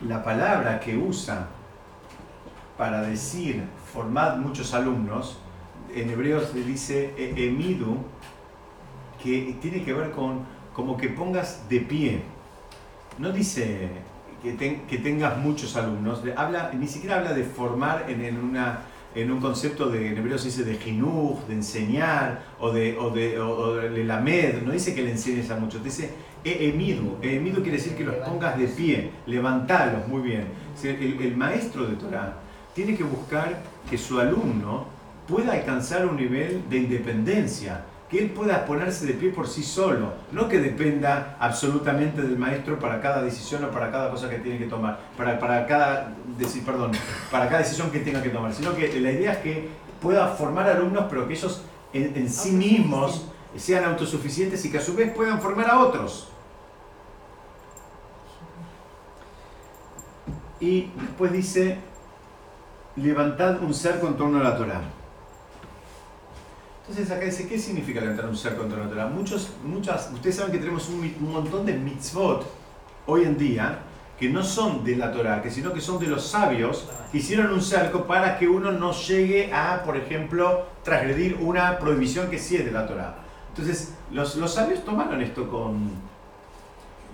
La 0.06 0.22
palabra 0.22 0.80
que 0.80 0.96
usa 0.96 1.46
para 2.78 3.02
decir 3.02 3.64
formad 3.92 4.36
muchos 4.36 4.72
alumnos, 4.72 5.38
en 5.94 6.10
hebreo 6.10 6.40
se 6.46 6.62
dice 6.64 7.14
e- 7.16 7.34
emidu, 7.48 7.96
que 9.22 9.56
tiene 9.60 9.82
que 9.82 9.92
ver 9.92 10.10
con 10.10 10.40
como 10.74 10.96
que 10.96 11.08
pongas 11.08 11.68
de 11.68 11.80
pie. 11.80 12.22
No 13.18 13.32
dice 13.32 13.88
que, 14.42 14.52
ten- 14.52 14.82
que 14.88 14.98
tengas 14.98 15.36
muchos 15.38 15.76
alumnos, 15.76 16.22
habla, 16.36 16.70
ni 16.78 16.86
siquiera 16.86 17.16
habla 17.16 17.34
de 17.34 17.44
formar 17.44 18.06
en, 18.08 18.24
en 18.24 18.38
una, 18.42 18.80
en 19.14 19.30
un 19.30 19.40
concepto 19.40 19.90
de, 19.90 20.08
en 20.08 20.16
hebreo 20.16 20.38
se 20.38 20.46
dice 20.46 20.64
de 20.64 20.76
jinuj, 20.78 21.44
de 21.46 21.54
enseñar, 21.54 22.42
o 22.58 22.70
de, 22.72 22.96
o 22.96 23.10
de, 23.10 23.38
o- 23.38 23.50
o 23.58 23.74
de 23.74 23.90
lelamed, 23.90 24.62
no 24.62 24.72
dice 24.72 24.94
que 24.94 25.02
le 25.02 25.10
enseñes 25.10 25.50
a 25.50 25.56
muchos, 25.56 25.82
dice 25.84 26.10
e 26.42 26.70
emidu. 26.70 27.18
E 27.20 27.36
emidu 27.36 27.60
quiere 27.62 27.76
decir 27.76 27.94
que 27.94 28.04
los 28.04 28.14
pongas 28.16 28.56
de 28.58 28.66
pie, 28.68 29.10
levantalos 29.26 30.08
muy 30.08 30.22
bien. 30.22 30.44
El, 30.82 31.20
el 31.20 31.36
maestro 31.36 31.84
de 31.84 31.96
Torah 31.96 32.36
tiene 32.74 32.96
que 32.96 33.04
buscar 33.04 33.60
que 33.90 33.98
su 33.98 34.18
alumno 34.18 34.86
pueda 35.30 35.52
alcanzar 35.52 36.06
un 36.06 36.16
nivel 36.16 36.68
de 36.68 36.78
independencia, 36.78 37.84
que 38.10 38.18
él 38.18 38.30
pueda 38.30 38.64
ponerse 38.64 39.06
de 39.06 39.14
pie 39.14 39.30
por 39.30 39.46
sí 39.46 39.62
solo, 39.62 40.12
no 40.32 40.48
que 40.48 40.58
dependa 40.58 41.36
absolutamente 41.38 42.20
del 42.22 42.36
maestro 42.36 42.78
para 42.80 43.00
cada 43.00 43.22
decisión 43.22 43.64
o 43.64 43.70
para 43.70 43.92
cada 43.92 44.10
cosa 44.10 44.28
que 44.28 44.38
tiene 44.38 44.58
que 44.58 44.66
tomar, 44.66 44.98
para, 45.16 45.38
para 45.38 45.64
cada 45.66 46.12
perdón, 46.66 46.90
para 47.30 47.46
cada 47.46 47.58
decisión 47.58 47.92
que 47.92 48.00
tenga 48.00 48.20
que 48.20 48.30
tomar, 48.30 48.52
sino 48.52 48.74
que 48.74 49.00
la 49.00 49.12
idea 49.12 49.32
es 49.32 49.38
que 49.38 49.68
pueda 50.02 50.26
formar 50.26 50.68
alumnos, 50.68 51.06
pero 51.08 51.28
que 51.28 51.34
ellos 51.34 51.62
en, 51.92 52.16
en 52.16 52.28
sí 52.28 52.50
mismos 52.50 53.26
sean 53.56 53.84
autosuficientes 53.84 54.64
y 54.64 54.72
que 54.72 54.78
a 54.78 54.82
su 54.82 54.94
vez 54.94 55.12
puedan 55.14 55.40
formar 55.40 55.70
a 55.70 55.78
otros. 55.78 56.28
Y 60.58 60.90
después 60.96 61.32
dice, 61.32 61.78
levantad 62.96 63.62
un 63.62 63.72
cerco 63.72 64.08
en 64.08 64.16
torno 64.16 64.40
a 64.40 64.42
la 64.42 64.56
Torah. 64.56 64.99
Entonces 66.90 67.16
acá 67.16 67.24
dice, 67.24 67.46
¿qué 67.46 67.56
significa 67.56 68.00
levantar 68.00 68.26
un 68.26 68.36
cerco 68.36 68.64
en 68.64 68.68
torno 68.68 68.82
a 68.82 68.86
la 68.88 68.92
Torah? 68.92 69.06
Muchos, 69.06 69.50
muchas, 69.62 70.10
ustedes 70.12 70.34
saben 70.34 70.50
que 70.50 70.58
tenemos 70.58 70.88
un 70.88 71.30
montón 71.30 71.64
de 71.64 71.74
mitzvot 71.74 72.44
hoy 73.06 73.22
en 73.22 73.38
día 73.38 73.78
que 74.18 74.28
no 74.28 74.42
son 74.42 74.82
de 74.82 74.96
la 74.96 75.12
Torah, 75.12 75.40
que 75.40 75.52
sino 75.52 75.72
que 75.72 75.80
son 75.80 76.00
de 76.00 76.08
los 76.08 76.26
sabios 76.26 76.88
que 77.12 77.18
hicieron 77.18 77.52
un 77.52 77.62
cerco 77.62 78.08
para 78.08 78.36
que 78.36 78.48
uno 78.48 78.72
no 78.72 78.90
llegue 78.90 79.54
a, 79.54 79.84
por 79.84 79.96
ejemplo, 79.96 80.66
transgredir 80.82 81.36
una 81.40 81.78
prohibición 81.78 82.28
que 82.28 82.40
sí 82.40 82.56
es 82.56 82.64
de 82.64 82.72
la 82.72 82.88
Torah. 82.88 83.18
Entonces, 83.50 83.94
los, 84.10 84.34
los 84.34 84.52
sabios 84.52 84.84
tomaron 84.84 85.22
esto 85.22 85.48
con, 85.48 85.90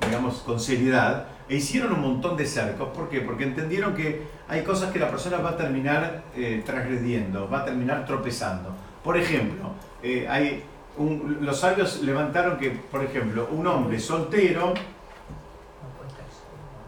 digamos, 0.06 0.36
con 0.36 0.58
seriedad 0.58 1.26
e 1.50 1.56
hicieron 1.56 1.92
un 1.92 2.00
montón 2.00 2.34
de 2.38 2.46
cercos. 2.46 2.88
¿Por 2.96 3.10
qué? 3.10 3.20
Porque 3.20 3.44
entendieron 3.44 3.94
que 3.94 4.26
hay 4.48 4.62
cosas 4.62 4.90
que 4.90 4.98
la 4.98 5.10
persona 5.10 5.36
va 5.36 5.50
a 5.50 5.56
terminar 5.58 6.24
eh, 6.34 6.62
transgrediendo, 6.64 7.50
va 7.50 7.60
a 7.60 7.64
terminar 7.66 8.06
tropezando. 8.06 8.85
Por 9.06 9.16
ejemplo, 9.16 9.70
eh, 10.02 10.26
hay 10.28 10.64
los 11.40 11.60
sabios 11.60 12.02
levantaron 12.02 12.58
que, 12.58 12.70
por 12.70 13.04
ejemplo, 13.04 13.48
un 13.52 13.64
hombre 13.68 14.00
soltero, 14.00 14.74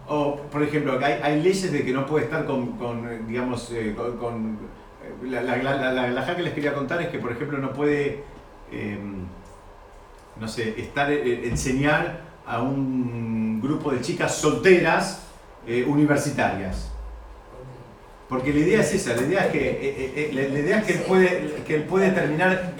o 0.08 0.34
por 0.50 0.64
ejemplo, 0.64 0.98
hay, 1.00 1.40
leyes 1.40 1.70
de 1.70 1.84
que 1.84 1.92
no 1.92 2.06
puede 2.06 2.24
estar 2.24 2.44
con, 2.44 2.74
eh, 3.08 3.20
digamos, 3.24 3.70
eh, 3.70 3.94
con... 4.18 4.58
la, 5.22 5.42
la, 5.42 5.92
la, 5.92 6.08
la, 6.08 6.36
que 6.36 6.42
les 6.42 6.54
quería 6.54 6.74
contar 6.74 7.00
es 7.02 7.08
que, 7.08 7.20
por 7.20 7.30
ejemplo, 7.30 7.58
no 7.58 7.72
puede, 7.72 8.24
eh, 8.72 8.98
no 10.40 10.48
sé, 10.48 10.74
estar, 10.80 11.12
enseñar 11.12 12.22
a 12.44 12.62
un 12.62 13.60
grupo 13.62 13.92
de 13.92 14.00
chicas 14.00 14.34
solteras 14.34 15.24
universitarias. 15.86 16.97
Porque 18.28 18.52
la 18.52 18.58
idea 18.60 18.80
es 18.80 18.92
esa, 18.94 19.16
la 19.16 19.22
idea 19.22 19.46
es 19.46 19.52
que, 19.52 19.70
eh, 19.70 19.78
eh, 19.82 20.12
eh, 20.16 20.30
la, 20.34 20.58
idea 20.58 20.78
es 20.80 20.84
que 20.86 20.92
él 20.94 21.00
puede, 21.00 21.54
que 21.66 21.74
él 21.76 21.82
puede 21.84 22.10
terminar, 22.10 22.72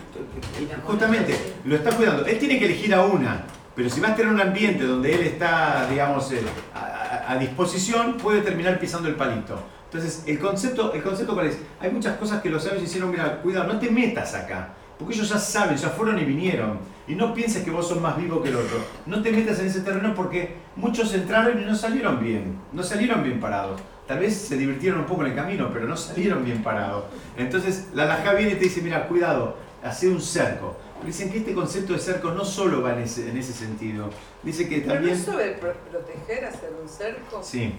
justamente, 0.85 1.35
lo 1.65 1.77
está 1.77 1.91
cuidando. 1.93 2.27
Él 2.27 2.39
tiene 2.39 2.59
que 2.59 2.67
elegir 2.67 2.93
a 2.95 3.05
una, 3.05 3.45
pero 3.75 3.89
si 3.89 4.01
va 4.01 4.09
a 4.09 4.21
en 4.21 4.29
un 4.29 4.41
ambiente 4.41 4.85
donde 4.85 5.15
él 5.15 5.23
está, 5.23 5.87
digamos, 5.89 6.31
eh, 6.33 6.41
a, 6.75 6.79
a- 6.79 7.33
a 7.33 7.39
disposición, 7.39 8.17
puede 8.19 8.43
terminar 8.43 8.79
pisando 8.79 9.09
el 9.09 9.15
palito. 9.15 9.59
Entonces, 9.85 10.25
el 10.27 10.39
concepto, 10.39 10.93
el 10.93 11.03
concepto 11.03 11.33
cuál 11.35 11.47
es? 11.47 11.59
Hay 11.81 11.91
muchas 11.91 12.17
cosas 12.19 12.43
que 12.43 12.51
los 12.51 12.63
sabios 12.63 12.83
hicieron, 12.83 13.11
mira, 13.11 13.41
cuidado, 13.41 13.73
no 13.73 13.79
te 13.79 13.91
metas 13.91 14.35
acá. 14.35 14.75
Porque 14.99 15.15
ellos 15.15 15.29
ya 15.31 15.39
saben, 15.39 15.77
ya 15.77 15.89
fueron 15.91 16.19
y 16.19 16.25
vinieron. 16.25 16.79
Y 17.07 17.15
no 17.15 17.33
pienses 17.33 17.63
que 17.63 17.71
vos 17.71 17.89
sos 17.89 18.01
más 18.01 18.17
vivo 18.19 18.43
que 18.43 18.49
el 18.51 18.57
otro. 18.57 18.79
No 19.07 19.23
te 19.23 19.31
metas 19.31 19.61
en 19.61 19.67
ese 19.69 19.81
terreno 19.81 20.13
porque 20.15 20.57
muchos 20.77 21.15
entraron 21.15 21.63
y 21.63 21.65
no 21.65 21.75
salieron 21.75 22.21
bien. 22.21 22.59
No 22.73 22.83
salieron 22.83 23.23
bien 23.23 23.39
parados. 23.41 23.81
Tal 24.09 24.19
vez 24.21 24.35
se 24.37 24.57
divirtieron 24.57 25.01
un 25.01 25.07
poco 25.07 25.21
en 25.23 25.33
el 25.33 25.37
camino, 25.37 25.71
pero 25.73 25.87
no 25.87 25.95
salieron 25.97 26.43
bien 26.45 26.63
parados. 26.63 27.05
Entonces 27.37 27.89
la 27.93 28.07
Lajá 28.07 28.33
viene 28.33 28.53
y 28.53 28.55
te 28.55 28.65
dice, 28.65 28.81
mira, 28.81 29.07
cuidado, 29.07 29.57
hace 29.85 30.09
un 30.09 30.21
cerco. 30.21 30.77
Dicen 31.05 31.31
que 31.31 31.39
este 31.39 31.53
concepto 31.55 31.93
de 31.93 31.99
cerco 31.99 32.31
no 32.31 32.45
solo 32.45 32.83
va 32.83 32.95
en 32.95 33.01
ese, 33.01 33.29
en 33.29 33.37
ese 33.37 33.53
sentido. 33.53 34.09
Dice 34.43 34.67
que 34.69 34.79
Pero 34.81 34.95
también... 34.95 35.15
es 35.15 35.23
sobre 35.25 35.51
pro- 35.53 35.75
proteger, 35.91 36.47
hacer 36.47 36.71
un 36.83 36.89
cerco. 36.89 37.43
Sí, 37.43 37.75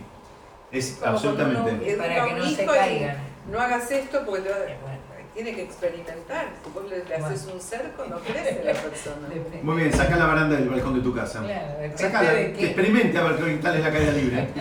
es 0.72 1.00
absolutamente... 1.04 1.94
uno 1.96 1.98
Para 1.98 2.24
a 2.24 2.28
que 2.28 2.34
un 2.36 2.40
no 2.40 2.46
se 2.46 2.66
caigan. 2.66 3.18
No 3.52 3.60
hagas 3.60 3.90
esto 3.92 4.22
porque 4.26 4.42
te 4.44 4.50
va- 4.50 4.58
Eh, 4.60 4.78
bueno. 4.84 4.99
Tiene 5.34 5.54
que 5.54 5.64
experimentar. 5.64 6.50
Si 6.64 6.70
vos 6.72 6.90
le, 6.90 7.06
le 7.06 7.16
haces 7.16 7.48
un 7.54 7.60
cerco, 7.60 8.06
no 8.10 8.20
crece 8.20 8.62
la 8.64 8.74
persona. 8.74 9.28
Depende. 9.30 9.60
Muy 9.64 9.78
bien, 9.78 9.94
saca 9.94 10.16
la 10.16 10.26
baranda 10.26 10.56
del 10.56 10.70
balcón 10.70 10.96
de 10.96 11.02
tu 11.02 11.14
casa. 11.14 11.44
Claro, 11.44 11.98
Sacala, 11.98 12.34
de 12.34 12.54
que 12.54 12.66
experimente 12.66 13.18
a 13.18 13.24
ver 13.24 13.38
qué 13.38 13.54
tal 13.58 13.78
es 13.78 13.84
la 13.84 13.92
caída 13.92 14.12
libre. 14.12 14.48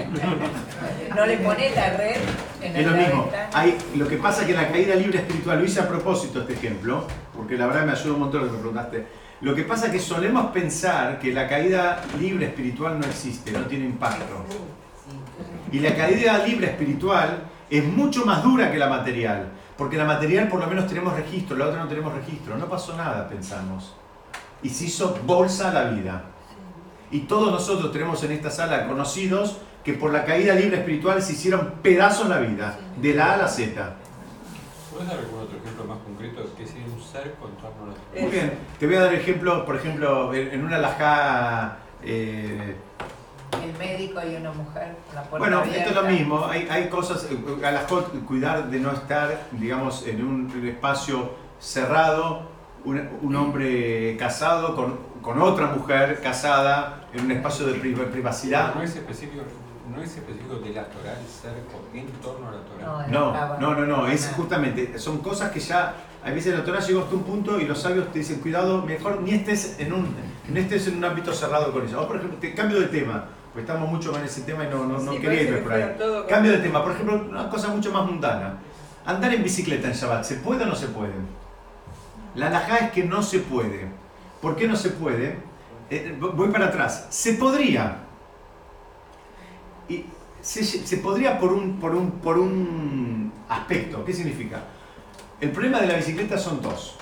No 1.14 1.26
le 1.26 1.38
pones 1.38 1.74
la 1.74 1.90
red 1.96 2.16
en 2.62 2.76
Es 2.76 2.86
lo 2.86 2.96
mismo. 2.96 3.30
Hay, 3.52 3.76
lo 3.96 4.06
que 4.06 4.18
pasa 4.18 4.46
que 4.46 4.52
en 4.52 4.58
la 4.58 4.68
caída 4.68 4.94
libre 4.94 5.18
espiritual, 5.18 5.58
lo 5.58 5.64
hice 5.64 5.80
a 5.80 5.88
propósito 5.88 6.40
este 6.40 6.52
ejemplo, 6.52 7.06
porque 7.34 7.56
la 7.56 7.66
verdad 7.66 7.84
me 7.84 7.92
ayuda 7.92 8.12
un 8.12 8.20
montón 8.20 8.42
lo 8.42 8.46
que 8.46 8.52
me 8.52 8.58
preguntaste. 8.58 9.06
Lo 9.40 9.54
que 9.54 9.62
pasa 9.62 9.86
es 9.86 9.92
que 9.92 10.00
solemos 10.00 10.50
pensar 10.50 11.18
que 11.18 11.32
la 11.32 11.48
caída 11.48 12.02
libre 12.20 12.46
espiritual 12.46 12.98
no 13.00 13.06
existe, 13.06 13.52
no 13.52 13.66
tiene 13.66 13.86
impacto. 13.86 14.44
Y 15.72 15.78
la 15.80 15.94
caída 15.94 16.44
libre 16.44 16.66
espiritual 16.66 17.42
es 17.70 17.84
mucho 17.84 18.24
más 18.24 18.42
dura 18.42 18.70
que 18.70 18.78
la 18.78 18.88
material, 18.88 19.48
porque 19.78 19.96
la 19.96 20.04
material 20.04 20.48
por 20.48 20.60
lo 20.60 20.66
menos 20.66 20.88
tenemos 20.88 21.14
registro, 21.14 21.56
la 21.56 21.66
otra 21.66 21.80
no 21.84 21.88
tenemos 21.88 22.12
registro. 22.12 22.58
No 22.58 22.68
pasó 22.68 22.96
nada, 22.96 23.28
pensamos. 23.28 23.94
Y 24.60 24.70
se 24.70 24.86
hizo 24.86 25.16
bolsa 25.24 25.70
a 25.70 25.72
la 25.72 25.90
vida. 25.90 26.24
Y 27.12 27.20
todos 27.20 27.52
nosotros 27.52 27.92
tenemos 27.92 28.22
en 28.24 28.32
esta 28.32 28.50
sala 28.50 28.88
conocidos 28.88 29.58
que 29.84 29.94
por 29.94 30.12
la 30.12 30.24
caída 30.24 30.54
libre 30.54 30.78
espiritual 30.78 31.22
se 31.22 31.32
hicieron 31.32 31.74
pedazos 31.80 32.28
la 32.28 32.40
vida, 32.40 32.76
de 33.00 33.14
la 33.14 33.30
A 33.30 33.34
a 33.34 33.36
la 33.38 33.48
Z. 33.48 33.94
¿Puedes 34.92 35.08
dar 35.08 35.18
algún 35.20 35.40
otro 35.40 35.56
ejemplo 35.58 35.84
más 35.84 35.98
concreto 35.98 36.40
de 36.42 36.48
qué 36.56 36.64
es 36.64 36.70
un 36.70 37.00
cerco 37.00 37.48
en 37.48 37.54
torno 37.62 37.84
a 37.84 37.86
los 37.86 37.96
Eh, 38.14 38.22
Muy 38.22 38.30
bien, 38.32 38.52
te 38.80 38.86
voy 38.86 38.96
a 38.96 39.02
dar 39.02 39.14
ejemplo, 39.14 39.64
por 39.64 39.76
ejemplo, 39.76 40.34
en 40.34 40.64
una 40.64 40.78
lajá... 40.78 41.78
eh, 42.02 42.76
El 43.52 43.72
médico 43.78 44.20
y 44.30 44.36
una 44.36 44.52
mujer, 44.52 44.96
la 45.14 45.22
puerta 45.22 45.38
bueno, 45.38 45.58
abierta. 45.58 45.78
esto 45.88 45.90
es 45.90 45.96
lo 46.04 46.10
mismo, 46.10 46.46
hay, 46.46 46.68
hay 46.70 46.88
cosas, 46.88 47.26
eh, 47.30 47.66
a 47.66 47.70
la 47.70 47.86
cuidar 48.26 48.68
de 48.70 48.78
no 48.80 48.92
estar, 48.92 49.46
digamos, 49.52 50.06
en 50.06 50.24
un, 50.24 50.66
espacio 50.66 51.32
cerrado, 51.58 52.42
un, 52.84 53.08
un 53.22 53.36
hombre 53.36 54.16
casado 54.18 54.76
con, 54.76 54.98
con 55.22 55.40
otra 55.40 55.66
mujer 55.68 56.20
casada, 56.22 57.06
en 57.12 57.24
un 57.24 57.30
espacio 57.32 57.66
de 57.66 57.74
pri- 57.74 57.94
privacidad. 57.94 58.74
No 58.74 58.82
es 58.82 58.94
específico, 58.96 59.42
no 59.94 60.02
es 60.02 60.14
específico 60.16 60.56
de 60.56 60.70
la 60.70 60.84
Torah, 60.84 61.12
el 61.18 61.26
cerco 61.26 61.80
en 61.94 62.06
torno 62.22 62.48
a 62.48 62.52
la 62.52 62.60
Torah. 62.60 63.06
No, 63.08 63.32
No, 63.32 63.58
no, 63.74 63.74
no, 63.80 63.86
no, 63.86 64.06
es 64.08 64.30
justamente, 64.36 64.98
son 64.98 65.18
cosas 65.18 65.50
que 65.50 65.60
ya, 65.60 65.94
a 66.24 66.30
veces 66.30 66.56
la 66.56 66.64
Torah 66.64 66.80
llegó 66.80 67.00
hasta 67.02 67.14
un 67.14 67.22
punto 67.22 67.58
y 67.60 67.64
los 67.64 67.80
sabios 67.80 68.12
te 68.12 68.18
dicen, 68.18 68.40
cuidado, 68.40 68.82
mejor 68.82 69.22
ni 69.22 69.32
estés 69.32 69.76
en 69.80 69.92
un, 69.94 70.14
ni 70.48 70.60
estés 70.60 70.86
en 70.88 70.98
un 70.98 71.04
ámbito 71.06 71.32
cerrado 71.32 71.72
con 71.72 71.86
eso. 71.86 72.00
O 72.02 72.06
por 72.06 72.16
ejemplo, 72.16 72.38
te 72.38 72.54
cambio 72.54 72.78
de 72.80 72.86
tema, 72.88 73.24
pues 73.58 73.68
estamos 73.68 73.90
mucho 73.90 74.12
con 74.12 74.22
ese 74.22 74.42
tema 74.42 74.64
y 74.64 74.68
no, 74.68 74.86
no, 74.86 75.00
no 75.00 75.12
Sí, 75.12 75.18
quería 75.18 75.42
irme 75.42 75.58
por 75.58 75.72
ahí. 75.72 75.96
Cambio 76.28 76.52
de 76.52 76.58
tema, 76.58 76.80
por 76.80 76.92
ejemplo, 76.92 77.26
una 77.28 77.50
cosa 77.50 77.68
mucho 77.68 77.90
más 77.90 78.06
mundana. 78.06 78.58
Andar 79.04 79.34
en 79.34 79.42
bicicleta 79.42 79.88
en 79.88 79.94
Shabbat, 79.94 80.22
¿se 80.22 80.36
puede 80.36 80.62
o 80.62 80.66
no 80.66 80.76
se 80.76 80.86
puede? 80.86 81.14
La 82.36 82.46
alajá 82.46 82.76
es 82.78 82.92
que 82.92 83.02
no 83.02 83.20
se 83.20 83.40
puede. 83.40 83.88
¿Por 84.40 84.54
qué 84.54 84.68
no 84.68 84.76
se 84.76 84.90
puede? 84.90 85.38
Eh, 85.90 86.16
voy 86.20 86.50
para 86.50 86.66
atrás. 86.66 87.08
Se 87.10 87.32
podría. 87.32 87.96
Y 89.88 90.04
se, 90.40 90.62
se 90.62 90.96
podría 90.98 91.40
por 91.40 91.52
un, 91.52 91.80
por, 91.80 91.96
un, 91.96 92.12
por 92.12 92.38
un 92.38 93.32
aspecto. 93.48 94.04
¿Qué 94.04 94.12
significa? 94.12 94.60
El 95.40 95.50
problema 95.50 95.80
de 95.80 95.88
la 95.88 95.94
bicicleta 95.94 96.38
son 96.38 96.62
dos. 96.62 96.96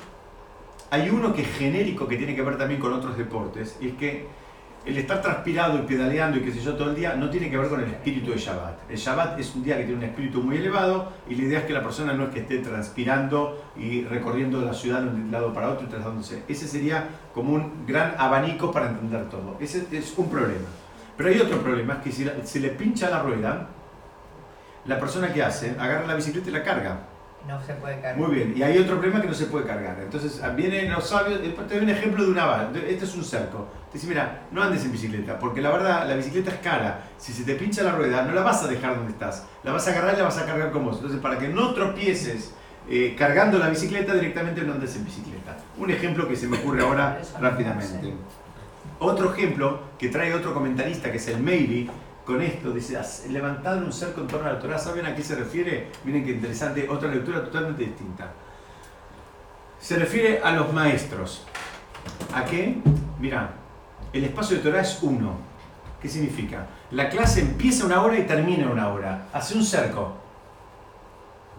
hay 0.90 1.11
uno 1.11 1.34
que 1.34 1.42
es 1.42 1.48
genérico 1.48 2.09
que 2.09 2.16
tiene 2.16 2.34
que 2.34 2.40
ver 2.40 2.57
también 2.57 2.80
con 2.80 2.94
otros 2.94 3.18
deportes, 3.18 3.76
y 3.80 3.88
es 3.88 3.94
que 3.96 4.45
el 4.87 4.97
estar 4.99 5.20
transpirado 5.20 5.78
y 5.78 5.82
pedaleando 5.82 6.39
y 6.39 6.43
qué 6.43 6.53
sé 6.53 6.61
yo 6.61 6.74
todo 6.76 6.91
el 6.91 6.97
día 6.97 7.14
no 7.16 7.28
tiene 7.28 7.51
que 7.51 7.59
ver 7.59 7.68
con 7.68 7.80
el 7.80 7.89
espíritu 7.89 8.30
de 8.30 8.39
Shabbat. 8.39 8.89
El 8.89 8.97
Shabbat 8.97 9.39
es 9.39 9.53
un 9.57 9.64
día 9.64 9.76
que 9.76 9.82
tiene 9.82 9.99
un 9.99 10.05
espíritu 10.05 10.41
muy 10.41 10.59
elevado 10.59 11.12
y 11.28 11.34
la 11.34 11.43
idea 11.43 11.59
es 11.59 11.64
que 11.64 11.72
la 11.72 11.82
persona 11.82 12.12
no 12.12 12.24
es 12.24 12.30
que 12.30 12.41
esté 12.41 12.59
transpirando 12.59 13.66
y 13.76 14.05
recorriendo 14.05 14.61
la 14.61 14.72
ciudad 14.72 15.03
de 15.03 15.09
un 15.09 15.32
lado 15.32 15.53
para 15.53 15.70
otro 15.70 15.87
y 15.87 15.91
trasladándose. 15.91 16.45
Ese 16.47 16.68
sería 16.68 17.09
como 17.34 17.55
un 17.55 17.84
gran 17.84 18.14
abanico 18.16 18.70
para 18.70 18.91
entender 18.91 19.28
todo. 19.28 19.57
Ese 19.59 19.87
es 19.91 20.14
un 20.16 20.30
problema. 20.30 20.66
Pero 21.16 21.30
hay 21.30 21.41
otro 21.41 21.59
problema, 21.59 21.95
es 21.95 22.01
que 22.01 22.12
si 22.12 22.30
se 22.45 22.61
le 22.61 22.68
pincha 22.68 23.11
la 23.11 23.22
rueda, 23.22 23.68
la 24.84 25.01
persona 25.01 25.32
que 25.32 25.43
hace 25.43 25.74
agarra 25.80 26.07
la 26.07 26.14
bicicleta 26.14 26.49
y 26.49 26.53
la 26.53 26.62
carga. 26.62 27.01
No 27.47 27.62
se 27.62 27.74
puede 27.74 28.01
cargar. 28.01 28.16
Muy 28.16 28.34
bien, 28.34 28.55
y 28.57 28.62
hay 28.62 28.76
otro 28.78 28.99
problema 28.99 29.20
que 29.20 29.28
no 29.28 29.34
se 29.34 29.47
puede 29.47 29.66
cargar. 29.66 29.97
Entonces 30.01 30.42
vienen 30.57 30.90
los 30.90 31.09
sabios, 31.09 31.40
te 31.40 31.74
doy 31.74 31.84
un 31.84 31.90
ejemplo 31.90 32.24
de 32.24 32.30
una 32.30 32.44
bala, 32.44 32.70
este 32.86 33.05
es 33.05 33.14
un 33.14 33.24
cerco. 33.24 33.68
Te 33.90 33.99
dice, 33.99 34.09
mira, 34.09 34.42
no 34.51 34.62
andes 34.62 34.84
en 34.84 34.92
bicicleta, 34.92 35.38
porque 35.38 35.61
la 35.61 35.70
verdad, 35.70 36.09
la 36.09 36.16
bicicleta 36.16 36.51
es 36.51 36.59
cara. 36.59 37.05
Si 37.18 37.32
se 37.32 37.44
te 37.44 37.55
pincha 37.55 37.82
la 37.84 37.92
rueda, 37.92 38.22
no 38.22 38.32
la 38.32 38.42
vas 38.42 38.64
a 38.64 38.66
dejar 38.66 38.97
donde 38.97 39.12
estás, 39.12 39.47
la 39.62 39.72
vas 39.72 39.86
a 39.86 39.92
agarrar 39.92 40.14
y 40.14 40.18
la 40.18 40.24
vas 40.24 40.38
a 40.38 40.47
cargar 40.47 40.72
con 40.72 40.84
vos. 40.84 40.97
Entonces, 40.97 41.20
para 41.20 41.38
que 41.38 41.49
no 41.49 41.72
tropieces 41.72 42.53
eh, 42.88 43.14
cargando 43.16 43.59
la 43.59 43.68
bicicleta, 43.68 44.14
directamente 44.14 44.62
no 44.62 44.72
andes 44.72 44.97
en 44.97 45.05
bicicleta. 45.05 45.57
Un 45.78 45.90
ejemplo 45.90 46.28
que 46.28 46.34
se 46.34 46.49
me 46.49 46.59
ocurre 46.59 46.82
ahora 46.82 47.20
rápidamente. 47.40 48.14
Otro 48.99 49.32
ejemplo 49.32 49.80
que 49.99 50.09
trae 50.09 50.34
otro 50.34 50.55
comentarista, 50.55 51.11
que 51.11 51.18
es 51.18 51.28
el 51.28 51.42
Maybe, 51.42 51.88
con 52.27 52.43
esto, 52.43 52.72
dice, 52.72 52.99
levantar 53.31 53.79
un 53.79 53.93
cerco 53.93 54.20
en 54.20 54.27
torno 54.27 54.49
a 54.49 54.55
la 54.55 54.59
Torah, 54.59 54.79
¿saben 54.79 55.07
a 55.07 55.14
qué 55.14 55.22
se 55.22 55.37
refiere? 55.37 55.87
Miren 56.05 56.24
qué 56.24 56.33
interesante, 56.33 56.89
otra 56.89 57.09
lectura 57.09 57.45
totalmente 57.45 57.85
distinta. 57.85 58.33
Se 59.81 59.97
refiere 59.97 60.41
a 60.43 60.51
los 60.51 60.72
maestros. 60.72 61.47
¿A 62.35 62.45
qué? 62.45 62.79
Mira, 63.20 63.53
el 64.12 64.24
espacio 64.24 64.57
de 64.57 64.62
Torah 64.64 64.81
es 64.81 64.99
uno. 65.03 65.37
¿Qué 66.03 66.09
significa? 66.09 66.66
La 66.91 67.09
clase 67.09 67.43
empieza 67.43 67.87
una 67.87 68.03
hora 68.03 68.18
y 68.18 68.27
termina 68.27 68.68
una 68.70 68.89
hora. 68.89 69.29
Hace 69.33 69.55
un 69.55 69.64
cerco. 69.64 70.16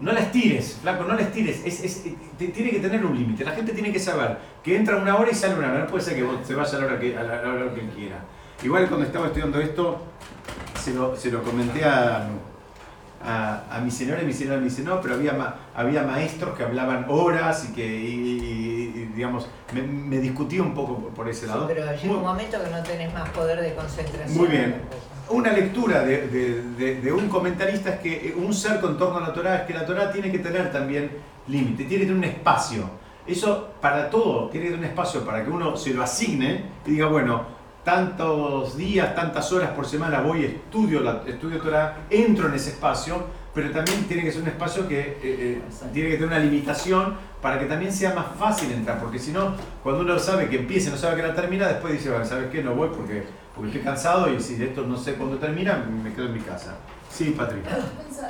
No 0.00 0.12
la 0.12 0.20
estires, 0.20 0.78
flaco, 0.82 1.04
no 1.04 1.14
la 1.14 1.22
estires. 1.22 1.62
Es, 1.64 2.04
tiene 2.36 2.70
que 2.70 2.78
tener 2.78 3.04
un 3.06 3.18
límite. 3.18 3.42
La 3.42 3.52
gente 3.52 3.72
tiene 3.72 3.90
que 3.90 3.98
saber 3.98 4.36
que 4.62 4.76
entra 4.76 4.98
una 4.98 5.16
hora 5.16 5.30
y 5.30 5.34
sale 5.34 5.54
una 5.54 5.72
hora. 5.72 5.80
No 5.80 5.86
puede 5.86 6.04
ser 6.04 6.14
que 6.14 6.44
se 6.44 6.54
vaya 6.54 6.76
a 6.76 6.80
la 6.80 6.86
hora 6.86 7.00
que, 7.00 7.16
a 7.16 7.22
la 7.22 7.40
hora 7.40 7.74
que 7.74 7.88
quiera. 7.88 8.22
Igual 8.62 8.88
cuando 8.88 9.06
estaba 9.06 9.26
estudiando 9.26 9.60
esto, 9.60 9.98
se 10.82 10.92
lo, 10.92 11.16
se 11.16 11.30
lo 11.30 11.42
comenté 11.44 11.84
a, 11.84 12.28
a, 13.24 13.80
mi 13.82 13.90
señora 13.90 14.22
y 14.22 14.26
mi 14.26 14.32
señora 14.32 14.58
me 14.58 14.64
dice, 14.64 14.82
no, 14.82 15.00
pero 15.00 15.14
había, 15.14 15.54
había 15.74 16.02
maestros 16.02 16.56
que 16.56 16.64
hablaban 16.64 17.06
horas 17.08 17.68
y 17.68 17.72
que, 17.72 19.08
digamos, 19.14 19.48
me, 19.72 19.82
me, 19.82 20.18
discutí 20.18 20.58
un 20.58 20.74
poco 20.74 21.08
por 21.10 21.28
ese 21.28 21.46
lado. 21.46 21.68
pero 21.68 21.84
llega 21.94 22.14
un 22.14 22.22
momento 22.22 22.62
que 22.62 22.70
no 22.70 22.82
tenés 22.82 23.12
más 23.14 23.28
poder 23.30 23.60
de 23.60 23.74
concentración. 23.74 24.36
Muy 24.36 24.48
bien. 24.48 24.82
Una 25.30 25.52
lectura 25.52 26.02
de, 26.02 26.26
de, 26.26 27.00
de, 27.00 27.12
un 27.12 27.28
comentarista 27.28 27.90
es 27.90 28.00
que 28.00 28.34
un 28.36 28.54
ser 28.54 28.80
con 28.80 28.96
torno 28.96 29.18
a 29.18 29.20
la 29.20 29.32
Torah 29.32 29.56
es 29.56 29.62
que 29.62 29.74
la 29.74 29.84
Torah 29.84 30.10
tiene 30.10 30.32
que 30.32 30.38
tener 30.38 30.72
también 30.72 31.10
límite, 31.46 31.84
tiene 31.84 32.04
que 32.04 32.12
tener 32.12 32.16
un 32.16 32.24
espacio. 32.24 32.90
Eso 33.26 33.74
para 33.80 34.08
todo, 34.08 34.48
tiene 34.48 34.66
que 34.66 34.72
tener 34.72 34.86
un 34.86 34.90
espacio 34.90 35.24
para 35.24 35.44
que 35.44 35.50
uno 35.50 35.76
se 35.76 35.92
lo 35.92 36.02
asigne 36.02 36.64
y 36.86 36.92
diga, 36.92 37.08
bueno, 37.08 37.57
tantos 37.88 38.76
días, 38.76 39.14
tantas 39.14 39.50
horas 39.50 39.70
por 39.70 39.86
semana 39.86 40.20
voy, 40.20 40.44
estudio, 40.44 41.00
la, 41.00 41.22
estudio 41.26 41.58
Torah, 41.58 42.00
entro 42.10 42.46
en 42.46 42.54
ese 42.54 42.72
espacio, 42.72 43.24
pero 43.54 43.70
también 43.70 44.04
tiene 44.04 44.24
que 44.24 44.30
ser 44.30 44.42
un 44.42 44.48
espacio 44.48 44.86
que 44.86 45.00
eh, 45.00 45.18
eh, 45.22 45.62
tiene 45.94 46.10
que 46.10 46.16
tener 46.16 46.28
una 46.28 46.38
limitación 46.38 47.14
para 47.40 47.58
que 47.58 47.64
también 47.64 47.90
sea 47.90 48.12
más 48.12 48.26
fácil 48.38 48.72
entrar, 48.72 49.00
porque 49.00 49.18
si 49.18 49.32
no, 49.32 49.54
cuando 49.82 50.02
uno 50.02 50.18
sabe 50.18 50.50
que 50.50 50.56
empieza 50.56 50.90
y 50.90 50.92
no 50.92 50.98
sabe 50.98 51.16
que 51.16 51.22
la 51.28 51.34
termina, 51.34 51.66
después 51.66 51.94
dice, 51.94 52.10
bueno, 52.10 52.26
¿sabes 52.26 52.50
qué? 52.52 52.62
No 52.62 52.74
voy 52.74 52.90
porque, 52.94 53.24
porque 53.54 53.68
estoy 53.68 53.82
cansado 53.82 54.34
y 54.34 54.38
si 54.38 54.56
de 54.56 54.66
esto 54.66 54.82
no 54.82 54.98
sé 54.98 55.14
cuándo 55.14 55.38
termina, 55.38 55.82
me 56.04 56.12
quedo 56.12 56.26
en 56.26 56.34
mi 56.34 56.40
casa. 56.40 56.76
Sí, 57.18 57.34
Patricia. 57.36 57.78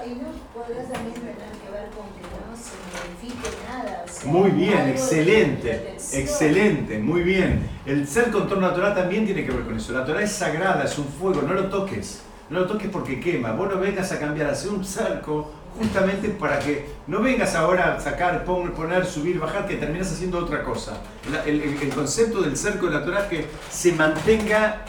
¿Y 0.07 0.14
no 0.14 0.28
también 0.62 1.12
tener 1.12 1.36
que 1.36 1.70
ver 1.70 1.91
con 1.91 2.07
que 2.09 2.22
no 2.22 2.57
se 2.57 2.72
modifique 2.97 3.49
nada? 3.68 4.07
muy 4.24 4.51
bien, 4.51 4.89
excelente, 4.89 5.97
excelente, 6.14 6.99
muy 6.99 7.20
bien. 7.20 7.68
El 7.84 8.09
ser 8.09 8.30
contorno 8.30 8.66
natural 8.66 8.95
también 8.95 9.26
tiene 9.26 9.45
que 9.45 9.53
ver 9.53 9.64
con 9.64 9.76
eso. 9.76 9.93
La 9.93 10.07
Torah 10.07 10.22
es 10.22 10.32
sagrada, 10.32 10.84
es 10.84 10.97
un 10.99 11.05
fuego, 11.05 11.43
no 11.43 11.53
lo 11.53 11.68
toques. 11.68 12.22
No 12.49 12.61
lo 12.61 12.66
toques 12.66 12.89
porque 12.89 13.20
quema. 13.20 13.53
Vos 13.53 13.68
no 13.70 13.78
vengas 13.78 14.11
a 14.11 14.18
cambiar, 14.18 14.49
hacer 14.49 14.70
un 14.70 14.82
cerco 14.82 15.53
justamente 15.78 16.30
para 16.30 16.59
que 16.59 16.86
no 17.09 17.20
vengas 17.20 17.55
ahora 17.57 17.95
a 17.95 18.01
sacar, 18.01 18.43
poner, 18.47 19.05
subir, 19.05 19.39
bajar, 19.39 19.66
que 19.66 19.74
terminas 19.74 20.11
haciendo 20.11 20.39
otra 20.39 20.62
cosa. 20.62 21.03
El, 21.45 21.61
el 21.61 21.91
concepto 21.91 22.41
del 22.41 22.57
cerco 22.57 22.86
de 22.86 22.93
la 22.93 23.05
Torah 23.05 23.20
es 23.24 23.26
que 23.26 23.47
se 23.70 23.93
mantenga 23.93 24.86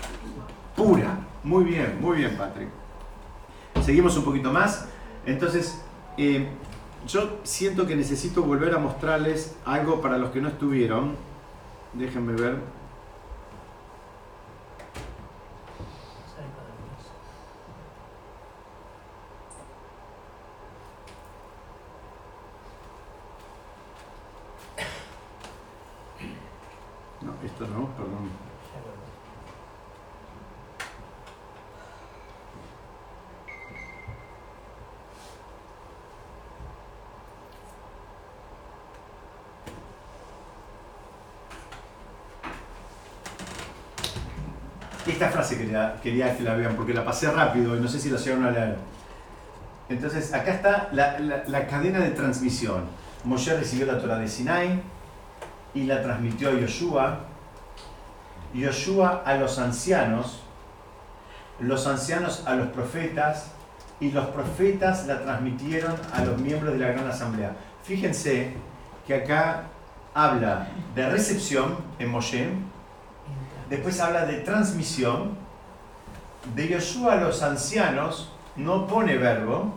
pura. 0.74 1.18
Muy 1.44 1.66
bien, 1.66 1.98
muy 2.00 2.20
bien, 2.20 2.38
Patrick. 2.38 2.79
Seguimos 3.82 4.16
un 4.18 4.24
poquito 4.24 4.52
más. 4.52 4.88
Entonces, 5.26 5.82
eh, 6.18 6.48
yo 7.08 7.40
siento 7.44 7.88
que 7.88 7.96
necesito 7.96 8.44
volver 8.44 8.74
a 8.76 8.78
mostrarles 8.78 9.56
algo 9.66 10.02
para 10.02 10.18
los 10.18 10.32
que 10.32 10.42
no 10.42 10.50
estuvieron. 10.50 11.16
Déjenme 11.94 12.34
ver. 12.34 12.58
No, 27.22 27.34
esto 27.44 27.68
no, 27.68 27.88
perdón. 27.98 28.30
Frase 45.40 45.58
quería, 45.58 45.96
quería 46.04 46.38
que 46.38 46.44
la 46.44 46.54
vean 46.54 46.76
porque 46.76 46.94
la 46.94 47.06
pasé 47.06 47.32
rápido 47.32 47.76
y 47.78 47.80
no 47.80 47.88
sé 47.88 48.00
si 48.00 48.10
la 48.10 48.18
llegaron 48.18 48.46
a 48.46 48.52
leer. 48.52 48.76
Entonces, 49.88 50.34
acá 50.34 50.52
está 50.54 50.90
la, 50.92 51.68
cadena 51.68 52.00
de 52.00 52.12
transmisión. 52.12 52.84
Moshe 53.24 53.56
recibió 53.56 53.86
la 53.86 53.98
Torah 53.98 54.20
de 54.20 54.28
Sinai 54.28 54.82
y 55.74 55.84
la 55.84 56.02
transmitió 56.04 56.50
a 56.50 56.54
Yoshua. 56.54 57.20
Yoshua 58.54 59.24
a 59.26 59.36
los 59.36 59.58
ancianos, 59.60 60.42
los 61.60 61.88
ancianos 61.88 62.44
a 62.46 62.56
los 62.56 62.68
profetas 62.68 63.52
y 64.00 64.12
los 64.12 64.28
profetas 64.28 65.08
la 65.08 65.22
transmitieron 65.24 65.96
a 66.14 66.24
los 66.24 66.40
miembros 66.40 66.74
de 66.74 66.80
la 66.80 66.88
gran 66.90 67.08
asamblea. 67.08 67.54
Fíjense 67.84 68.54
que 69.08 69.16
acá 69.16 69.64
habla 70.14 70.68
de 70.96 71.10
recepción 71.10 71.78
en 71.98 72.10
Moshe, 72.10 72.50
Después 73.70 74.00
habla 74.00 74.26
de 74.26 74.38
transmisión. 74.38 75.38
De 76.56 76.68
Yoshua 76.68 77.14
a 77.14 77.16
los 77.18 77.44
ancianos 77.44 78.32
no 78.56 78.88
pone 78.88 79.18
verbo. 79.18 79.76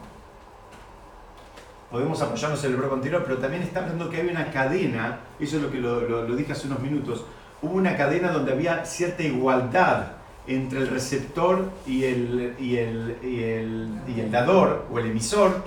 Podemos 1.90 2.22
apoyarnos 2.22 2.64
en 2.64 2.70
el 2.70 2.76
verbo 2.76 2.90
continuo, 2.90 3.20
pero 3.22 3.36
también 3.36 3.62
está 3.62 3.80
hablando 3.80 4.08
que 4.08 4.18
hay 4.18 4.28
una 4.28 4.50
cadena, 4.50 5.20
eso 5.38 5.56
es 5.56 5.62
lo 5.62 5.70
que 5.70 5.78
lo, 5.78 6.24
dije 6.34 6.52
hace 6.52 6.66
unos 6.66 6.80
minutos, 6.80 7.26
hubo 7.60 7.74
una 7.74 7.94
cadena 7.98 8.32
donde 8.32 8.52
había 8.52 8.86
cierta 8.86 9.22
igualdad 9.22 10.12
entre 10.46 10.78
el 10.78 10.88
receptor 10.88 11.70
y 11.86 12.04
el, 12.04 12.56
y 12.58 12.78
el, 12.78 13.18
y 13.22 13.42
el, 13.42 13.90
y 14.08 14.20
el 14.20 14.32
dador 14.32 14.86
o 14.90 14.98
el 14.98 15.10
emisor, 15.10 15.62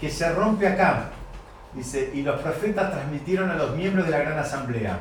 que 0.00 0.08
se 0.08 0.32
rompe 0.32 0.68
acá. 0.68 1.10
Dice, 1.74 2.12
y 2.14 2.22
los 2.22 2.40
profetas 2.40 2.92
transmitieron 2.92 3.50
a 3.50 3.56
los 3.56 3.74
miembros 3.74 4.06
de 4.06 4.12
la 4.12 4.18
gran 4.18 4.38
asamblea 4.38 5.00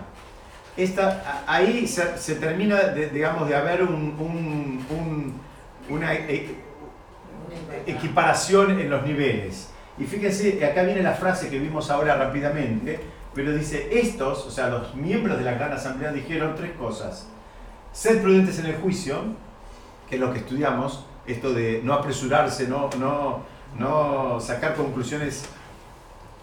ahí 1.48 1.88
se, 1.88 2.36
termina, 2.36 2.78
de, 2.78 3.10
digamos, 3.10 3.48
de 3.48 3.56
haber 3.56 3.84
una 5.90 6.14
e, 6.14 6.56
equiparación 7.86 8.80
en 8.80 8.90
los 8.90 9.06
niveles. 9.06 9.70
Y 9.98 10.06
fíjense, 10.06 10.64
acá 10.66 10.84
viene 10.84 11.02
la 11.02 11.14
frase 11.14 11.50
que 11.50 11.60
vimos 11.60 11.90
ahora 11.92 12.16
rápidamente, 12.16 13.00
pero 13.34 13.54
dice, 13.54 13.90
estos, 13.92 14.46
o 14.46 14.52
sea, 14.52 14.70
los 14.70 14.96
miembros 14.96 15.38
de 15.38 15.44
la 15.44 15.54
Gran 15.54 15.74
Asamblea 15.74 16.12
dijeron 16.12 16.56
tres 16.56 16.72
cosas. 16.74 17.28
Ser 17.92 18.22
prudentes 18.22 18.60
en 18.60 18.68
el 18.68 18.76
juicio, 18.76 19.22
que 20.10 20.16
es 20.16 20.22
lo 20.22 20.32
que 20.32 20.40
estudiamos, 20.40 21.06
esto 21.28 21.54
de 21.54 21.82
no 21.84 21.94
apresurarse, 21.94 22.68
no, 22.68 22.90
no, 22.98 23.42
no 23.78 24.40
sacar 24.40 24.76
conclusiones, 24.76 25.46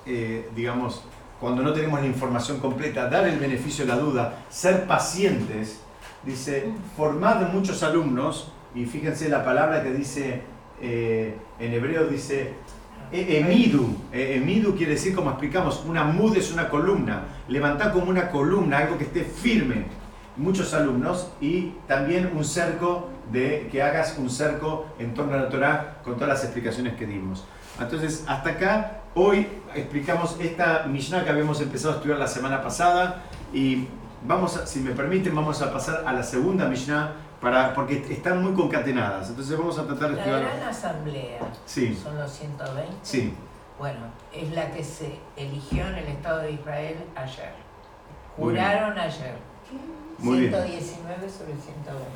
eh, 0.05 0.49
digamos, 0.55 1.05
cuando 1.41 1.62
no 1.62 1.72
tenemos 1.72 2.01
la 2.01 2.07
información 2.07 2.61
completa, 2.61 3.09
dar 3.09 3.26
el 3.26 3.39
beneficio 3.39 3.84
de 3.84 3.93
la 3.93 3.99
duda, 3.99 4.39
ser 4.49 4.87
pacientes. 4.87 5.80
Dice, 6.24 6.70
formad 6.97 7.53
muchos 7.53 7.82
alumnos, 7.82 8.53
y 8.74 8.84
fíjense 8.84 9.28
la 9.28 9.45
palabra 9.45 9.82
que 9.82 9.93
dice 9.93 10.43
eh, 10.80 11.37
en 11.59 11.72
hebreo, 11.72 12.07
dice 12.07 12.55
E- 13.12 13.39
Emidu, 13.39 13.97
E- 14.12 14.37
emidu 14.37 14.74
quiere 14.76 14.93
decir, 14.93 15.14
como 15.14 15.30
explicamos, 15.30 15.84
una 15.87 16.05
mud 16.05 16.37
es 16.37 16.53
una 16.53 16.68
columna. 16.68 17.22
Levantar 17.49 17.93
como 17.93 18.11
una 18.11 18.30
columna, 18.30 18.78
algo 18.78 18.99
que 18.99 19.05
esté 19.05 19.22
firme. 19.22 19.84
Muchos 20.37 20.74
alumnos 20.74 21.30
y 21.41 21.72
también 21.87 22.32
un 22.34 22.45
cerco 22.45 23.09
de 23.32 23.68
que 23.72 23.82
hagas 23.82 24.16
un 24.18 24.28
cerco 24.28 24.87
en 24.99 25.14
torno 25.14 25.34
a 25.34 25.39
la 25.39 25.49
Torah 25.49 25.99
con 26.05 26.14
todas 26.14 26.28
las 26.28 26.45
explicaciones 26.45 26.95
que 26.97 27.07
dimos. 27.07 27.45
Entonces, 27.80 28.24
hasta 28.26 28.51
acá, 28.51 28.95
hoy 29.16 29.48
explicamos 29.74 30.36
esta 30.40 30.84
Mishnah 30.86 31.24
que 31.24 31.30
habíamos 31.30 31.60
empezado 31.60 31.94
a 31.94 31.96
estudiar 31.96 32.18
la 32.18 32.28
semana 32.28 32.62
pasada 32.62 33.22
y 33.52 33.88
vamos, 34.24 34.56
a- 34.56 34.66
si 34.66 34.80
me 34.80 34.92
permiten, 34.92 35.34
vamos 35.34 35.60
a 35.62 35.72
pasar 35.72 36.04
a 36.06 36.12
la 36.12 36.22
segunda 36.22 36.66
Mishnah 36.66 37.12
para, 37.40 37.74
porque 37.74 38.06
están 38.10 38.42
muy 38.42 38.52
concatenadas. 38.54 39.28
Entonces 39.30 39.58
vamos 39.58 39.78
a 39.78 39.86
tratar 39.86 40.10
de 40.10 40.16
La 40.16 40.22
estudiar. 40.22 40.42
gran 40.56 40.68
asamblea 40.68 41.38
Sí, 41.64 41.98
son 42.00 42.16
los 42.18 42.30
120. 42.32 42.92
sí. 43.02 43.34
Bueno, 43.78 43.98
es 44.32 44.52
la 44.52 44.70
que 44.70 44.82
se 44.82 45.18
eligió 45.36 45.86
en 45.88 45.96
el 45.96 46.06
Estado 46.06 46.38
de 46.40 46.52
Israel 46.52 46.96
ayer. 47.14 47.52
Muy 48.38 48.54
bien. 48.54 48.64
Juraron 48.64 48.98
ayer. 48.98 49.34
Muy 50.18 50.38
bien. 50.40 50.50
119 50.52 51.28
sobre 51.28 51.52
120. 51.56 52.06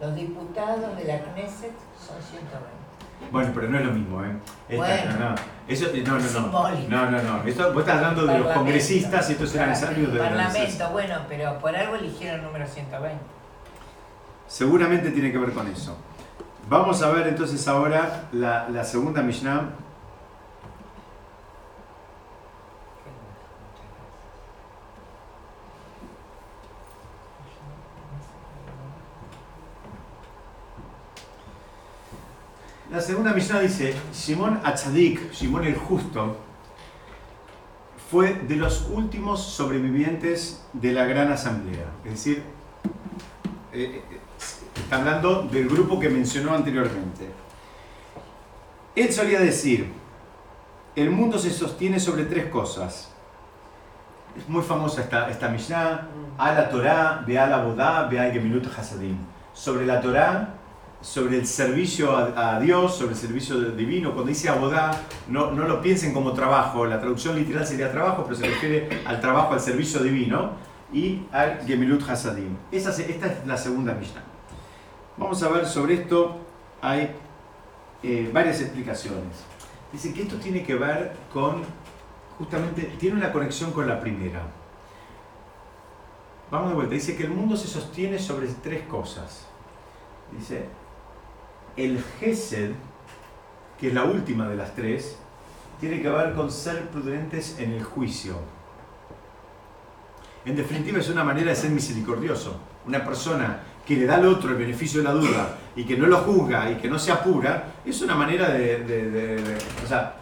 Los 0.00 0.14
diputados 0.14 0.96
de 0.96 1.04
la 1.04 1.18
Knesset 1.24 1.72
son 1.98 2.22
120. 2.22 2.85
Bueno, 3.30 3.50
pero 3.54 3.68
no 3.68 3.78
es 3.78 3.84
lo 3.84 3.92
mismo, 3.92 4.24
¿eh? 4.24 4.32
Esta- 4.68 4.76
Bueno. 4.86 5.12
no, 5.18 5.28
no. 5.30 5.34
Eso, 5.68 5.86
no, 6.06 6.18
no, 6.18 6.30
no. 6.30 6.88
No, 6.88 7.10
no, 7.10 7.22
no. 7.22 7.42
Esto, 7.44 7.72
vos 7.72 7.80
estás 7.82 7.96
hablando 7.96 8.24
de 8.26 8.38
los 8.38 8.52
congresistas 8.52 9.28
y 9.28 9.32
estos 9.32 9.54
eran 9.54 9.74
sabios 9.74 10.12
de 10.12 10.18
la 10.18 10.28
Parlamento, 10.28 10.90
bueno, 10.90 11.14
pero 11.28 11.58
por 11.58 11.74
algo 11.74 11.96
eligieron 11.96 12.40
el 12.40 12.46
número 12.46 12.66
120. 12.66 13.18
Seguramente 14.46 15.10
tiene 15.10 15.32
que 15.32 15.38
ver 15.38 15.52
con 15.52 15.66
eso. 15.66 15.96
Vamos 16.68 17.02
a 17.02 17.10
ver 17.10 17.26
entonces 17.28 17.66
ahora 17.68 18.24
la, 18.32 18.68
la 18.68 18.84
segunda 18.84 19.22
Mishnah. 19.22 19.70
La 32.90 33.00
segunda 33.00 33.32
Mishnah 33.32 33.60
dice, 33.60 33.94
Simón 34.12 34.60
Atzadik, 34.62 35.32
Simón 35.32 35.64
el 35.64 35.74
Justo, 35.74 36.36
fue 38.10 38.34
de 38.34 38.54
los 38.54 38.88
últimos 38.90 39.42
sobrevivientes 39.42 40.64
de 40.72 40.92
la 40.92 41.04
Gran 41.04 41.32
Asamblea. 41.32 41.86
Es 42.04 42.12
decir, 42.12 42.44
eh, 43.72 44.02
eh, 44.08 44.20
está 44.76 44.98
hablando 44.98 45.42
del 45.42 45.68
grupo 45.68 45.98
que 45.98 46.08
mencionó 46.08 46.54
anteriormente. 46.54 47.28
Él 48.94 49.12
solía 49.12 49.40
decir, 49.40 49.92
el 50.94 51.10
mundo 51.10 51.40
se 51.40 51.50
sostiene 51.50 51.98
sobre 51.98 52.24
tres 52.24 52.46
cosas. 52.46 53.12
Es 54.38 54.48
muy 54.48 54.62
famosa 54.62 55.00
esta, 55.00 55.28
esta 55.28 55.48
Mishnah, 55.48 56.06
a 56.38 56.52
la 56.52 56.68
Torah, 56.68 57.24
ve 57.26 57.36
a 57.36 57.48
la 57.48 57.64
Bodá, 57.64 58.06
ve 58.06 58.20
Hasadim. 58.20 59.18
Sobre 59.52 59.86
la 59.86 60.00
Torah, 60.00 60.54
sobre 61.00 61.36
el 61.38 61.46
servicio 61.46 62.16
a, 62.16 62.58
Dios, 62.60 62.96
sobre 62.96 63.12
el 63.12 63.18
servicio 63.18 63.60
divino. 63.72 64.12
Cuando 64.12 64.28
dice 64.28 64.48
abodá, 64.48 65.02
no, 65.28 65.52
no 65.52 65.68
lo 65.68 65.80
piensen 65.80 66.12
como 66.12 66.32
trabajo, 66.32 66.86
la 66.86 66.98
traducción 66.98 67.36
literal 67.36 67.66
sería 67.66 67.92
trabajo, 67.92 68.24
pero 68.24 68.36
se 68.36 68.46
refiere 68.46 69.02
al 69.04 69.20
trabajo, 69.20 69.52
al 69.52 69.60
servicio 69.60 70.02
divino. 70.02 70.64
Y 70.92 71.22
al 71.32 71.66
Gemilut 71.66 72.08
Hasadim. 72.08 72.56
Esta 72.70 72.90
es 72.90 73.46
la 73.46 73.56
segunda 73.56 73.92
Mishnah. 73.92 74.22
Vamos 75.16 75.42
a 75.42 75.48
ver 75.48 75.66
sobre 75.66 75.94
esto, 75.94 76.36
hay 76.80 77.10
eh, 78.02 78.30
varias 78.32 78.60
explicaciones. 78.60 79.44
Dice 79.92 80.12
que 80.12 80.22
esto 80.22 80.36
tiene 80.36 80.62
que 80.62 80.74
ver 80.74 81.16
con, 81.32 81.62
justamente, 82.38 82.82
tiene 82.98 83.16
una 83.16 83.32
conexión 83.32 83.72
con 83.72 83.88
la 83.88 83.98
primera. 83.98 84.42
Vamos 86.50 86.68
de 86.68 86.74
vuelta, 86.74 86.94
dice 86.94 87.16
que 87.16 87.24
el 87.24 87.30
mundo 87.30 87.56
se 87.56 87.66
sostiene 87.66 88.18
sobre 88.18 88.46
tres 88.62 88.82
cosas. 88.86 89.46
Dice, 90.38 90.66
el 91.76 92.02
Gesed, 92.20 92.72
que 93.80 93.88
es 93.88 93.94
la 93.94 94.04
última 94.04 94.48
de 94.48 94.56
las 94.56 94.74
tres, 94.74 95.16
tiene 95.80 96.00
que 96.00 96.08
ver 96.08 96.32
con 96.34 96.50
ser 96.50 96.88
prudentes 96.88 97.56
en 97.58 97.72
el 97.72 97.84
juicio. 97.84 98.36
En 100.44 100.56
definitiva 100.56 100.98
es 101.00 101.08
una 101.10 101.24
manera 101.24 101.50
de 101.50 101.56
ser 101.56 101.70
misericordioso. 101.70 102.56
Una 102.86 103.04
persona 103.04 103.60
que 103.84 103.96
le 103.96 104.06
da 104.06 104.14
al 104.16 104.26
otro 104.26 104.50
el 104.50 104.56
beneficio 104.56 105.00
de 105.00 105.04
la 105.04 105.12
duda 105.12 105.56
y 105.74 105.84
que 105.84 105.96
no 105.96 106.06
lo 106.06 106.18
juzga 106.18 106.70
y 106.70 106.76
que 106.76 106.88
no 106.88 106.98
se 106.98 107.12
apura, 107.12 107.64
es 107.84 108.00
una 108.00 108.14
manera 108.14 108.48
de... 108.50 109.56
o 109.84 109.86
sea, 109.88 110.14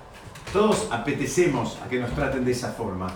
todos 0.52 0.88
apetecemos 0.90 1.78
a 1.84 1.88
que 1.88 2.00
nos 2.00 2.10
traten 2.12 2.44
de 2.44 2.52
esa 2.52 2.72
forma. 2.72 3.08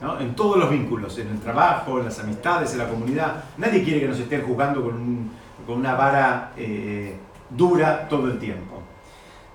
¿no? 0.00 0.20
En 0.20 0.34
todos 0.34 0.58
los 0.58 0.70
vínculos, 0.70 1.18
en 1.18 1.28
el 1.28 1.38
trabajo, 1.40 1.98
en 1.98 2.04
las 2.06 2.18
amistades, 2.18 2.72
en 2.72 2.78
la 2.78 2.88
comunidad. 2.88 3.44
Nadie 3.56 3.82
quiere 3.82 4.00
que 4.00 4.08
nos 4.08 4.18
estén 4.18 4.42
juzgando 4.42 4.82
con, 4.82 4.94
un- 4.94 5.30
con 5.66 5.78
una 5.78 5.94
vara 5.94 6.52
eh, 6.56 7.16
dura 7.50 8.08
todo 8.08 8.26
el 8.26 8.38
tiempo. 8.38 8.82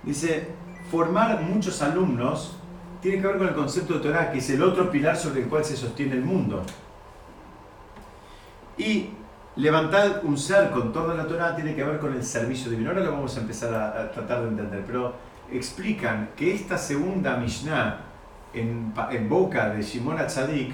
Dice, 0.03 0.47
formar 0.89 1.41
muchos 1.41 1.81
alumnos 1.81 2.57
tiene 3.01 3.21
que 3.21 3.27
ver 3.27 3.37
con 3.37 3.47
el 3.47 3.53
concepto 3.53 3.95
de 3.95 3.99
Torah, 3.99 4.31
que 4.31 4.39
es 4.39 4.49
el 4.49 4.63
otro 4.63 4.89
pilar 4.89 5.15
sobre 5.15 5.41
el 5.41 5.47
cual 5.47 5.63
se 5.63 5.75
sostiene 5.75 6.13
el 6.13 6.23
mundo. 6.23 6.63
Y 8.77 9.09
levantar 9.55 10.21
un 10.23 10.37
cerco 10.37 10.81
en 10.81 10.91
torno 10.91 11.13
a 11.13 11.15
la 11.15 11.27
Torah 11.27 11.55
tiene 11.55 11.75
que 11.75 11.83
ver 11.83 11.99
con 11.99 12.13
el 12.13 12.23
servicio 12.23 12.69
divino. 12.69 12.91
Ahora 12.91 13.03
lo 13.03 13.11
vamos 13.11 13.35
a 13.37 13.41
empezar 13.41 13.73
a, 13.73 14.01
a 14.01 14.11
tratar 14.11 14.41
de 14.41 14.49
entender, 14.49 14.83
pero 14.85 15.13
explican 15.51 16.29
que 16.35 16.53
esta 16.53 16.77
segunda 16.77 17.37
Mishnah 17.37 18.01
en, 18.53 18.93
en 19.11 19.29
boca 19.29 19.69
de 19.69 19.81
Shimon 19.81 20.19
Atzadik 20.19 20.73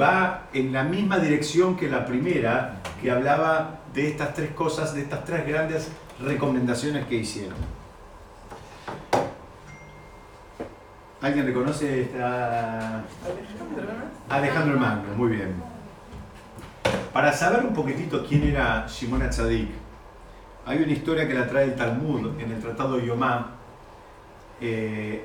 va 0.00 0.48
en 0.52 0.72
la 0.72 0.84
misma 0.84 1.18
dirección 1.18 1.76
que 1.76 1.88
la 1.88 2.04
primera, 2.04 2.80
que 3.00 3.10
hablaba 3.10 3.77
de 3.94 4.08
estas 4.08 4.34
tres 4.34 4.50
cosas, 4.52 4.94
de 4.94 5.02
estas 5.02 5.24
tres 5.24 5.46
grandes 5.46 5.88
recomendaciones 6.20 7.06
que 7.06 7.16
hicieron. 7.16 7.56
¿Alguien 11.20 11.46
reconoce 11.46 12.02
esta 12.02 13.02
Alejandro, 14.28 14.78
Magno, 14.78 15.14
muy 15.16 15.30
bien. 15.30 15.54
Para 17.12 17.32
saber 17.32 17.64
un 17.64 17.74
poquitito 17.74 18.24
quién 18.24 18.44
era 18.44 18.86
Shimon 18.86 19.22
Atzadik, 19.22 19.70
hay 20.64 20.82
una 20.82 20.92
historia 20.92 21.26
que 21.26 21.34
la 21.34 21.48
trae 21.48 21.64
el 21.64 21.74
Talmud 21.74 22.38
en 22.38 22.52
el 22.52 22.60
Tratado 22.60 23.00
Yomá, 23.00 23.52
eh, 24.60 25.24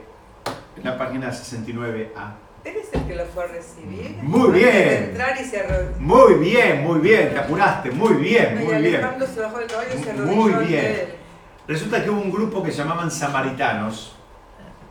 en 0.78 0.84
la 0.84 0.98
página 0.98 1.30
69a. 1.30 2.43
¿Eres 2.66 2.88
el 2.94 3.04
que 3.06 3.16
lo 3.16 3.26
fue 3.26 3.44
a 3.44 3.48
recibir? 3.48 4.18
Muy 4.22 4.52
bien. 4.52 5.04
entrar 5.10 5.38
y 5.40 5.44
se 5.44 5.60
arrodilló. 5.60 6.00
Muy 6.00 6.34
bien, 6.36 6.84
muy 6.84 7.00
bien, 7.00 7.34
te 7.34 7.40
apuraste, 7.40 7.92
muy 7.92 8.14
bien, 8.14 8.58
muy 8.58 8.76
bien. 8.76 8.96
Alejandro 8.96 9.28
se 9.28 9.40
bajó 9.42 9.58
del 9.60 9.68
caballo 9.68 9.90
y 9.94 10.04
se 10.04 10.14
Muy 10.14 10.52
arrodilló 10.54 10.68
bien. 10.70 11.24
Resulta 11.68 12.04
que 12.04 12.10
hubo 12.10 12.22
un 12.22 12.32
grupo 12.32 12.64
que 12.64 12.72
se 12.72 12.78
llamaban 12.78 13.12
samaritanos, 13.12 14.16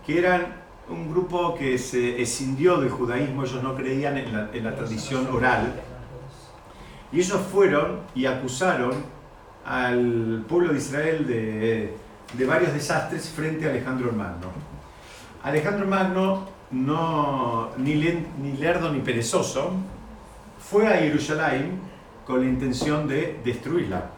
que 0.06 0.18
eran 0.18 0.62
un 0.88 1.10
grupo 1.10 1.54
que 1.54 1.78
se 1.78 2.20
escindió 2.20 2.78
del 2.78 2.90
judaísmo, 2.90 3.44
ellos 3.44 3.62
no 3.62 3.74
creían 3.74 4.18
en 4.18 4.32
la, 4.32 4.50
en 4.52 4.64
la 4.64 4.74
tradición 4.74 5.28
oral, 5.32 5.72
y 7.10 7.20
ellos 7.20 7.40
fueron 7.50 8.00
y 8.14 8.26
acusaron 8.26 8.92
al 9.64 10.44
pueblo 10.48 10.72
de 10.72 10.78
Israel 10.78 11.26
de, 11.26 11.94
de 12.32 12.46
varios 12.46 12.72
desastres 12.74 13.30
frente 13.30 13.66
a 13.66 13.70
Alejandro 13.70 14.12
Magno. 14.12 14.48
Alejandro 15.42 15.86
Magno, 15.86 16.48
no, 16.72 17.70
ni, 17.76 17.94
len- 17.94 18.26
ni 18.42 18.52
lerdo 18.56 18.92
ni 18.92 19.00
perezoso, 19.00 19.72
fue 20.58 20.86
a 20.88 20.96
Jerusalén 20.98 21.78
con 22.26 22.40
la 22.40 22.46
intención 22.46 23.06
de 23.06 23.40
destruirla. 23.44 24.10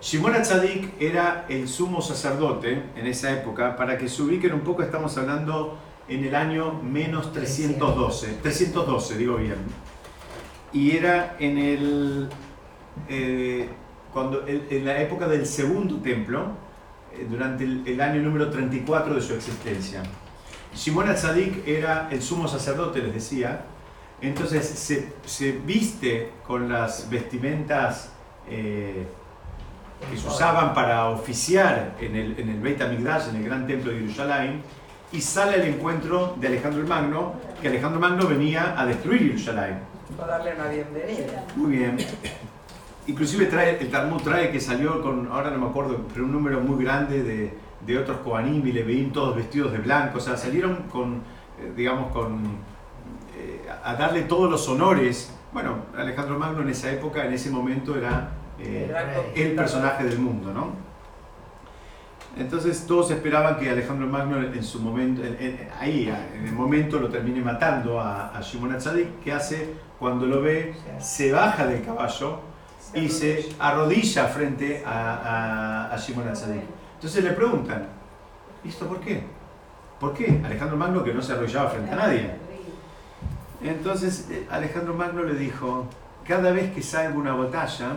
Shimon 0.00 0.34
Atzadik 0.34 1.00
era 1.00 1.46
el 1.48 1.66
sumo 1.68 2.00
sacerdote 2.00 2.82
en 2.96 3.06
esa 3.06 3.32
época. 3.32 3.76
Para 3.76 3.98
que 3.98 4.08
se 4.08 4.22
ubiquen 4.22 4.52
un 4.52 4.60
poco, 4.60 4.82
estamos 4.82 5.16
hablando 5.18 5.78
en 6.08 6.24
el 6.24 6.34
año 6.34 6.80
menos 6.82 7.32
312. 7.32 8.38
312, 8.42 9.16
digo 9.16 9.36
bien. 9.36 9.56
Y 10.72 10.96
era 10.96 11.36
en 11.40 11.58
el. 11.58 12.28
eh, 13.08 13.68
cuando, 14.12 14.46
en, 14.46 14.84
la 14.84 15.00
época 15.02 15.26
del 15.28 15.44
segundo 15.44 15.96
templo, 15.96 16.50
eh, 17.12 17.26
durante 17.28 17.64
el 17.64 18.00
año 18.00 18.22
número 18.22 18.48
34 18.50 19.14
de 19.14 19.20
su 19.20 19.34
existencia. 19.34 20.02
Shimon 20.76 21.08
Atzadik 21.08 21.66
era 21.66 22.08
el 22.10 22.22
sumo 22.22 22.46
sacerdote, 22.46 23.00
les 23.00 23.14
decía. 23.14 23.62
Entonces 24.20 24.64
se, 24.66 25.12
se 25.24 25.52
viste 25.52 26.32
con 26.46 26.68
las 26.68 27.08
vestimentas. 27.10 28.12
eh, 28.48 29.06
que 30.10 30.16
se 30.16 30.28
usaban 30.28 30.74
para 30.74 31.08
oficiar 31.08 31.94
en 32.00 32.16
el, 32.16 32.38
en 32.38 32.50
el 32.50 32.60
Beit 32.60 32.80
HaMikdash, 32.80 33.28
en 33.30 33.36
el 33.36 33.44
gran 33.44 33.66
templo 33.66 33.90
de 33.90 34.00
Jerusalén, 34.00 34.62
y 35.12 35.20
sale 35.20 35.54
al 35.54 35.62
encuentro 35.62 36.36
de 36.38 36.48
Alejandro 36.48 36.80
el 36.82 36.86
Magno, 36.86 37.34
que 37.60 37.68
Alejandro 37.68 38.00
Magno 38.00 38.26
venía 38.26 38.78
a 38.78 38.84
destruir 38.84 39.22
Jerusalén. 39.22 39.78
Fue 40.14 40.24
a 40.24 40.28
darle 40.28 40.54
una 40.54 40.68
bienvenida. 40.68 41.44
Muy 41.56 41.76
bien. 41.78 41.96
Inclusive 43.06 43.46
trae, 43.46 43.78
el 43.80 43.90
Talmud 43.90 44.20
trae 44.22 44.50
que 44.50 44.60
salió 44.60 45.00
con, 45.00 45.28
ahora 45.30 45.50
no 45.50 45.58
me 45.58 45.66
acuerdo, 45.66 46.06
pero 46.12 46.24
un 46.24 46.32
número 46.32 46.60
muy 46.60 46.84
grande 46.84 47.22
de, 47.22 47.54
de 47.84 47.98
otros 47.98 48.18
Kohanim 48.18 48.66
y 48.66 48.72
Leveín, 48.72 49.12
todos 49.12 49.36
vestidos 49.36 49.72
de 49.72 49.78
blanco, 49.78 50.18
o 50.18 50.20
sea, 50.20 50.36
salieron 50.36 50.84
con, 50.90 51.22
eh, 51.60 51.72
digamos, 51.76 52.12
con, 52.12 52.42
eh, 53.36 53.62
a 53.84 53.94
darle 53.94 54.22
todos 54.22 54.50
los 54.50 54.68
honores. 54.68 55.32
Bueno, 55.52 55.76
Alejandro 55.96 56.38
Magno 56.38 56.62
en 56.62 56.70
esa 56.70 56.90
época, 56.90 57.24
en 57.24 57.32
ese 57.32 57.50
momento, 57.50 57.96
era 57.96 58.30
eh, 58.58 58.86
el 59.36 59.54
personaje 59.54 60.04
del 60.04 60.18
mundo, 60.18 60.52
¿no? 60.52 60.70
Entonces 62.38 62.86
todos 62.86 63.10
esperaban 63.10 63.58
que 63.58 63.70
Alejandro 63.70 64.06
Magno 64.06 64.42
en 64.42 64.62
su 64.62 64.80
momento, 64.80 65.24
en- 65.24 65.36
en- 65.40 65.68
ahí, 65.80 66.12
en 66.34 66.46
el 66.46 66.52
momento 66.52 66.98
lo 66.98 67.08
termine 67.08 67.40
matando 67.40 67.98
a, 68.00 68.36
a 68.36 68.40
Shimon 68.42 68.72
HaTzadik, 68.74 69.20
que 69.20 69.32
hace 69.32 69.74
cuando 69.98 70.26
lo 70.26 70.42
ve, 70.42 70.74
se 70.98 71.32
baja 71.32 71.66
del 71.66 71.82
caballo 71.82 72.40
y 72.94 73.08
se 73.08 73.48
arrodilla 73.58 74.26
frente 74.26 74.82
a, 74.84 75.86
a, 75.88 75.94
a 75.94 75.96
Shimon 75.96 76.28
HaTzadik. 76.28 76.62
Entonces 77.06 77.22
le 77.22 77.36
preguntan, 77.36 77.86
¿y 78.64 78.68
esto 78.68 78.88
por 78.88 78.98
qué? 78.98 79.22
¿Por 80.00 80.12
qué? 80.12 80.42
Alejandro 80.44 80.76
Magno 80.76 81.04
que 81.04 81.14
no 81.14 81.22
se 81.22 81.34
arrodillaba 81.34 81.70
frente 81.70 81.92
a 81.92 81.94
nadie. 81.94 82.32
Entonces 83.62 84.28
eh, 84.28 84.48
Alejandro 84.50 84.92
Magno 84.92 85.22
le 85.22 85.34
dijo, 85.34 85.86
cada 86.26 86.50
vez 86.50 86.74
que 86.74 86.82
salgo 86.82 87.20
una 87.20 87.32
batalla, 87.32 87.92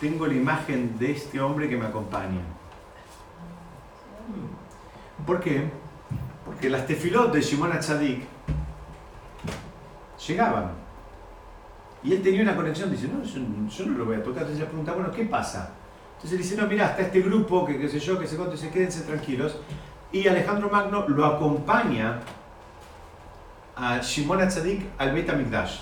tengo 0.00 0.26
la 0.26 0.34
imagen 0.34 0.98
de 0.98 1.12
este 1.12 1.40
hombre 1.40 1.68
que 1.68 1.76
me 1.76 1.86
acompaña. 1.86 2.40
¿Por 5.24 5.38
qué? 5.38 5.70
Porque 6.44 6.68
las 6.68 6.88
tefilot 6.88 7.32
de 7.32 7.40
Shimon 7.40 7.70
HaTzadik 7.70 8.24
llegaban. 10.26 10.72
Y 12.02 12.14
él 12.14 12.20
tenía 12.20 12.42
una 12.42 12.56
conexión, 12.56 12.90
dice, 12.90 13.06
no, 13.06 13.22
yo, 13.22 13.40
yo 13.68 13.86
no 13.86 13.98
lo 13.98 14.04
voy 14.06 14.16
a 14.16 14.24
tocar. 14.24 14.42
Entonces 14.42 14.58
le 14.58 14.66
pregunta, 14.66 14.92
bueno, 14.92 15.12
¿qué 15.12 15.24
pasa? 15.24 15.70
Entonces 16.24 16.38
dice, 16.38 16.56
no, 16.56 16.66
mira, 16.66 16.86
está 16.86 17.02
este 17.02 17.20
grupo, 17.20 17.66
que 17.66 17.78
qué 17.78 17.86
sé 17.86 18.00
yo, 18.00 18.18
que 18.18 18.26
se 18.26 18.38
conte, 18.38 18.56
se 18.56 18.70
quédense 18.70 19.02
tranquilos. 19.02 19.58
Y 20.10 20.26
Alejandro 20.26 20.70
Magno 20.70 21.06
lo 21.06 21.26
acompaña 21.26 22.20
a 23.76 23.98
Shimon 23.98 24.40
HaTzadik 24.40 24.86
al 24.96 25.12
Bet 25.12 25.28
HaMikdash. 25.28 25.80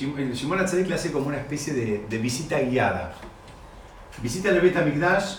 El 0.00 0.32
Shimon 0.32 0.60
HaTzadik 0.60 0.86
le 0.86 0.94
hace 0.94 1.10
como 1.10 1.26
una 1.26 1.38
especie 1.38 1.74
de, 1.74 2.18
visita 2.18 2.60
guiada. 2.60 3.14
Visita 4.22 4.50
el 4.50 4.60
Bet 4.60 4.76
HaMikdash, 4.76 5.38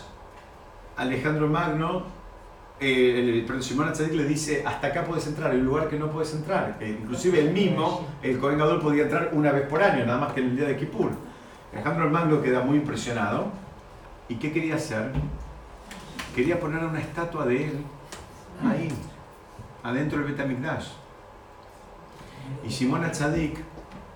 Alejandro 0.97 1.47
Magno, 1.47 2.03
eh, 2.81 3.19
el, 3.19 3.45
perdón, 3.45 3.61
Shimon 3.61 3.87
HaTzadik 3.87 4.15
le 4.15 4.25
dice, 4.25 4.63
hasta 4.65 4.87
acá 4.87 5.05
puedes 5.05 5.25
entrar, 5.27 5.51
hay 5.51 5.59
un 5.59 5.65
lugar 5.65 5.87
que 5.87 5.97
no 5.97 6.11
puedes 6.11 6.33
entrar. 6.33 6.75
Eh, 6.81 6.97
inclusive 7.01 7.39
el 7.39 7.53
mismo, 7.53 8.05
el 8.21 8.37
Kohen 8.37 8.57
Gadol 8.57 8.81
podía 8.81 9.03
entrar 9.03 9.29
una 9.31 9.53
vez 9.53 9.65
por 9.65 9.81
año, 9.81 10.05
nada 10.05 10.19
más 10.19 10.33
que 10.33 10.41
en 10.41 10.47
el 10.47 10.57
día 10.57 10.67
de 10.67 10.75
Kippur. 10.75 11.11
Alejandro 11.71 12.09
Magno 12.09 12.41
queda 12.41 12.59
muy 12.59 12.79
impresionado. 12.79 13.65
¿Y 14.29 14.35
qué 14.35 14.51
quería 14.51 14.75
hacer? 14.75 15.11
Quería 16.35 16.59
poner 16.59 16.83
una 16.83 16.99
estatua 16.99 17.45
de 17.45 17.65
él 17.65 17.83
ahí, 18.63 18.89
adentro 19.83 20.19
del 20.19 20.31
Bet 20.31 20.39
HaMikdash. 20.39 20.87
Y 22.63 22.69
Shimon 22.69 23.03
HaTzadik 23.03 23.59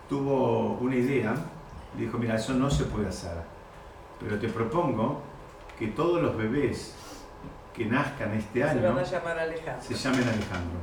tuvo 0.10 0.78
una 0.82 0.96
idea, 0.96 1.34
le 1.98 2.06
dijo, 2.06 2.18
mira, 2.18 2.36
eso 2.36 2.54
no 2.54 2.70
se 2.70 2.86
puede 2.86 3.08
hacer, 3.08 3.38
pero 4.20 4.38
te 4.40 4.48
propongo 4.50 5.22
que 5.80 5.88
todos 5.88 6.22
los 6.22 6.38
bebés 6.38 6.96
que 7.74 7.86
nazcan 7.86 8.34
este 8.34 8.60
Se 8.60 8.70
año 8.70 8.82
van 8.84 9.00
a 9.00 9.04
llamar 9.04 9.40
Alejandro. 9.40 9.82
se 9.82 9.94
llamen 9.96 10.24
Alejandro. 10.24 10.80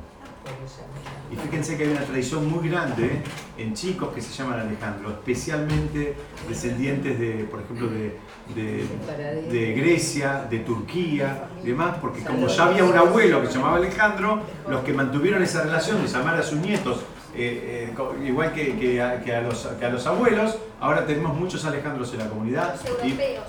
Y 1.30 1.36
fíjense 1.36 1.76
que 1.76 1.84
hay 1.84 1.90
una 1.90 2.00
tradición 2.02 2.48
muy 2.50 2.68
grande 2.68 3.22
en 3.58 3.74
chicos 3.74 4.10
que 4.14 4.22
se 4.22 4.32
llaman 4.32 4.60
Alejandro, 4.60 5.10
especialmente 5.10 6.14
descendientes 6.48 7.18
de, 7.18 7.44
por 7.50 7.60
ejemplo, 7.60 7.88
de, 7.88 8.16
de- 8.54 9.48
de 9.50 9.72
Grecia, 9.74 10.46
de 10.48 10.60
Turquía 10.60 11.48
y 11.62 11.66
demás, 11.66 11.96
porque 12.00 12.22
como 12.24 12.46
ya 12.46 12.64
había 12.66 12.84
un 12.84 12.96
abuelo 12.96 13.42
que 13.42 13.48
se 13.48 13.54
llamaba 13.54 13.76
Alejandro, 13.76 14.40
los 14.68 14.82
que 14.84 14.92
mantuvieron 14.94 15.42
esa 15.42 15.62
relación 15.64 16.00
de 16.02 16.08
llamar 16.08 16.36
a 16.36 16.42
sus 16.42 16.58
nietos, 16.58 17.00
eh, 17.34 17.90
eh, 17.94 18.26
igual 18.26 18.52
que, 18.54 18.78
que 18.78 19.02
a, 19.02 19.20
que 19.22 19.34
a 19.36 19.42
los, 19.42 19.66
que 19.78 19.84
a 19.84 19.90
los 19.90 20.06
abuelos, 20.06 20.56
ahora 20.80 21.04
tenemos 21.06 21.36
muchos 21.36 21.64
Alejandros 21.66 22.10
en 22.14 22.20
la 22.20 22.28
comunidad. 22.28 22.74
Los 22.74 23.04
Y, 23.04 23.10
europeos. 23.10 23.44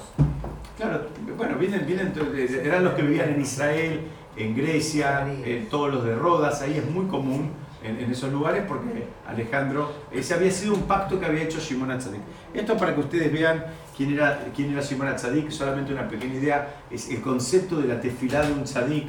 Claro, 0.78 1.08
bueno, 1.38 1.58
vienen, 1.58 1.86
vienen, 1.86 2.14
eh, 2.36 2.62
eran 2.66 2.84
los 2.84 2.94
que 2.94 3.02
vivían 3.04 3.30
en 3.30 3.42
Israel, 3.42 4.02
en 4.40 4.56
Grecia, 4.56 5.28
eh, 5.46 5.68
todos 5.70 5.94
los 5.94 6.04
de 6.06 6.16
Rodas, 6.16 6.62
ahí 6.62 6.78
es 6.78 6.90
muy 6.90 7.06
común 7.08 7.52
en, 7.84 8.00
en 8.00 8.12
esos 8.12 8.32
lugares 8.32 8.64
porque 8.68 9.06
Alejandro, 9.28 9.92
ese 10.12 10.34
había 10.34 10.52
sido 10.52 10.74
un 10.74 10.84
pacto 10.84 11.20
que 11.20 11.26
había 11.26 11.44
hecho 11.44 11.60
Shimon 11.60 11.92
HaTzadik. 11.92 12.22
Esto 12.54 12.76
para 12.78 12.94
que 12.94 13.02
ustedes 13.02 13.32
vean 13.32 13.66
quién 13.96 14.14
era, 14.14 14.40
quién 14.56 14.72
era 14.72 14.82
Shimon 14.82 15.08
HaTzadik, 15.10 15.50
solamente 15.52 15.94
una 15.94 16.08
pequeña 16.08 16.36
idea, 16.36 16.76
es 16.90 17.10
el 17.10 17.22
concepto 17.22 17.78
de 17.78 17.88
la 17.88 18.00
tefilá 18.02 18.42
de 18.42 18.54
un 18.54 18.64
tzadik 18.64 19.08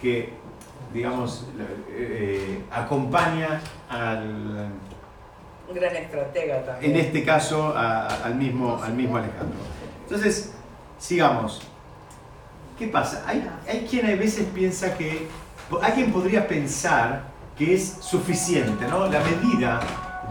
que, 0.00 0.30
digamos, 0.92 1.46
eh, 1.90 2.62
acompaña 2.70 3.60
al, 3.88 4.70
Un 5.68 5.74
gran 5.74 5.94
estratega 5.96 6.64
también. 6.64 6.92
en 6.92 7.00
este 7.00 7.24
caso 7.24 7.68
a- 7.76 8.06
a- 8.06 8.24
al, 8.24 8.34
mismo, 8.34 8.80
al 8.82 8.94
mismo 8.94 9.16
Alejandro. 9.18 9.58
Entonces, 10.04 10.52
sigamos. 10.98 11.62
¿Qué 12.80 12.88
pasa? 12.88 13.22
Hay, 13.26 13.46
hay 13.68 13.86
quien 13.88 14.06
a 14.06 14.14
veces 14.16 14.46
piensa 14.54 14.96
que, 14.96 15.28
alguien 15.82 16.10
podría 16.10 16.48
pensar 16.48 17.24
que 17.58 17.74
es 17.74 17.98
suficiente, 18.00 18.86
¿no? 18.88 19.06
La 19.06 19.20
medida 19.20 19.80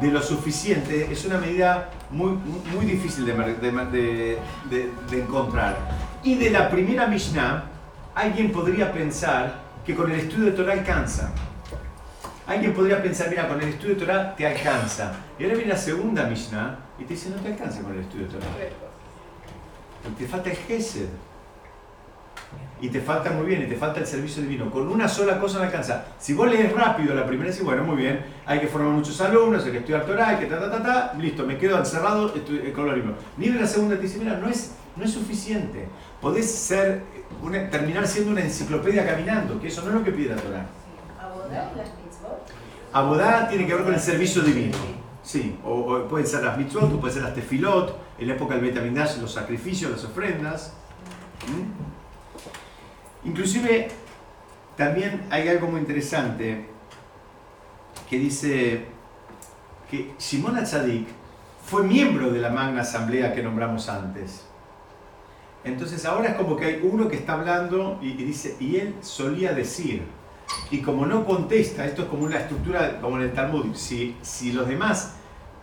de 0.02 0.08
lo 0.10 0.20
suficiente 0.20 1.08
es 1.12 1.26
una 1.26 1.38
medida 1.38 1.91
muy, 2.10 2.32
muy 2.74 2.86
difícil 2.86 3.24
de, 3.28 3.34
de 3.34 4.39
de- 4.72 4.91
de- 5.12 5.22
encontrar. 5.22 5.78
Y 6.24 6.36
de 6.36 6.50
la 6.50 6.72
primera 6.72 7.06
Mishnah, 7.06 7.66
alguien 8.16 8.52
podría 8.52 8.91
pensar 8.91 9.54
que 9.86 9.93
con 9.95 10.12
el 10.12 10.20
estudio 10.22 10.45
de 10.45 10.52
Torah 10.54 10.74
alcanza. 10.74 11.30
Alguien 12.47 12.74
podría 12.74 13.00
pensar, 13.00 13.30
mira, 13.30 13.47
con 13.47 13.62
el 13.62 13.70
estudio 13.70 13.93
de 13.93 14.00
Torah 14.08 14.36
te 14.36 14.47
alcanza. 14.47 15.12
Y 15.38 15.43
ahora 15.43 15.56
viene 15.56 15.72
la 15.74 15.78
segunda 15.78 16.24
Mishnah 16.24 16.80
y 16.97 17.04
te 17.04 17.14
dice, 17.14 17.30
no 17.30 17.36
te 17.36 17.50
alcanza 17.50 17.82
con 17.84 17.93
el 17.93 18.00
estudio 18.00 18.26
de 18.26 18.32
Torah. 18.34 18.47
Te 20.18 20.28
falta 20.28 20.50
el 20.50 20.58
Gesed. 20.58 21.10
Y 22.82 22.88
te 22.88 23.02
falta 23.02 23.32
muy 23.32 23.45
bien, 23.45 23.62
y 23.64 23.66
te 23.66 23.76
falta 23.76 24.00
el 24.00 24.08
servicio 24.08 24.41
divino. 24.41 24.72
Con 24.72 24.88
una 24.88 25.08
sola 25.10 25.38
cosa 25.38 25.58
no 25.58 25.66
alcanza. 25.66 26.06
Si 26.18 26.34
vos 26.34 26.50
lees 26.50 26.72
rápido 26.72 27.14
la 27.14 27.26
primera, 27.26 27.50
decís, 27.52 27.66
bueno, 27.66 27.84
muy 27.84 27.97
bien, 27.97 28.26
hay 28.45 28.60
que 28.62 28.68
formar 28.68 28.93
muchos 28.93 29.20
alumnos, 29.20 29.66
hay 29.66 29.72
que 29.74 29.78
estudiar 29.80 30.06
Torah, 30.06 30.30
hay 30.30 30.38
que 30.38 30.45
ta, 30.45 30.60
ta, 30.62 30.72
ta, 30.72 30.82
ta, 30.82 31.14
listo, 31.20 31.45
me 31.45 31.58
quedo 31.58 31.78
encerrado 31.78 32.34
eh, 32.36 32.72
con 32.74 32.86
lo 32.88 32.93
mismo. 32.93 33.14
Ni 33.36 33.50
de 33.50 33.60
la 33.60 33.68
segunda 33.68 33.97
te 33.97 34.04
dice, 34.04 34.18
mira, 34.20 34.38
no 34.38 34.47
es, 34.47 34.76
no 34.95 35.04
es 35.04 35.12
suficiente. 35.12 35.89
Podés 36.22 36.50
ser, 36.50 37.04
una- 37.43 37.70
terminar 37.70 38.08
siendo 38.08 38.32
una 38.32 38.41
enciclopedia 38.41 39.06
caminando, 39.06 39.60
que 39.60 39.68
eso 39.68 39.82
no 39.82 39.89
es 39.89 39.95
lo 39.95 40.04
que 40.06 40.12
pide 40.12 40.34
la 40.34 40.41
Torah. 40.41 40.66
Abodá 42.93 43.50
tiene 43.50 43.68
que 43.68 43.74
ver 43.74 43.84
con 43.84 43.93
el 43.93 44.00
servicio 44.00 44.41
divino. 44.41 44.78
Sí, 45.22 45.60
o, 45.66 45.72
o 45.82 46.08
pueden 46.08 46.26
ser 46.26 46.43
las 46.45 46.58
mitzvot, 46.58 46.93
o 46.93 47.00
pueden 47.00 47.14
ser 47.14 47.24
las 47.24 47.36
tefilot, 47.36 47.93
en 48.20 48.28
la 48.30 48.34
época 48.36 48.56
del 48.56 48.64
Betamidash, 48.64 49.18
los 49.18 49.34
sacrificios, 49.34 49.91
las 49.91 50.06
ofrendas. 50.06 50.74
¿Mm? 51.45 51.99
Inclusive, 53.26 53.89
también 54.78 55.26
hay 55.30 55.47
algo 55.47 55.67
muy 55.67 55.82
interesante 55.82 56.65
que 58.09 58.17
dice 58.17 58.86
que 59.89 60.13
Shimon 60.17 60.57
HaTzadik 60.57 61.07
fue 61.65 61.84
miembro 61.84 62.32
de 62.32 62.39
la 62.39 62.49
magna 62.49 62.82
asamblea 62.82 63.34
que 63.34 63.43
nombramos 63.43 63.89
antes. 63.89 64.45
Entonces 65.63 66.05
ahora 66.05 66.30
es 66.30 66.36
como 66.36 66.55
que 66.55 66.65
hay 66.65 66.80
uno 66.82 67.09
que 67.09 67.17
está 67.17 67.34
hablando 67.34 67.99
y, 68.01 68.11
y 68.11 68.24
dice, 68.24 68.55
y 68.59 68.78
él 68.78 68.95
solía 69.01 69.53
decir, 69.53 70.03
y 70.72 70.82
como 70.82 71.05
no 71.05 71.26
contesta, 71.26 71.86
esto 71.86 72.03
es 72.03 72.07
como 72.07 72.24
una 72.24 72.39
estructura 72.39 72.99
como 73.01 73.17
en 73.17 73.24
el 73.24 73.34
Talmud, 73.34 73.76
si, 73.76 74.15
si 74.22 74.53
los 74.53 74.67
demás 74.67 75.15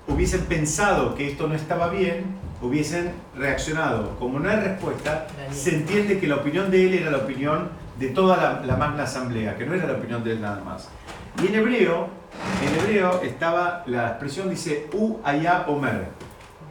hubiesen 0.09 0.43
pensado 0.47 1.15
que 1.15 1.29
esto 1.29 1.47
no 1.47 1.55
estaba 1.55 1.89
bien, 1.89 2.25
hubiesen 2.63 3.13
reaccionado. 3.37 4.17
Como 4.19 4.39
no 4.39 4.49
hay 4.49 4.57
respuesta, 4.57 5.27
se 5.51 5.75
entiende 5.77 6.19
que 6.19 6.27
la 6.27 6.37
opinión 6.37 6.71
de 6.71 6.87
él 6.87 6.95
era 6.95 7.11
la 7.11 7.19
opinión 7.19 7.71
de 7.99 8.09
toda 8.09 8.37
la, 8.37 8.67
la 8.67 8.77
magna 8.77 9.05
asamblea, 9.05 9.57
que 9.57 9.67
no 9.67 9.75
era 9.75 9.87
la 9.87 9.95
opinión 9.95 10.23
de 10.23 10.33
él 10.33 10.41
nada 10.41 10.63
más. 10.63 10.89
Y 11.43 11.49
en 11.49 11.55
hebreo, 11.55 12.09
en 12.63 12.81
hebreo 12.81 13.23
estaba 13.23 13.83
la 13.87 14.09
expresión 14.09 14.49
dice 14.51 14.89
u 14.93 15.19
allá 15.23 15.65
omer. 15.69 16.09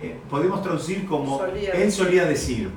Eh, 0.01 0.17
podemos 0.29 0.61
traducir 0.61 1.05
como 1.05 1.37
Solía 1.37 1.71
él 1.71 1.91
solía 1.91 2.25
decir. 2.25 2.69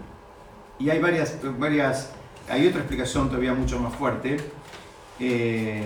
Y 0.79 0.91
hay 0.91 1.01
varias, 1.01 1.37
varias, 1.59 2.11
hay 2.49 2.67
otra 2.67 2.81
explicación 2.81 3.29
todavía 3.29 3.53
mucho 3.55 3.79
más 3.81 3.95
fuerte. 3.95 4.37
Eh, 5.19 5.83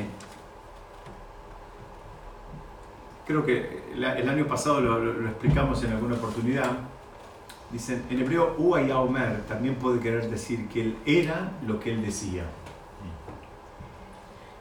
creo 3.27 3.45
que 3.45 3.83
el 3.95 4.29
año 4.29 4.47
pasado 4.47 4.81
lo, 4.81 5.29
explicamos 5.29 5.83
en 5.85 5.93
alguna 5.93 6.15
oportunidad. 6.15 6.71
Dicen, 7.71 8.03
en 8.11 8.21
hebreo, 8.21 8.55
u 8.59 8.75
allá 8.75 8.99
omer 8.99 9.45
también 9.49 9.77
puede 9.77 9.99
querer 10.01 10.29
decir 10.29 10.69
que 10.69 10.83
él 10.83 10.97
era 11.07 11.53
lo 11.67 11.81
que 11.81 11.93
él 11.93 12.05
decía 12.05 12.45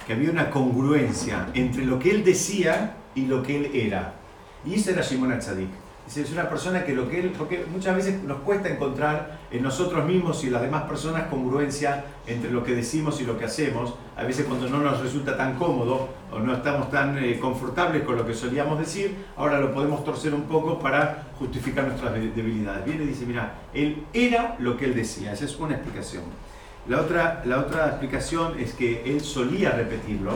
que 0.05 0.14
había 0.14 0.32
una 0.32 0.49
congruencia 0.49 1.49
entre 1.53 1.86
lo 1.86 1.99
que 1.99 2.12
él 2.12 2.24
decía 2.24 2.97
y 3.14 3.26
lo 3.26 3.43
que 3.43 3.57
él 3.57 3.72
era. 3.74 4.16
Y 4.66 4.76
eso 4.76 4.91
era 4.91 5.01
Shimon 5.01 5.32
HaTzadik. 5.32 5.70
Es 6.18 6.32
una 6.32 6.49
persona 6.49 6.84
que 6.84 6.93
lo 6.93 7.07
que 7.09 7.22
él, 7.22 7.34
porque 7.38 7.66
muchas 7.72 7.95
veces 7.95 8.22
nos 8.24 8.39
cuesta 8.41 8.68
encontrar 8.70 9.39
en 9.49 9.64
nosotros 9.64 10.05
mismos 10.05 10.43
y 10.43 10.47
en 10.47 10.53
las 10.53 10.62
demás 10.62 10.84
personas 10.84 11.24
congruencia 11.30 12.03
entre 12.28 12.51
lo 12.51 12.64
que 12.64 12.76
decimos 12.76 13.22
y 13.22 13.26
lo 13.26 13.38
que 13.39 13.45
hacemos. 13.45 13.93
A 14.18 14.24
veces 14.24 14.45
cuando 14.45 14.68
no 14.70 14.80
nos 14.80 14.99
resulta 15.01 15.38
tan 15.38 15.55
cómodo 15.57 16.09
o 16.32 16.39
no 16.39 16.53
estamos 16.53 16.91
tan 16.91 17.18
eh, 17.18 17.39
confortables 17.39 18.03
con 18.03 18.18
lo 18.18 18.26
que 18.26 18.34
solíamos 18.34 18.78
decir, 18.80 19.16
ahora 19.38 19.59
lo 19.59 19.74
podemos 19.74 20.03
torcer 20.03 20.34
un 20.34 20.43
poco 20.43 20.80
para 20.80 21.28
justificar 21.39 21.86
nuestras 21.88 22.14
de- 22.14 22.32
debilidades. 22.32 22.84
Viene 22.86 23.05
y 23.05 23.07
dice, 23.07 23.26
mira, 23.26 23.53
él 23.74 24.03
era 24.14 24.55
lo 24.59 24.76
que 24.78 24.86
él 24.86 24.95
decía. 24.95 25.32
Esa 25.32 25.45
es 25.45 25.55
una 25.57 25.76
explicación. 25.76 26.24
La 26.88 26.99
otra, 26.99 27.41
la 27.45 27.59
otra 27.59 27.88
explicación 27.88 28.59
es 28.59 28.74
que 28.74 29.03
él 29.05 29.22
solía 29.22 29.72
repetirlo 29.72 30.32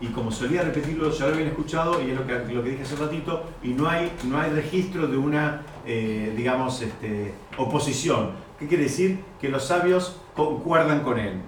y 0.00 0.06
como 0.08 0.30
solía 0.30 0.62
repetirlo 0.62 1.10
ya 1.10 1.26
lo 1.26 1.34
habían 1.34 1.48
escuchado 1.48 2.00
y 2.00 2.10
es 2.10 2.16
lo 2.16 2.26
que, 2.26 2.54
lo 2.54 2.62
que 2.62 2.70
dije 2.70 2.82
hace 2.82 2.94
un 2.94 3.00
ratito 3.00 3.44
y 3.62 3.68
no 3.68 3.88
hay, 3.88 4.12
no 4.24 4.38
hay 4.38 4.50
registro 4.50 5.06
de 5.06 5.16
una, 5.16 5.62
eh, 5.86 6.32
digamos, 6.36 6.80
este, 6.82 7.34
oposición. 7.56 8.32
¿Qué 8.58 8.66
quiere 8.66 8.84
decir? 8.84 9.20
Que 9.40 9.48
los 9.48 9.64
sabios 9.64 10.20
concuerdan 10.34 11.00
con 11.00 11.18
él. 11.18 11.40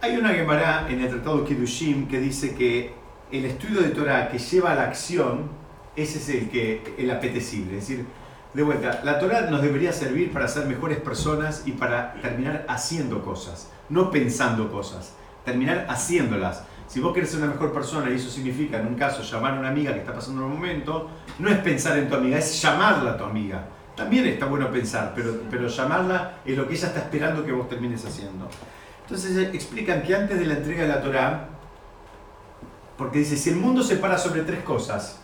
Hay 0.00 0.16
una 0.16 0.30
Gemara 0.30 0.86
en 0.90 1.00
el 1.00 1.08
Tratado 1.08 1.44
Kedushim 1.44 2.08
que 2.08 2.20
dice 2.20 2.54
que 2.54 2.92
el 3.32 3.46
estudio 3.46 3.80
de 3.80 3.88
Torah 3.88 4.28
que 4.28 4.38
lleva 4.38 4.72
a 4.72 4.74
la 4.74 4.84
acción, 4.84 5.48
ese 5.96 6.18
es 6.18 6.28
el, 6.28 6.50
que, 6.50 6.94
el 6.98 7.10
apetecible. 7.10 7.78
Es 7.78 7.88
decir, 7.88 8.06
de 8.52 8.62
vuelta, 8.62 9.00
la 9.02 9.18
Torah 9.18 9.50
nos 9.50 9.62
debería 9.62 9.92
servir 9.92 10.32
para 10.32 10.46
ser 10.46 10.66
mejores 10.66 10.98
personas 10.98 11.62
y 11.66 11.72
para 11.72 12.14
terminar 12.20 12.64
haciendo 12.68 13.22
cosas, 13.24 13.70
no 13.88 14.10
pensando 14.10 14.70
cosas, 14.70 15.14
terminar 15.44 15.86
haciéndolas. 15.88 16.64
Si 16.86 17.00
vos 17.00 17.12
querés 17.14 17.30
ser 17.30 17.40
una 17.42 17.52
mejor 17.52 17.72
persona 17.72 18.10
y 18.10 18.14
eso 18.14 18.28
significa, 18.30 18.78
en 18.78 18.86
un 18.86 18.94
caso, 18.94 19.22
llamar 19.22 19.54
a 19.54 19.58
una 19.58 19.68
amiga 19.68 19.92
que 19.92 20.00
está 20.00 20.14
pasando 20.14 20.44
un 20.44 20.52
momento, 20.52 21.08
no 21.38 21.48
es 21.48 21.58
pensar 21.58 21.96
en 21.98 22.08
tu 22.08 22.14
amiga, 22.16 22.38
es 22.38 22.60
llamarla 22.62 23.12
a 23.12 23.16
tu 23.16 23.24
amiga. 23.24 23.64
También 23.96 24.26
está 24.26 24.46
bueno 24.46 24.70
pensar, 24.70 25.12
pero, 25.14 25.34
pero 25.50 25.68
llamarla 25.68 26.38
es 26.44 26.56
lo 26.56 26.66
que 26.68 26.74
ella 26.74 26.88
está 26.88 27.00
esperando 27.00 27.44
que 27.44 27.52
vos 27.52 27.68
termines 27.68 28.04
haciendo. 28.04 28.48
Entonces 29.02 29.36
eh, 29.36 29.50
explican 29.54 30.02
que 30.02 30.14
antes 30.14 30.38
de 30.38 30.46
la 30.46 30.54
entrega 30.54 30.82
de 30.82 30.88
la 30.88 31.02
Torah, 31.02 31.48
porque 32.96 33.18
dice, 33.20 33.36
si 33.36 33.50
el 33.50 33.56
mundo 33.56 33.82
se 33.82 33.96
para 33.96 34.18
sobre 34.18 34.42
tres 34.42 34.62
cosas, 34.62 35.20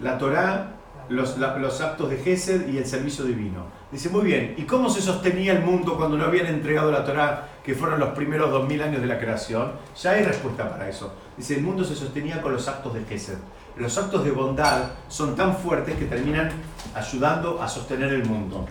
la 0.00 0.18
Torah, 0.18 0.72
los, 1.08 1.38
la- 1.38 1.56
los 1.56 1.80
actos 1.80 2.10
de 2.10 2.16
Gesed 2.18 2.68
y 2.68 2.78
el 2.78 2.86
servicio 2.86 3.24
divino. 3.24 3.64
Dice, 3.92 4.08
muy 4.08 4.22
bien, 4.24 4.54
¿y 4.56 4.62
cómo 4.62 4.90
se 4.90 5.00
sostenía 5.00 5.52
el 5.52 5.62
mundo 5.62 5.96
cuando 5.96 6.16
no 6.16 6.24
habían 6.24 6.46
entregado 6.46 6.90
la 6.90 7.04
Torah, 7.04 7.48
que 7.66 7.74
fueron 7.74 7.98
los 7.98 8.10
primeros 8.10 8.48
2000 8.52 8.80
años 8.80 9.00
de 9.00 9.08
la 9.08 9.18
creación? 9.18 9.72
Ya 10.00 10.12
hay 10.12 10.22
respuesta 10.22 10.70
para 10.70 10.88
eso. 10.88 11.12
Dice, 11.36 11.56
el 11.56 11.62
mundo 11.62 11.82
se 11.82 11.96
sostenía 11.96 12.40
con 12.40 12.52
los 12.52 12.68
actos 12.68 12.94
de 12.94 13.04
Gesed. 13.04 13.38
Los 13.76 13.98
actos 13.98 14.24
de 14.24 14.30
bondad 14.30 14.84
son 15.08 15.34
tan 15.34 15.56
fuertes 15.56 15.96
que 15.96 16.04
terminan 16.04 16.48
ayudando 16.94 17.60
a 17.60 17.68
sostener 17.68 18.12
el 18.12 18.24
mundo. 18.24 18.64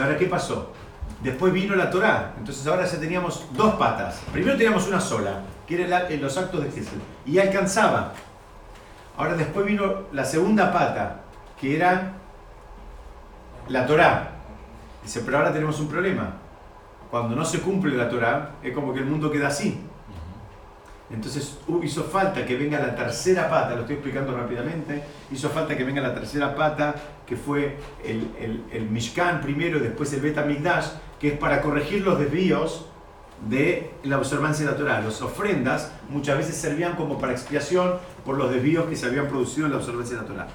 Ahora, 0.00 0.18
¿qué 0.18 0.26
pasó? 0.26 0.72
Después 1.22 1.52
vino 1.52 1.76
la 1.76 1.90
Torá, 1.90 2.34
entonces 2.36 2.66
ahora 2.66 2.84
ya 2.86 2.98
teníamos 2.98 3.46
dos 3.52 3.74
patas. 3.76 4.20
Primero 4.32 4.56
teníamos 4.56 4.88
una 4.88 5.00
sola, 5.00 5.42
que 5.64 5.80
era 5.80 6.08
en 6.08 6.20
los 6.20 6.36
actos 6.36 6.64
de 6.64 6.72
Gesed, 6.72 6.98
y 7.24 7.38
alcanzaba. 7.38 8.14
Ahora 9.16 9.36
después 9.36 9.64
vino 9.64 10.06
la 10.12 10.24
segunda 10.24 10.72
pata, 10.72 11.20
que 11.60 11.76
era 11.76 12.14
la 13.68 13.86
Torá. 13.86 14.32
Dice, 15.04 15.20
pero 15.24 15.38
ahora 15.38 15.52
tenemos 15.52 15.78
un 15.78 15.86
problema. 15.86 16.39
Cuando 17.10 17.34
no 17.34 17.44
se 17.44 17.60
cumple 17.60 17.96
la 17.96 18.08
Torá, 18.08 18.56
es 18.62 18.72
como 18.72 18.94
que 18.94 19.00
el 19.00 19.06
mundo 19.06 19.30
queda 19.30 19.48
así. 19.48 19.80
Entonces 21.12 21.58
hizo 21.82 22.04
falta 22.04 22.46
que 22.46 22.56
venga 22.56 22.78
la 22.78 22.94
tercera 22.94 23.50
pata, 23.50 23.74
lo 23.74 23.80
estoy 23.80 23.96
explicando 23.96 24.36
rápidamente, 24.36 25.02
hizo 25.32 25.50
falta 25.50 25.76
que 25.76 25.82
venga 25.82 26.00
la 26.00 26.14
tercera 26.14 26.54
pata, 26.54 26.94
que 27.26 27.36
fue 27.36 27.78
el, 28.04 28.62
el, 28.70 28.88
Mishkan 28.88 29.40
primero 29.40 29.80
después 29.80 30.12
el 30.12 30.20
Bet 30.20 30.44
Mikdash, 30.46 30.86
que 31.18 31.28
es 31.28 31.38
para 31.38 31.62
corregir 31.62 32.02
los 32.02 32.16
desvíos 32.16 32.86
de 33.48 33.90
la 34.04 34.18
observancia 34.18 34.64
de 34.64 34.70
la 34.70 34.78
Torah. 34.78 35.00
Las 35.00 35.20
ofrendas 35.20 35.90
muchas 36.10 36.38
veces 36.38 36.56
servían 36.56 36.94
como 36.94 37.18
para 37.18 37.32
expiación 37.32 37.94
por 38.24 38.38
los 38.38 38.52
desvíos 38.52 38.86
que 38.86 38.94
se 38.94 39.06
habían 39.06 39.26
producido 39.26 39.66
en 39.66 39.72
la 39.72 39.78
observancia 39.78 40.16
de 40.16 40.26
Torah. 40.26 40.46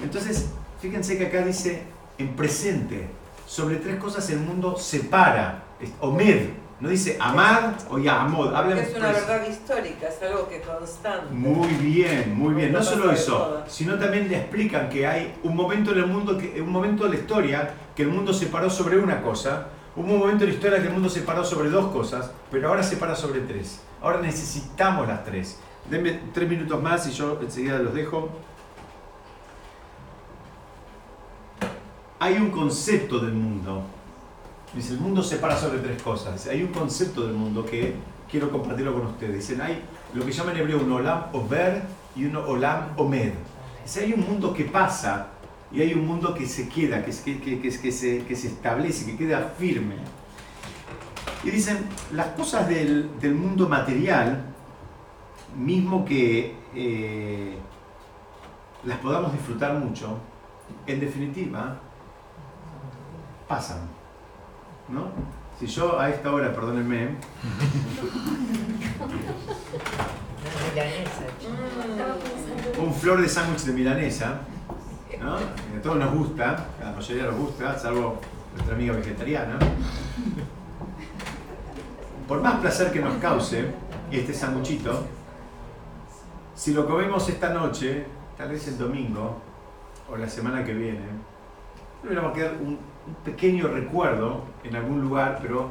Entonces, 0.00 0.50
fíjense 0.80 1.18
que 1.18 1.26
acá 1.26 1.44
dice 1.44 1.82
en 2.18 2.36
presente, 2.36 3.08
sobre 3.46 3.76
tres 3.76 3.96
cosas 3.96 4.28
el 4.30 4.38
mundo 4.38 4.76
separa, 4.76 5.63
Omed, 6.00 6.48
no 6.80 6.88
dice 6.88 7.16
amar 7.20 7.76
o 7.88 7.98
yamod, 7.98 8.54
habla 8.54 8.80
Es 8.80 8.94
una 8.96 9.10
pres- 9.10 9.26
verdad 9.26 9.48
histórica, 9.48 10.08
es 10.08 10.22
algo 10.22 10.48
que 10.48 10.60
constante. 10.60 11.32
muy 11.32 11.68
bien, 11.74 12.34
muy 12.36 12.54
bien. 12.54 12.72
No 12.72 12.82
solo 12.82 13.10
eso, 13.10 13.62
sino 13.68 13.98
también 13.98 14.28
le 14.28 14.36
explican 14.38 14.88
que 14.88 15.06
hay 15.06 15.34
un 15.42 15.54
momento 15.56 15.92
en 15.92 15.98
el 15.98 16.06
mundo, 16.06 16.36
que, 16.36 16.60
un 16.60 16.70
momento 16.70 17.04
de 17.04 17.10
la 17.10 17.16
historia 17.16 17.74
que 17.94 18.02
el 18.02 18.08
mundo 18.08 18.32
se 18.32 18.46
paró 18.46 18.68
sobre 18.68 18.98
una 18.98 19.22
cosa, 19.22 19.68
hubo 19.96 20.12
un 20.12 20.18
momento 20.18 20.44
en 20.44 20.50
la 20.50 20.56
historia 20.56 20.80
que 20.80 20.88
el 20.88 20.92
mundo 20.92 21.08
se 21.08 21.20
paró 21.22 21.44
sobre 21.44 21.70
dos 21.70 21.92
cosas, 21.92 22.30
pero 22.50 22.68
ahora 22.68 22.82
se 22.82 22.96
para 22.96 23.14
sobre 23.14 23.40
tres. 23.40 23.80
Ahora 24.02 24.20
necesitamos 24.20 25.06
las 25.08 25.24
tres. 25.24 25.58
Denme 25.88 26.18
tres 26.34 26.48
minutos 26.48 26.82
más 26.82 27.06
y 27.06 27.12
yo 27.12 27.38
enseguida 27.40 27.78
los 27.78 27.94
dejo. 27.94 28.30
Hay 32.18 32.34
un 32.36 32.50
concepto 32.50 33.18
del 33.18 33.32
mundo. 33.34 33.82
Dice, 34.74 34.94
el 34.94 35.00
mundo 35.00 35.22
se 35.22 35.36
para 35.36 35.56
sobre 35.56 35.78
tres 35.78 36.02
cosas. 36.02 36.46
Hay 36.48 36.62
un 36.62 36.72
concepto 36.72 37.22
del 37.26 37.34
mundo 37.34 37.64
que 37.64 37.94
quiero 38.30 38.50
compartirlo 38.50 38.92
con 38.94 39.06
ustedes. 39.06 39.36
Dicen, 39.36 39.60
hay 39.60 39.82
lo 40.14 40.24
que 40.24 40.32
llaman 40.32 40.56
en 40.56 40.62
hebreo 40.62 40.80
un 40.80 40.90
olam 40.92 41.24
over 41.32 41.82
y 42.16 42.24
un 42.24 42.36
olam 42.36 42.88
omed. 42.96 43.32
Dice, 43.84 44.00
hay 44.04 44.12
un 44.12 44.20
mundo 44.20 44.52
que 44.52 44.64
pasa 44.64 45.28
y 45.70 45.80
hay 45.80 45.94
un 45.94 46.06
mundo 46.06 46.34
que 46.34 46.46
se 46.46 46.68
queda, 46.68 47.04
que, 47.04 47.10
que, 47.12 47.40
que- 47.40 47.60
que- 47.60 47.92
se, 47.92 48.36
se 48.36 48.46
establece, 48.48 49.06
que 49.06 49.16
queda 49.16 49.54
firme. 49.58 49.96
Y 51.44 51.50
dicen, 51.50 51.78
las 52.12 52.28
cosas 52.28 52.68
del, 52.68 53.10
del 53.20 53.34
mundo 53.34 53.68
material, 53.68 54.42
mismo 55.56 56.04
que 56.04 56.56
eh, 56.74 57.56
las 58.84 58.98
podamos 58.98 59.32
disfrutar 59.32 59.74
mucho, 59.74 60.18
en 60.86 61.00
definitiva, 61.00 61.76
pasan. 63.46 63.80
¿No? 64.88 65.08
Si 65.58 65.66
yo 65.66 65.98
a 65.98 66.10
esta 66.10 66.32
hora, 66.32 66.52
perdónenme, 66.52 67.16
un 72.78 72.94
flor 72.94 73.22
de 73.22 73.28
sándwich 73.28 73.62
de 73.62 73.72
milanesa, 73.72 74.40
¿no? 75.20 75.36
Que 75.38 75.78
a 75.78 75.82
todos 75.82 75.96
nos 75.96 76.12
gusta, 76.12 76.66
a 76.80 76.84
la 76.84 76.92
mayoría 76.92 77.24
nos 77.24 77.36
gusta, 77.36 77.78
salvo 77.78 78.20
nuestra 78.54 78.74
amiga 78.74 78.94
vegetariana. 78.94 79.58
Por 82.26 82.40
más 82.40 82.60
placer 82.60 82.90
que 82.90 83.00
nos 83.00 83.16
cause 83.18 83.72
este 84.10 84.34
sanguchito, 84.34 85.06
si 86.54 86.72
lo 86.72 86.86
comemos 86.86 87.28
esta 87.28 87.50
noche, 87.50 88.06
tal 88.36 88.48
vez 88.50 88.66
el 88.68 88.78
domingo 88.78 89.40
o 90.10 90.16
la 90.16 90.28
semana 90.28 90.64
que 90.64 90.74
viene, 90.74 91.06
va 92.04 92.28
a 92.28 92.32
quedar 92.32 92.54
un, 92.60 92.78
un 93.06 93.14
pequeño 93.24 93.68
recuerdo 93.68 94.44
en 94.62 94.76
algún 94.76 95.00
lugar, 95.02 95.38
pero 95.42 95.70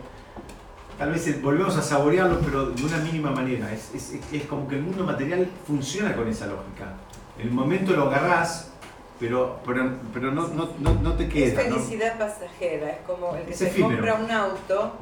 tal 0.97 1.11
vez 1.11 1.41
volvemos 1.41 1.75
a 1.77 1.81
saborearlo, 1.81 2.39
pero 2.39 2.67
de 2.67 2.83
una 2.83 2.97
mínima 2.97 3.31
manera. 3.31 3.71
Es, 3.73 3.91
es- 3.95 4.13
es 4.31 4.43
como 4.45 4.67
que 4.67 4.75
el 4.75 4.83
mundo 4.83 5.03
material 5.03 5.47
funciona 5.65 6.15
con 6.15 6.27
esa 6.27 6.45
lógica. 6.47 6.93
En 7.39 7.47
el 7.47 7.53
momento 7.53 7.93
lo 7.93 8.03
agarrás, 8.09 8.71
pero, 9.19 9.59
pero, 9.65 9.91
pero 10.13 10.31
no, 10.31 10.47
no, 10.49 10.69
no, 10.79 10.93
no 11.01 11.13
te 11.13 11.23
Es 11.25 11.33
queda. 11.33 11.63
¿no? 11.69 11.75
felicidad 11.75 12.17
pasajera, 12.19 12.89
es 12.91 12.99
como 13.07 13.35
el 13.35 13.43
que 13.45 13.51
Es 13.53 13.57
se 13.57 13.67
efímero. 13.67 13.95
compra 13.95 14.15
un 14.15 14.31
auto 14.31 14.93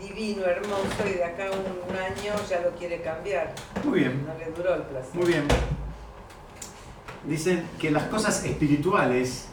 divino, 0.00 0.44
hermoso 0.44 1.06
y 1.08 1.12
de 1.14 1.24
acá 1.24 1.46
a 1.46 1.50
un 1.50 1.96
año 1.96 2.32
ya 2.48 2.60
lo 2.60 2.70
quiere 2.76 3.02
cambiar. 3.02 3.52
Muy 3.84 4.00
bien. 4.00 4.24
No 4.26 4.34
le 4.38 4.50
duró 4.52 4.74
el 4.74 4.82
placer. 4.82 5.14
Muy 5.14 5.26
bien. 5.26 5.44
Dicen 7.26 7.64
que 7.78 7.90
las 7.90 8.04
cosas 8.04 8.44
espirituales 8.44 9.48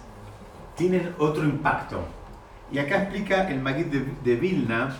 tienen 0.76 1.14
otro 1.20 1.44
impacto. 1.44 2.00
Y 2.72 2.78
acá 2.80 3.04
explica 3.04 3.50
el 3.50 3.60
Magid 3.62 3.86
de, 3.88 4.06
de 4.24 4.36
Vilna, 4.36 4.96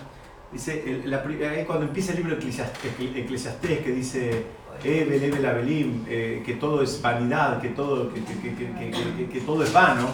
dice, 0.52 0.82
el- 0.86 1.10
la 1.10 1.22
cuando 1.66 1.86
empieza 1.86 2.12
el 2.12 2.18
libro 2.18 2.34
Eclesiastés, 2.34 3.78
que 3.80 3.92
dice, 3.92 4.44
Ebel, 4.82 5.22
Ebel, 5.22 5.46
Abelim, 5.46 6.04
eh, 6.08 6.42
que 6.44 6.54
todo 6.54 6.82
es 6.82 7.00
vanidad, 7.00 7.60
que 7.60 7.68
todo, 7.70 8.12
que, 8.12 8.22
que- 8.24 9.28
que- 9.30 9.40
todo 9.40 9.62
es 9.62 9.72
vano, 9.72 10.08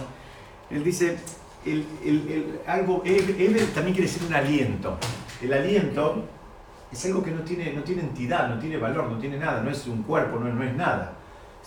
él 0.70 0.82
dice, 0.84 1.16
el, 1.64 1.84
el- 2.04 2.60
algo, 2.66 3.02
Ebel 3.04 3.66
también 3.74 3.94
quiere 3.94 4.10
decir 4.10 4.22
un 4.26 4.34
aliento. 4.34 4.98
El 5.40 5.52
aliento 5.52 6.24
es 6.92 7.04
algo 7.06 7.22
que 7.22 7.30
no 7.30 7.40
tiene, 7.42 7.72
no 7.72 7.82
tiene 7.82 8.02
entidad, 8.02 8.48
no 8.48 8.58
tiene 8.58 8.76
valor, 8.76 9.10
no 9.10 9.18
tiene 9.18 9.38
nada, 9.38 9.62
no 9.62 9.70
es 9.70 9.86
un 9.86 10.02
cuerpo, 10.02 10.38
no, 10.38 10.52
no 10.52 10.62
es 10.62 10.74
nada. 10.74 11.14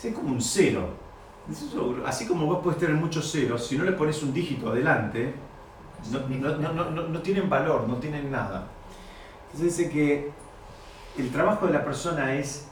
Es 0.02 0.14
como 0.14 0.30
un 0.30 0.42
cero. 0.42 0.94
Así 2.06 2.26
como 2.28 2.46
vos 2.46 2.60
puedes 2.64 2.80
tener 2.80 2.96
muchos 2.96 3.32
ceros, 3.32 3.66
si 3.66 3.78
no 3.78 3.84
le 3.84 3.94
pones 3.94 4.22
un 4.24 4.34
dígito 4.34 4.70
adelante, 4.70 5.34
no, 6.12 6.74
no- 6.74 7.08
no- 7.08 7.20
tienen 7.22 7.50
valor, 7.50 7.88
no 7.88 7.96
tienen 7.96 8.32
nada. 8.32 8.68
Entonces 9.52 9.78
dice 9.78 9.92
que 9.92 10.32
el 11.18 11.30
trabajo 11.32 11.68
de 11.68 11.74
la 11.74 11.84
persona 11.84 12.34
es 12.36 12.68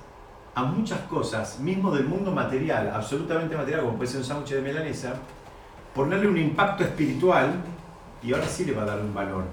a 0.56 0.64
muchas 0.64 1.00
cosas, 1.02 1.60
mismo 1.60 1.92
del 1.92 2.06
mundo 2.06 2.32
material, 2.32 2.92
absolutamente 2.94 3.56
material, 3.56 3.82
como 3.82 3.98
puede 3.98 4.10
ser 4.10 4.20
un 4.22 4.26
sándwich 4.26 4.52
de 4.52 4.62
melanesa, 4.62 5.14
ponerle 5.94 6.28
un 6.28 6.38
impacto 6.38 6.84
espiritual 6.84 7.54
y 8.24 8.34
ahora 8.34 8.48
sí 8.48 8.66
le 8.66 8.74
va 8.74 8.84
a 8.84 8.86
dar 8.86 9.00
un 9.00 9.14
valor. 9.14 9.44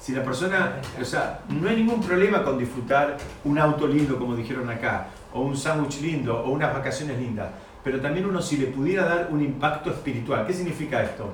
Si 0.00 0.12
la 0.12 0.22
persona, 0.22 0.76
o 1.00 1.04
sea, 1.04 1.40
no 1.48 1.68
hay 1.68 1.76
ningún 1.76 2.00
problema 2.00 2.42
con 2.44 2.56
disfrutar 2.58 3.16
un 3.44 3.58
auto 3.58 3.86
lindo, 3.86 4.16
como 4.18 4.34
dijeron 4.36 4.68
acá, 4.70 5.06
o 5.34 5.40
un 5.40 5.56
sándwich 5.56 6.00
lindo, 6.00 6.40
o 6.44 6.50
unas 6.50 6.72
vacaciones 6.72 7.18
lindas, 7.18 7.48
pero 7.82 8.00
también 8.00 8.26
uno 8.26 8.40
si 8.40 8.56
le 8.58 8.66
pudiera 8.66 9.04
dar 9.04 9.28
un 9.30 9.42
impacto 9.42 9.90
espiritual. 9.90 10.46
¿Qué 10.46 10.52
significa 10.52 11.02
esto? 11.02 11.30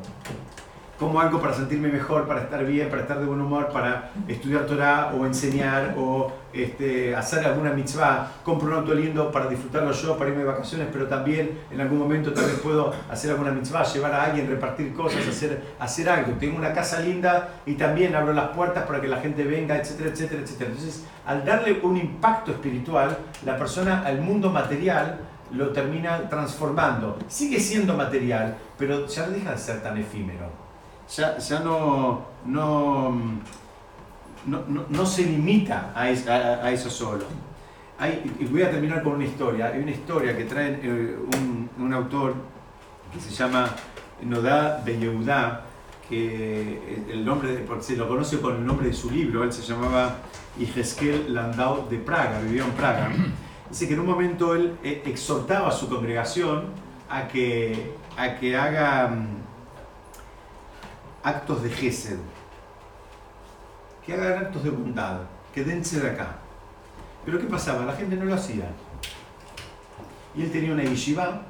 Como 0.99 1.20
algo 1.20 1.40
para 1.40 1.53
sentirme 1.53 1.88
mejor, 1.88 2.26
para 2.26 2.42
estar 2.42 2.64
bien, 2.64 2.88
para 2.88 3.03
estar 3.03 3.18
de 3.18 3.26
buen 3.26 3.40
humor, 3.40 3.68
para 3.72 4.11
estudiar 4.28 4.66
Torah 4.66 5.12
o 5.18 5.26
enseñar 5.26 5.95
o 5.99 6.32
este, 6.53 7.14
hacer 7.16 7.45
alguna 7.45 7.72
mitzvah. 7.72 8.30
Compro 8.45 8.68
un 8.68 8.74
auto 8.74 8.95
lindo 8.95 9.30
para 9.32 9.49
disfrutarlo 9.49 9.92
yo, 9.92 10.16
para 10.16 10.30
irme 10.30 10.42
de 10.42 10.49
vacaciones, 10.49 10.88
pero 10.92 11.07
también 11.07 11.59
en 11.70 11.80
algún 11.80 11.99
momento 11.99 12.32
también 12.32 12.59
puedo 12.62 12.92
hacer 13.11 13.32
alguna 13.32 13.51
mitzvah, 13.51 13.82
llevar 13.84 14.12
a 14.12 14.24
alguien, 14.24 14.49
repartir 14.49 14.95
cosas, 14.95 15.26
hacer, 15.26 15.62
hacer 15.80 16.09
algo. 16.09 16.32
Tengo 16.34 16.57
una 16.57 16.72
casa 16.72 17.01
linda 17.01 17.61
y 17.66 17.74
también 17.74 18.14
abro 18.14 18.32
las 18.32 18.49
puertas 18.49 18.84
para 18.86 19.01
que 19.01 19.09
la 19.09 19.18
gente 19.18 19.42
venga, 19.45 19.76
etcétera, 19.76 20.11
etcétera, 20.11 20.42
etcétera. 20.42 20.70
Entonces, 20.70 21.05
al 21.26 21.45
darle 21.45 21.80
un 21.82 21.97
impacto 21.97 22.53
espiritual, 22.53 23.18
la 23.45 23.57
persona 23.57 24.03
al 24.05 24.20
mundo 24.20 24.51
material 24.51 25.18
lo 25.53 25.70
termina 25.70 26.28
transformando. 26.28 27.18
Sigue 27.28 27.61
siendo 27.61 27.95
material, 27.95 28.57
pero 28.78 29.07
ya 29.07 29.26
no 29.26 29.32
deja 29.32 29.53
de 29.53 29.59
ser 29.59 29.82
tan 29.82 29.97
efímero 29.97 30.64
ya, 31.09 31.39
ya 31.39 31.61
no, 31.61 32.27
no, 32.47 33.15
no, 34.47 35.07
se 35.07 35.25
limita 35.25 35.93
a, 35.95 36.03
a, 36.03 36.71
eso 36.73 36.91
solo. 36.91 37.25
Hay, 37.99 38.37
y 38.39 38.45
voy 38.47 38.63
a 38.63 38.71
terminar 38.71 39.03
con 39.03 39.15
una 39.15 39.25
historia. 39.25 39.67
Hay 39.67 39.81
una 39.81 39.91
historia 39.91 40.37
que 40.37 40.45
trae 40.45 40.81
eh, 40.83 41.17
un, 41.37 41.71
un, 41.79 41.95
autor 41.95 42.35
que 43.13 43.21
se 43.21 43.31
llama 43.31 43.71
Nodá 44.23 44.83
Ben 44.85 45.01
que 46.09 47.07
el 47.09 47.25
nombre, 47.25 47.65
se 47.81 47.97
lo 47.97 48.07
conoce 48.09 48.41
con 48.41 48.57
el 48.57 48.67
nombre 48.67 48.89
de 48.89 48.93
su 48.93 49.11
libro, 49.11 49.43
él 49.43 49.53
se 49.53 49.63
llamaba 49.63 50.17
Ijeskel 50.59 51.33
Landau 51.33 51.89
de 51.89 51.99
Praga, 51.99 52.41
vivió 52.41 52.65
en 52.65 52.73
Praga. 52.73 53.11
Dice 53.71 53.89
que 53.89 53.95
en 53.95 54.01
un 54.01 54.07
momento 54.07 54.55
él 54.55 54.77
eh, 54.85 55.03
exhortaba 55.07 55.69
a 55.69 55.73
su 55.73 55.89
congregación 55.89 56.67
a 57.09 57.27
que, 57.27 57.95
a 58.17 58.37
que 58.37 58.57
haga 58.57 59.09
mm, 59.09 59.43
actos 61.25 61.62
de 61.62 61.70
Gesed, 61.70 62.18
que 64.05 64.12
hagan 64.12 64.45
actos 64.45 64.62
de 64.62 64.70
bondad, 64.70 65.20
que 65.53 65.64
dense 65.64 65.99
de 66.01 66.11
acá. 66.11 66.37
Pero 67.25 67.39
¿qué 67.39 67.47
pasaba? 67.47 67.87
La 67.87 67.95
gente 67.95 68.16
no 68.16 68.27
lo 68.27 68.35
hacía. 68.35 68.70
Y 70.37 70.43
él 70.43 70.53
tenía 70.53 70.72
una 70.72 70.85
yeshiva, 70.85 71.43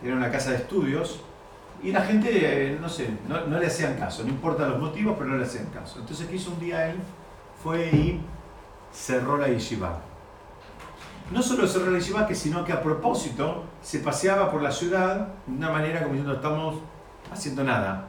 tenía 0.00 0.16
una 0.16 0.30
casa 0.30 0.52
de 0.52 0.56
estudios, 0.56 1.20
y 1.82 1.92
la 1.92 2.00
gente, 2.02 2.30
eh, 2.32 2.78
no 2.80 2.88
sé, 2.88 3.08
no, 3.28 3.58
le 3.58 3.66
hacían 3.66 3.96
caso, 3.96 4.24
no 4.24 4.30
importa 4.30 4.66
los 4.66 4.80
motivos, 4.80 5.14
pero 5.16 5.30
no 5.30 5.36
le 5.36 5.44
hacían 5.44 5.66
caso. 5.66 6.00
Entonces, 6.00 6.26
¿qué 6.26 6.36
hizo 6.36 6.50
un 6.50 6.58
día 6.58 6.90
él? 6.90 6.96
Fue 7.62 7.86
y 7.88 8.20
cerró 8.92 9.36
la 9.36 9.48
yeshiva. 9.48 10.00
No 11.30 11.42
solo 11.42 11.68
cerró 11.68 11.90
la 11.90 11.98
yeshiva, 11.98 12.26
sino 12.34 12.64
que 12.64 12.72
a 12.72 12.82
propósito 12.82 13.64
se 13.82 14.00
paseaba 14.00 14.50
por 14.50 14.62
la 14.62 14.72
ciudad 14.72 15.28
de 15.46 15.56
una 15.56 15.70
manera 15.70 16.00
como 16.00 16.14
diciendo, 16.14 16.34
estamos 16.34 16.76
haciendo 17.30 17.62
nada. 17.62 18.07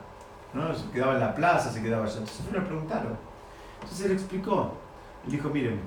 ¿No? 0.54 0.74
Se 0.76 0.90
quedaba 0.92 1.14
en 1.14 1.20
la 1.20 1.36
plaza, 1.36 1.72
se 1.72 1.82
quedaba 1.82 2.06
allá. 2.06 2.18
Entonces 2.18 2.52
le 2.52 2.62
preguntaron. 2.62 3.18
Entonces 3.82 4.06
él 4.06 4.12
explicó. 4.14 4.74
Él 5.26 5.32
dijo, 5.32 5.50
miren, 5.50 5.80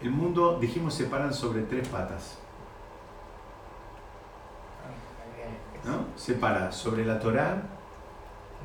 el 0.00 0.10
mundo, 0.10 0.58
dijimos, 0.58 0.94
se 0.94 1.04
paran 1.04 1.32
sobre 1.32 1.62
tres 1.62 1.88
patas. 1.88 2.38
¿no? 5.84 6.06
Se 6.16 6.34
para 6.34 6.72
sobre 6.72 7.04
la 7.04 7.18
Torá, 7.18 7.62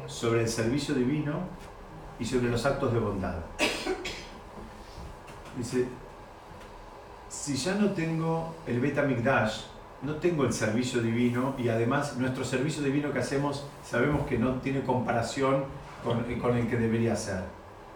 sobre 0.07 0.41
el 0.41 0.49
servicio 0.49 0.93
divino 0.93 1.39
y 2.19 2.25
sobre 2.25 2.49
los 2.49 2.65
actos 2.65 2.93
de 2.93 2.99
bondad. 2.99 3.35
Dice, 5.57 5.87
si 7.29 7.55
ya 7.55 7.75
no 7.75 7.91
tengo 7.91 8.55
el 8.67 8.79
Beta 8.79 9.03
Mikdash, 9.03 9.63
no 10.05 10.15
tengo 10.15 10.45
el 10.45 10.53
servicio 10.53 11.01
divino 11.01 11.55
y 11.57 11.69
además 11.69 12.17
nuestro 12.17 12.43
servicio 12.43 12.83
divino 12.83 13.11
que 13.11 13.19
hacemos 13.19 13.65
sabemos 13.83 14.27
que 14.27 14.37
no 14.37 14.55
tiene 14.55 14.83
comparación 14.83 15.63
con, 16.03 16.23
con, 16.39 16.55
el 16.55 16.67
que 16.67 16.77
debería 16.77 17.15
ser. 17.15 17.43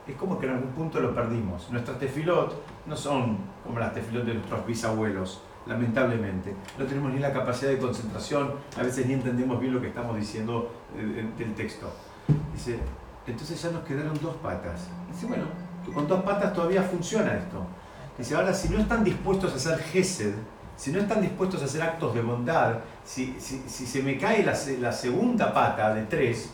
Es 0.08 0.16
como 0.16 0.40
que 0.40 0.48
en 0.48 0.54
algún 0.54 0.72
punto 0.72 1.00
lo 1.00 1.14
perdimos. 1.14 1.70
Nuestras 1.70 2.00
tefilot 2.00 2.56
no 2.88 2.98
son 2.98 3.38
como 3.64 3.80
las 3.80 3.94
tefilot 3.94 4.26
de 4.26 4.34
nuestros 4.34 4.66
bisabuelos, 4.66 5.44
lamentablemente. 5.68 6.56
No 6.80 6.86
tenemos 6.86 7.14
ni 7.14 7.20
la 7.20 7.32
capacidad 7.32 7.70
de 7.70 7.78
concentración, 7.78 8.54
a 8.76 8.82
veces 8.82 9.06
ni 9.06 9.14
entendemos 9.14 9.60
bien 9.60 9.74
lo 9.74 9.82
que 9.82 9.90
estamos 9.90 10.18
diciendo 10.18 10.72
eh, 10.98 11.28
del 11.38 11.54
texto. 11.54 11.92
Dice, 12.54 12.80
entonces 13.28 13.62
ya 13.62 13.70
nos 13.70 13.84
quedaron 13.84 14.20
dos 14.20 14.36
patas. 14.38 14.88
Dice, 15.12 15.28
bueno, 15.28 15.44
con 15.94 16.08
dos 16.08 16.24
patas 16.24 16.54
todavía 16.54 16.82
funciona 16.82 17.36
esto. 17.36 17.64
Dice, 18.18 18.36
ahora 18.36 18.54
si 18.54 18.70
no 18.70 18.80
están 18.80 19.04
dispuestos 19.04 19.54
a 19.54 19.56
hacer 19.58 19.78
gesed, 19.80 20.34
si 20.80 20.92
no 20.92 21.00
están 21.00 21.22
dispuestos 21.22 21.62
a 21.62 21.66
hacer 21.66 21.82
actos 21.82 22.16
de 22.16 22.22
bondad, 22.22 22.76
si, 23.04 23.36
se 23.38 24.02
me 24.02 24.18
cae 24.18 24.46
la, 24.46 24.58
la, 24.80 24.94
segunda 24.94 25.54
pata 25.54 25.94
de 25.94 26.04
tres, 26.04 26.52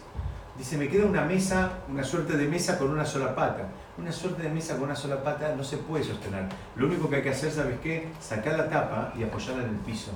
dice, 0.58 0.80
me 0.80 0.88
queda 0.88 1.06
una 1.06 1.22
mesa, 1.22 1.74
una 1.88 2.04
suerte 2.04 2.36
de 2.36 2.48
mesa 2.48 2.80
con 2.80 2.90
una 2.90 3.06
sola 3.06 3.36
pata. 3.36 3.68
Una 4.00 4.12
suerte 4.12 4.42
de 4.42 4.50
mesa 4.50 4.74
con 4.78 4.86
una 4.86 4.96
sola 4.96 5.24
pata 5.24 5.54
no 5.56 5.64
se 5.64 5.78
puede 5.78 6.04
sostener. 6.04 6.46
Lo 6.76 6.88
único 6.88 7.08
que 7.08 7.18
hay 7.18 7.22
que 7.22 7.30
hacer, 7.30 7.52
¿sabes 7.52 7.78
qué? 7.84 8.08
Sacar 8.20 8.58
la 8.58 8.68
tapa 8.68 9.14
y 9.16 9.22
apoyarla 9.22 9.64
en 9.64 9.70
el 9.70 9.76
piso. 9.76 10.10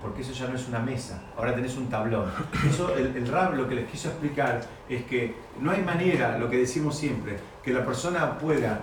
Porque 0.00 0.22
eso 0.22 0.32
ya 0.32 0.46
no 0.46 0.54
es 0.54 0.68
una 0.68 0.78
mesa, 0.78 1.20
ahora 1.36 1.52
tenés 1.52 1.76
un 1.76 1.88
tablón. 1.88 2.30
Eso, 2.70 2.94
el, 2.94 3.16
el 3.16 3.26
Rab 3.26 3.54
lo 3.54 3.68
que 3.68 3.74
les 3.74 3.90
quiso 3.90 4.10
explicar 4.10 4.60
es 4.88 5.02
que 5.06 5.34
no 5.60 5.72
hay 5.72 5.82
manera, 5.82 6.38
lo 6.38 6.48
que 6.48 6.58
decimos 6.58 6.96
siempre, 6.96 7.36
que 7.64 7.72
la 7.72 7.84
persona 7.84 8.38
pueda 8.38 8.82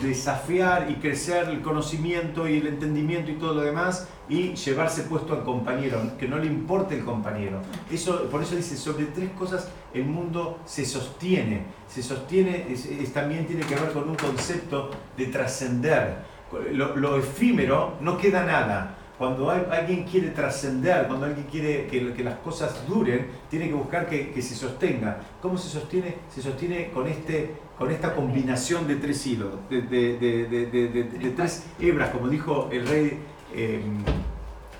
desafiar 0.00 0.90
y 0.90 0.94
crecer 0.94 1.48
el 1.48 1.60
conocimiento 1.60 2.48
y 2.48 2.58
el 2.58 2.66
entendimiento 2.66 3.30
y 3.30 3.34
todo 3.34 3.54
lo 3.54 3.60
demás 3.60 4.08
y 4.28 4.54
llevarse 4.54 5.02
puesto 5.02 5.34
al 5.34 5.44
compañero, 5.44 6.00
que 6.18 6.26
no 6.26 6.38
le 6.38 6.46
importe 6.46 6.96
el 6.96 7.04
compañero. 7.04 7.60
Eso, 7.90 8.28
por 8.30 8.42
eso 8.42 8.56
dice, 8.56 8.76
sobre 8.76 9.06
tres 9.06 9.30
cosas 9.32 9.68
el 9.92 10.04
mundo 10.04 10.60
se 10.64 10.84
sostiene. 10.84 11.66
Se 11.86 12.02
sostiene, 12.02 12.66
también 13.12 13.46
tiene 13.46 13.62
que 13.66 13.74
ver 13.74 13.92
con 13.92 14.08
un 14.08 14.16
concepto 14.16 14.90
de 15.16 15.26
trascender. 15.26 16.32
Lo, 16.72 17.16
efímero 17.16 17.94
no 18.00 18.16
queda 18.16 18.44
nada. 18.44 18.96
Cuando 19.22 19.50
alguien 19.50 20.04
quiere 20.04 20.30
trascender, 20.30 21.06
cuando 21.06 21.26
alguien 21.26 21.46
quiere 21.48 21.86
que, 21.86 22.12
que, 22.12 22.24
las 22.24 22.38
cosas 22.38 22.86
duren, 22.88 23.28
tiene 23.48 23.68
que 23.68 23.74
buscar 23.74 24.08
que, 24.08 24.32
que, 24.32 24.42
se 24.42 24.54
sostenga. 24.54 25.18
¿Cómo 25.40 25.56
se 25.56 25.68
sostiene? 25.68 26.16
Se 26.28 26.42
sostiene 26.42 26.90
con, 26.90 27.06
este, 27.06 27.54
con 27.78 27.90
esta 27.92 28.14
combinación 28.14 28.88
de 28.88 28.96
tres 28.96 29.24
hilos, 29.26 29.50
de, 29.70 29.82
de, 29.82 30.18
de 30.18 31.30
tres 31.36 31.66
hebras, 31.78 32.10
como 32.10 32.28
dijo 32.28 32.68
el 32.72 32.86
rey 32.86 33.18
Em, 33.54 34.02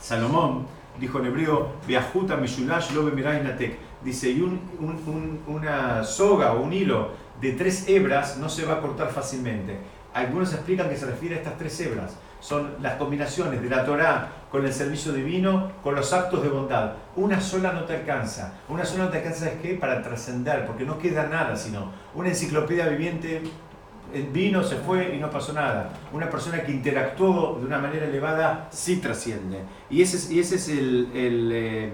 Salomón 0.01 0.67
dijo 0.99 1.19
en 1.19 1.27
hebreo, 1.27 1.73
Beajuta 1.87 2.37
Mishulash 2.37 2.93
Lobe 2.93 3.13
Dice, 4.03 4.31
y 4.31 4.43
una 5.47 6.03
soga 6.03 6.55
o 6.55 6.63
un 6.63 6.73
hilo 6.73 7.11
de 7.41 7.53
tres 7.53 7.89
hebras 7.89 8.37
no 8.39 8.49
se 8.49 8.65
va 8.65 8.75
a 8.75 8.81
cortar 8.81 9.11
fácilmente. 9.13 9.77
Algunos 10.13 10.53
explican 10.53 10.89
que 10.89 10.97
se 10.97 11.07
refiere 11.07 11.37
a 11.37 11.39
estas 11.39 11.57
tres 11.57 11.81
hebras. 11.81 12.17
Son 12.43 12.75
las 12.83 12.97
combinaciones 12.97 13.63
de 13.63 13.71
la 13.71 13.87
Torá 13.87 14.29
con 14.51 14.67
el 14.67 14.73
servicio 14.75 15.13
divino, 15.13 15.73
con 15.83 15.95
los 15.95 16.13
actos 16.13 16.43
de 16.43 16.51
bondad. 16.51 16.93
Una 17.17 17.41
sola 17.41 17.73
no 17.73 17.85
te 17.85 17.97
alcanza. 17.97 18.53
Una 18.69 18.85
sola 18.85 19.05
no 19.05 19.11
te 19.11 19.19
alcanza 19.19 19.49
es 19.49 19.63
que 19.63 19.77
para 19.77 20.03
trascender, 20.03 20.67
porque 20.67 20.85
no 20.85 20.99
queda 20.99 21.29
nada 21.29 21.57
sino 21.57 21.91
una 22.15 22.29
enciclopedia 22.29 22.87
viviente 22.89 23.43
vino, 24.33 24.63
se 24.63 24.77
fue 24.77 25.15
y 25.15 25.19
no 25.19 25.31
pasó 25.31 25.53
nada. 25.53 25.91
Una 26.13 26.29
persona 26.29 26.63
que 26.63 26.73
interactuó 26.73 27.59
de 27.59 27.67
una 27.67 27.79
manera 27.79 28.07
elevada 28.07 28.69
sí 28.71 28.97
trasciende. 28.97 29.61
Y 29.89 30.03
ese 30.03 30.17
es, 30.17 30.31
y 30.31 30.41
ese 30.41 30.57
es 30.57 30.69
el, 30.69 31.09
el, 31.15 31.51
eh, 31.53 31.93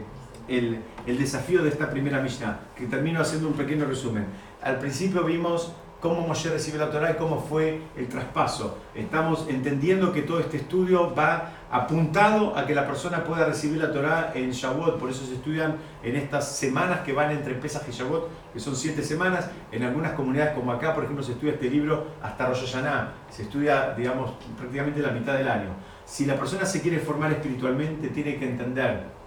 el, 1.07 1.19
desafío 1.19 1.63
de 1.63 1.69
esta 1.69 1.91
primera 1.91 2.21
Mishnah, 2.21 2.59
que 2.77 2.87
termino 2.87 3.21
haciendo 3.21 3.49
un 3.49 3.55
pequeño 3.55 3.85
resumen. 3.85 4.27
Al 4.63 4.79
principio 4.79 5.23
vimos 5.25 5.73
cómo 6.01 6.27
Moshe 6.27 6.49
recibe 6.51 6.79
la 6.79 6.91
Torah 6.91 7.11
y 7.11 7.15
cómo 7.15 7.41
fue 7.41 7.83
el 7.97 8.09
traspaso. 8.09 8.79
Estamos 8.95 9.47
entendiendo 9.49 10.13
que 10.13 10.23
todo 10.23 10.39
este 10.39 10.59
estudio 10.59 11.15
va 11.15 11.53
apuntado 11.71 12.57
a 12.57 12.67
que 12.67 12.75
la 12.75 12.87
persona 12.87 13.25
pueda 13.25 13.45
recibir 13.45 13.79
la 13.79 13.93
Torah 13.93 14.33
en 14.35 14.51
Shavuot, 14.51 14.99
por 14.99 15.11
eso 15.11 15.27
se 15.27 15.35
estudian 15.35 15.77
en 16.03 16.17
estas 16.17 16.57
semanas 16.57 17.01
que 17.01 17.13
van 17.13 17.31
entre 17.31 17.55
Pesach 17.55 17.83
y 17.89 17.93
Shavuot, 17.93 18.29
que 18.53 18.61
son 18.61 18.77
siete 18.77 19.03
semanas. 19.03 19.51
En 19.73 19.83
algunas 19.83 20.13
comunidades 20.13 20.55
como 20.55 20.73
acá, 20.73 20.95
por 20.95 21.05
ejemplo, 21.05 21.25
se 21.25 21.33
estudia 21.33 21.55
este 21.55 21.69
libro 21.69 22.07
hasta 22.23 22.47
Rosh 22.47 22.65
Hashanah, 22.65 23.13
se 23.29 23.43
estudia, 23.43 23.95
digamos, 23.97 24.33
prácticamente 24.57 25.01
la 25.01 25.11
mitad 25.11 25.35
del 25.35 25.49
año. 25.49 25.71
Si 26.05 26.25
la 26.25 26.37
persona 26.37 26.65
se 26.65 26.81
quiere 26.81 27.01
formar 27.01 27.33
espiritualmente, 27.33 28.09
tiene 28.09 28.37
que 28.37 28.49
entender 28.49 29.19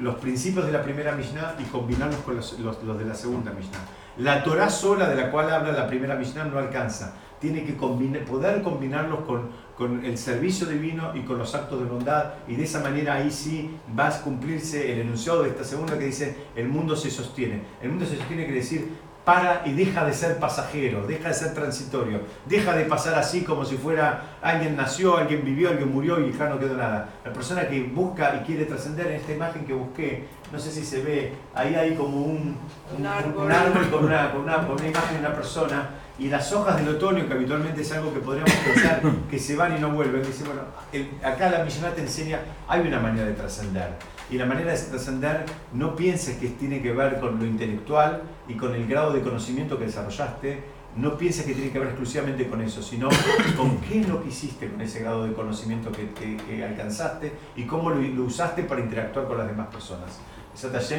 los 0.00 0.16
principios 0.16 0.66
de 0.66 0.72
la 0.72 0.82
primera 0.82 1.12
Mishnah 1.12 1.54
y 1.58 1.64
combinarlos 1.64 2.20
con 2.20 2.36
los, 2.36 2.58
los 2.58 2.98
de 2.98 3.04
la 3.04 3.14
segunda 3.14 3.52
Mishnah. 3.52 3.78
La 4.18 4.42
Torah 4.42 4.70
sola 4.70 5.10
de 5.10 5.14
la 5.14 5.30
cual 5.30 5.50
habla 5.50 5.72
la 5.72 5.86
primera 5.86 6.14
Mishnah 6.14 6.44
no 6.44 6.58
alcanza. 6.58 7.14
Tiene 7.38 7.64
que 7.64 7.74
poder 7.74 8.62
combinarlos 8.62 9.20
con, 9.20 9.50
con 9.76 10.02
el 10.06 10.16
servicio 10.16 10.66
divino 10.66 11.14
y 11.14 11.20
con 11.20 11.36
los 11.36 11.54
actos 11.54 11.80
de 11.80 11.84
bondad 11.84 12.32
y 12.48 12.56
de 12.56 12.64
esa 12.64 12.80
manera 12.80 13.14
ahí 13.14 13.30
sí 13.30 13.78
va 13.98 14.08
a 14.08 14.22
cumplirse 14.22 14.90
el 14.90 15.00
enunciado 15.00 15.42
de 15.42 15.50
esta 15.50 15.64
segunda 15.64 15.98
que 15.98 16.06
dice 16.06 16.34
el 16.56 16.68
mundo 16.68 16.96
se 16.96 17.10
sostiene. 17.10 17.62
El 17.82 17.90
mundo 17.90 18.06
se 18.06 18.16
sostiene 18.16 18.44
quiere 18.44 18.60
decir 18.60 18.88
para 19.26 19.62
y 19.66 19.72
deja 19.72 20.04
de 20.04 20.14
ser 20.14 20.38
pasajero, 20.38 21.04
deja 21.04 21.28
de 21.28 21.34
ser 21.34 21.52
transitorio, 21.52 22.20
deja 22.46 22.76
de 22.76 22.84
pasar 22.84 23.18
así 23.18 23.42
como 23.42 23.64
si 23.64 23.76
fuera 23.76 24.36
alguien 24.40 24.76
nació, 24.76 25.16
alguien 25.16 25.44
vivió, 25.44 25.70
alguien 25.70 25.92
murió 25.92 26.24
y 26.24 26.32
ya 26.32 26.48
no 26.48 26.60
quedó 26.60 26.76
nada. 26.76 27.08
La 27.24 27.32
persona 27.32 27.66
que 27.68 27.82
busca 27.82 28.40
y 28.40 28.46
quiere 28.46 28.66
trascender 28.66 29.08
en 29.08 29.14
esta 29.14 29.32
imagen 29.32 29.66
que 29.66 29.74
busqué, 29.74 30.28
no 30.52 30.58
sé 30.58 30.70
si 30.70 30.84
se 30.84 31.02
ve, 31.02 31.32
ahí 31.54 31.74
hay 31.74 31.94
como 31.94 32.18
un, 32.22 32.56
Un 32.96 33.06
árbol. 33.06 33.46
un 33.46 33.52
árbol 33.52 33.90
con 33.90 34.04
una, 34.04 34.32
con, 34.32 34.42
una, 34.42 34.66
con 34.66 34.76
una 34.78 34.88
imagen 34.88 35.14
de 35.14 35.26
una 35.26 35.34
persona 35.34 35.90
y 36.18 36.28
las 36.28 36.50
hojas 36.52 36.76
del 36.78 36.88
otoño, 36.96 37.26
que 37.26 37.34
habitualmente 37.34 37.82
es 37.82 37.92
algo 37.92 38.12
que 38.14 38.20
podríamos 38.20 38.52
pensar 38.52 39.02
que 39.30 39.38
se 39.38 39.54
van 39.56 39.76
y 39.76 39.80
no 39.80 39.90
vuelven, 39.90 40.22
dice, 40.22 40.44
bueno, 40.44 40.62
el- 40.92 41.10
acá 41.22 41.50
la 41.50 41.64
millonada 41.64 41.94
te 41.94 42.02
enseña, 42.02 42.40
hay 42.68 42.86
una 42.86 43.00
manera 43.00 43.26
de 43.26 43.32
trascender. 43.34 43.90
Y 44.30 44.38
la 44.38 44.46
manera 44.46 44.72
de 44.72 44.78
trascender 44.78 45.44
no 45.72 45.94
pienses 45.94 46.36
que 46.38 46.48
tiene 46.48 46.82
que 46.82 46.92
ver 46.92 47.20
con 47.20 47.38
lo 47.38 47.44
intelectual 47.44 48.22
y 48.48 48.54
con 48.54 48.74
el 48.74 48.86
grado 48.88 49.12
de 49.12 49.20
conocimiento 49.20 49.78
que 49.78 49.84
desarrollaste, 49.84 50.64
no 50.96 51.18
pienses 51.18 51.44
que 51.44 51.52
tiene 51.52 51.70
que 51.70 51.78
ver 51.78 51.88
exclusivamente 51.88 52.48
con 52.48 52.62
eso, 52.62 52.82
sino 52.82 53.08
con 53.56 53.76
qué 53.82 54.00
es 54.00 54.08
lo 54.08 54.22
que 54.22 54.30
hiciste 54.30 54.70
con 54.70 54.80
ese 54.80 55.00
grado 55.00 55.24
de 55.26 55.34
conocimiento 55.34 55.92
que, 55.92 56.08
que- 56.10 56.36
que 56.38 56.64
alcanzaste 56.64 57.34
y 57.56 57.64
cómo 57.64 57.90
lo, 57.90 58.00
lo 58.00 58.24
usaste 58.24 58.62
para 58.62 58.80
interactuar 58.80 59.26
con 59.26 59.36
las 59.38 59.46
demás 59.46 59.66
personas. 59.68 60.18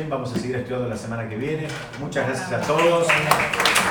Vamos 0.07 0.31
a 0.33 0.35
seguir 0.37 0.55
estudiando 0.55 0.87
la 0.87 0.97
semana 0.97 1.27
que 1.27 1.35
viene. 1.35 1.67
Muchas 1.99 2.27
gracias 2.27 2.51
a 2.51 2.61
todos. 2.61 3.07